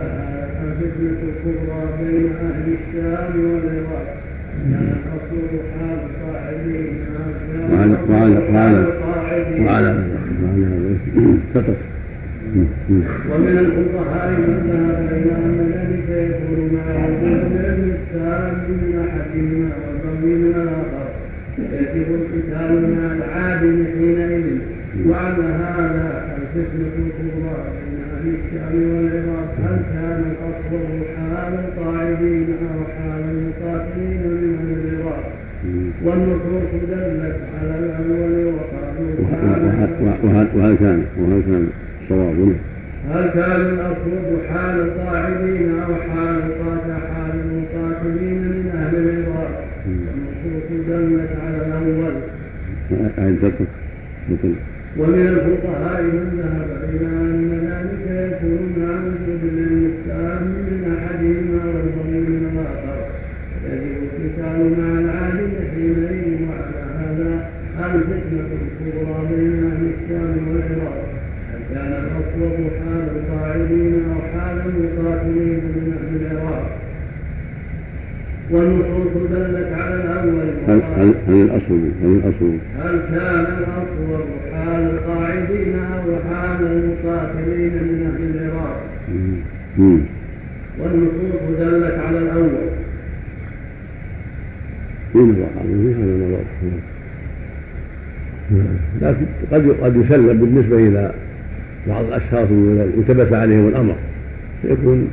الفتنة 0.63 1.19
الكبرى 1.29 1.81
بين 2.01 2.31
أهل 2.45 2.67
الشام 2.77 3.33
والعراق 3.45 4.15
كان 4.71 4.95
حال 5.73 5.97
صاحبين 6.21 6.95
وعلى 7.71 7.97
وعلى 8.09 8.37
وعلى 8.53 8.85
وعلى 9.65 10.05
فقط 11.53 11.75
ومن 13.31 13.57
الفقهاء 13.57 14.29
من 14.39 14.69
ذهب 14.69 15.07
إلى 15.11 15.31
أن 15.31 15.71
ذلك 15.73 16.09
يكون 16.31 16.69
مع 16.75 17.05
وجود 17.05 17.51
التام 17.95 18.53
من 18.69 19.07
أحدهما 19.07 19.69
والبغي 19.81 20.35
من 20.35 20.53
الآخر 20.55 21.05
يجب 21.59 22.07
القتال 22.15 22.95
مع 22.95 23.13
العادل 23.15 23.85
حينئذ 23.97 24.57
وعلى 25.07 25.43
هذا 25.43 26.24
الفتنة 26.41 26.93
الكبرى 27.05 27.57
بين 27.75 27.97
أهل 28.13 28.25
الشام 28.35 28.75
والعراق 28.95 29.55
هل 29.63 29.77
كان 29.93 30.23
الأصغر 30.31 30.87
حال 31.15 31.53
القاعدين 31.65 32.47
أو 32.61 32.79
حال 32.95 33.23
المقاتلين 33.31 34.21
من 34.27 34.57
أهل 34.59 34.69
العراق 34.87 35.23
والنصوص 36.03 36.71
دلت 36.91 37.39
على 37.59 37.79
الأول 37.79 38.53
وقالوا 38.53 39.11
وهل 40.23 40.47
وهل 40.55 40.75
كان 40.75 41.03
وهل 41.17 41.41
كان 41.41 41.67
صواب 42.09 42.55
هل 43.11 43.29
كان 43.29 43.61
الأصوب 43.61 44.41
حال 44.49 44.79
القاعدين 44.79 45.69
أو 45.79 45.95
حال 45.95 46.41
حال 47.13 47.31
المقاتلين 47.45 48.41
من 48.41 48.71
أهل 48.75 48.95
العراق 48.95 49.63
والنصوص 49.87 50.87
دلت 50.87 51.29
على 51.45 51.57
الأول 51.67 52.13
ذكر 53.43 53.65
مثل 54.29 54.53
ومن 54.97 55.27
الفقهاء 55.27 56.01
من 56.03 56.27
ذهب 56.39 56.69
إلى 56.89 57.07
أن 57.07 57.49
ذلك 57.67 58.05
يكون 58.31 58.61
مع 58.77 58.91
وجود 59.05 59.43
التام 59.43 60.43
من 60.43 60.97
أحدهما 60.97 61.63
والبغي 61.65 62.19
من 62.19 62.43
الآخر 62.51 62.97
يجب 63.65 63.97
القتال 64.03 64.59
مع 64.79 64.99
العالم 64.99 65.51
حينئذ 65.71 66.47
وعلى 66.49 66.85
هذا 67.77 67.95
الفتنة 67.95 68.47
الكبرى 68.61 69.27
بين 69.29 69.63
أهل 69.71 69.91
الشام 69.95 70.47
والعراق 70.47 71.05
هل 71.51 71.59
كان 71.73 71.91
الأصوب 72.03 72.57
حال 72.79 73.07
القاعدين 73.15 73.93
أو 74.11 74.39
حال 74.39 74.57
المقاتلين 74.65 75.59
من 75.75 75.93
أهل 75.99 76.21
العراق 76.21 76.77
والنصوص 78.51 79.31
دلت 79.31 79.73
على 79.73 79.95
الأول 79.95 80.54
هل 80.67 80.81
هل 80.97 81.13
هل 81.27 81.41
الأصل 81.41 81.79
هل 82.03 82.21
الأصل 82.23 82.57
هل 82.79 82.99
كان 83.11 83.45
الأصور 83.57 84.25
حال 84.53 84.81
القاعدين 84.81 85.75
أو 85.75 86.33
حال 86.33 86.61
المقاتلين 86.61 87.73
من 87.73 88.11
أهل 88.11 88.45
العراق. 88.45 88.81
والنصوص 90.79 91.59
دلت 91.59 91.99
على 91.99 92.17
الأول 92.17 92.49
في 95.13 95.19
نظر 95.19 95.47
في 95.63 95.93
هذا 95.93 96.03
النظر 96.03 96.43
لكن 99.01 99.25
قد 99.51 99.75
قد 99.81 99.95
يسلم 99.95 100.39
بالنسبة 100.39 100.77
إلى 100.77 101.11
بعض 101.87 102.05
الأشخاص 102.05 102.47
التبس 102.97 103.33
عليهم 103.33 103.67
الأمر 103.67 103.95
فيكون 104.61 105.07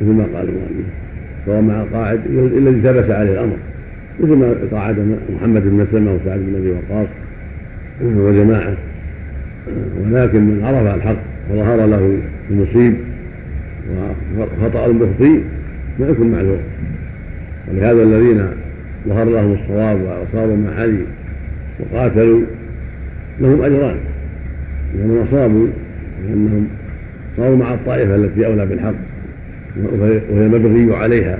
مثل 0.00 0.10
ما 0.10 0.24
قال 0.34 0.48
المؤلف 0.48 0.86
سواء 1.46 1.60
مع 1.60 1.80
القاعد 1.80 2.20
الذي 2.56 2.80
ثبت 2.80 3.10
عليه 3.10 3.32
الأمر 3.32 3.56
مثل 4.20 4.36
ما 4.36 4.54
قاعد 4.72 5.16
محمد 5.36 5.62
بن 5.62 5.74
مسلمة 5.74 6.14
وسعد 6.14 6.38
بن 6.38 6.54
أبي 6.56 6.70
وقاص 6.70 7.08
وجماعة. 8.02 8.76
ولكن 10.04 10.40
من 10.40 10.64
عرف 10.64 10.94
الحق 10.94 11.16
وظهر 11.50 11.86
له 11.86 12.18
المصيب 12.50 12.94
وخطأ 14.38 14.86
المخطئ 14.86 15.40
ما 16.00 16.08
يكون 16.08 16.30
معذور. 16.30 16.58
ولهذا 17.68 18.02
الذين 18.02 18.46
ظهر 19.08 19.24
لهم 19.24 19.52
الصواب 19.52 20.00
وأصابوا 20.02 20.56
مع 20.56 20.80
علي 20.80 20.98
وقاتلوا 21.80 22.40
لهم 23.40 23.62
أجران. 23.62 23.96
لأنهم 24.98 25.26
أصابوا 25.28 25.66
لأنهم 26.28 26.66
صاروا 27.36 27.56
مع 27.56 27.74
الطائفة 27.74 28.16
التي 28.16 28.46
أولى 28.46 28.66
بالحق 28.66 28.94
وهي 30.32 30.46
المبغي 30.46 30.96
عليها. 30.96 31.38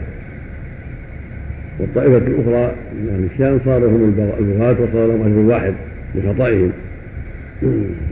والطائفة 1.80 2.16
الأخرى 2.16 2.72
من 2.94 3.08
أهل 3.14 3.28
الشام 3.34 3.58
صاروا 3.64 3.88
هم 3.88 4.14
البغاة 4.38 4.72
وصار 4.72 5.06
لهم 5.06 5.22
أجر 5.22 5.54
واحد 5.54 5.74
بخطئهم. 6.14 6.70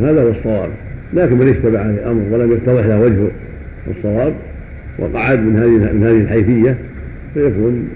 هذا 0.00 0.22
هو 0.22 0.28
الصواب. 0.28 0.70
لكن 1.14 1.38
من 1.38 1.48
اشتبه 1.48 1.78
عليه 1.80 1.94
الأمر 1.94 2.22
ولم 2.32 2.52
يتضح 2.52 2.86
له 2.86 3.00
وجه 3.00 3.28
الصواب. 3.96 4.32
وقعد 4.98 5.38
من 5.38 5.56
هذه 5.56 5.92
من 5.92 6.04
هذه 6.04 6.20
الحيثية 6.20 6.76
فيكون 7.34 7.88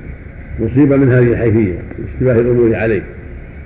مصيبة 0.61 0.97
من 0.97 1.13
هذه 1.13 1.33
الحيثية 1.33 1.75
اشتباه 2.15 2.41
الأمور 2.41 2.75
عليه. 2.75 3.03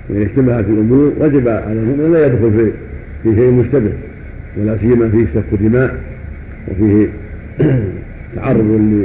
وإن 0.09 0.21
اشتبهت 0.21 0.65
الأمور 0.65 1.13
وجب 1.19 1.47
على 1.47 1.79
المؤمن 1.79 2.11
لا 2.13 2.25
يدخل 2.25 2.51
في 2.51 2.71
في 3.23 3.35
شيء 3.35 3.51
مشتبه 3.51 3.91
ولا 4.57 4.77
سيما 4.77 5.09
فيه 5.09 5.25
سفك 5.35 5.59
دماء 5.61 5.95
وفيه 6.67 7.07
تعرض 8.35 8.99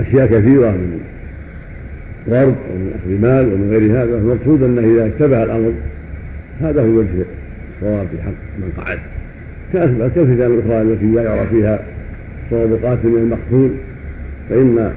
لأشياء 0.00 0.26
كثيرة 0.26 0.70
من 0.70 1.00
ضرب 2.28 2.54
ومن 2.70 2.92
أخذ 2.94 3.22
مال 3.22 3.52
ومن 3.52 3.70
غير 3.70 3.92
هذا. 3.92 4.18
المقصود 4.18 4.62
أنه 4.62 4.80
إذا 4.80 5.06
اشتبه 5.06 5.42
الأمر 5.42 5.72
هذا 6.60 6.82
هو 6.82 6.86
وجه 6.86 7.08
الصواب 7.76 8.06
في 8.06 8.22
حق 8.22 8.32
من 8.58 8.72
قعد. 8.78 8.98
كالفتن 9.72 10.32
الأخرى 10.32 10.82
التي 10.82 11.06
لا 11.06 11.22
يرى 11.22 11.46
فيها 11.46 11.80
صواب 12.50 12.72
قاتل 12.84 13.08
من 13.08 13.18
المقتول 13.18 13.70
فإن 14.50 14.92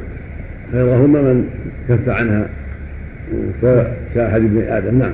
خيرهما 0.71 1.21
من 1.21 1.49
كف 1.89 2.09
عنها. 2.09 2.47
كأحد 4.15 4.41
ابن 4.41 4.61
آدم. 4.69 4.99
نعم. 4.99 5.11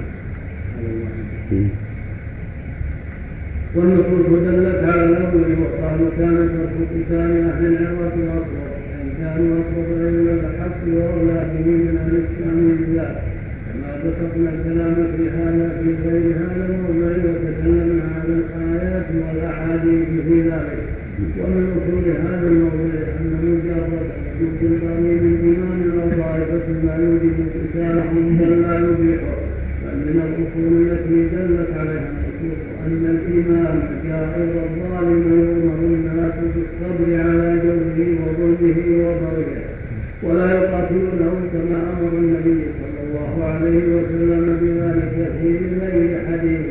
والنصوص 3.75 4.25
دلت 4.29 4.83
على 4.83 5.03
الأول 5.03 5.55
وقال 5.61 5.99
كان 6.19 6.49
ترك 6.49 6.87
قتال 6.93 7.49
أهل 7.49 7.65
العراق 7.65 8.13
أصغر 8.13 8.68
فإن 9.29 9.45
كانوا 9.45 9.61
أصغر 9.61 10.09
إلى 10.09 10.31
الحق 10.33 10.81
وأولى 10.87 11.39
به 11.53 11.71
من 11.71 11.97
أهل 12.01 12.15
الإسلام 12.15 12.57
بالله 12.79 13.09
كما 13.65 13.89
ذكرنا 14.03 14.49
الكلام 14.55 14.95
في 15.17 15.29
هذا 15.29 15.65
في 15.79 16.09
غير 16.09 16.25
هذا 16.41 16.65
الموضع 16.69 17.11
وتكلمنا 17.25 18.03
عن 18.15 18.25
الآيات 18.39 19.05
والأحاديث 19.21 20.07
في 20.27 20.41
ذلك. 20.41 20.79
ومن 21.39 21.65
أصول 21.77 22.05
هذا 22.25 22.47
الموضوع 22.47 23.01
أن 23.19 23.31
مجرد 23.43 24.19
الباقي 24.61 25.15
من 25.25 25.35
إيمان 25.45 25.79
أو 25.99 26.23
طائفة 26.23 26.67
ما 26.83 26.95
يوجد 27.03 27.37
قتالهم 27.55 28.37
بل 28.37 28.61
لا 28.61 28.75
يبيحه 28.79 29.37
بل 29.83 29.95
من 30.05 30.17
الأصول 30.25 30.73
التي 30.81 31.17
دلت 31.35 31.77
عليها 31.77 32.09
النصوص 32.11 32.59
أن 32.85 33.03
الإمام 33.15 33.79
جائر 34.05 34.51
الظالم 34.65 35.23
يؤمر 35.39 35.79
الناس 35.97 36.33
بالصبر 36.55 37.07
على 37.19 37.58
جوره 37.99 38.19
وظلمه 38.25 39.07
وضربه 39.07 39.61
ولا 40.23 40.51
يقاتلونه 40.51 41.33
كما 41.53 41.79
أمر 41.93 42.11
النبي 42.17 42.61
صلى 42.79 42.99
الله 43.07 43.45
عليه 43.45 43.83
وسلم 43.95 44.57
بذلك 44.61 45.31
في 45.41 45.49
غير 45.81 46.19
حديث. 46.27 46.61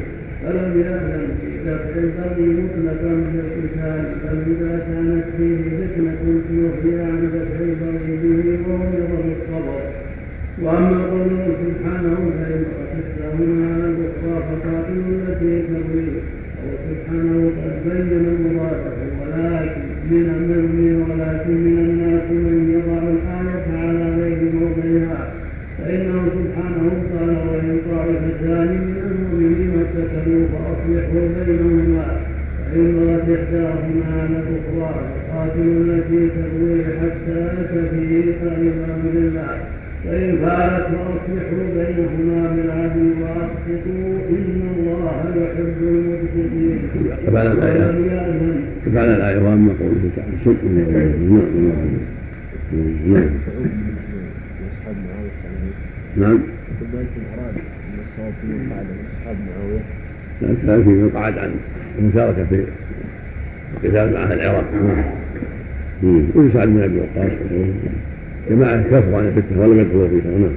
فلم 0.43 0.81
يأذن 0.81 1.29
في 1.41 1.49
دفع 1.67 1.95
البغي 2.05 2.49
مطلقا 2.63 3.15
بالقتال 3.33 4.05
بل 4.25 4.39
إذا 4.53 4.79
كانت 4.89 5.25
فيه 5.37 5.57
فتنة 5.79 6.15
توفي 6.49 7.01
عن 7.01 7.31
دفع 7.35 7.61
البغي 7.61 8.17
به 8.23 8.71
وأمر 8.71 9.11
بالصبر 9.25 9.81
وأما 10.63 11.05
قوله 11.07 11.55
سبحانه 11.65 12.17
فإن 12.39 12.65
أخذتهما 12.83 13.75
على 13.75 13.85
الأخرى 13.85 14.37
فقاتلوا 14.49 15.13
التي 15.29 15.63
تبغي 15.69 16.09
أو 16.63 16.71
سبحانه 16.89 17.51
قد 17.63 17.77
بين 17.89 18.18
لا 60.43 60.49
كان 60.67 60.83
في 60.85 60.89
من 60.91 61.11
قعد 61.15 61.39
عن 61.39 61.51
المشاركة 61.99 62.45
في 62.45 62.65
القتال 63.85 64.15
مع 64.15 64.23
أهل 64.23 64.33
العراق. 64.33 64.65
ويسعد 66.35 66.69
بن 66.69 66.83
أبي 66.83 66.99
وقاص. 67.01 67.33
جماعة 68.51 68.83
كفروا 68.83 69.19
عن 69.19 69.25
الفتنة 69.27 69.61
ولم 69.63 69.79
يدخلوا 69.81 70.09
فيها 70.09 70.31
نعم 70.39 70.51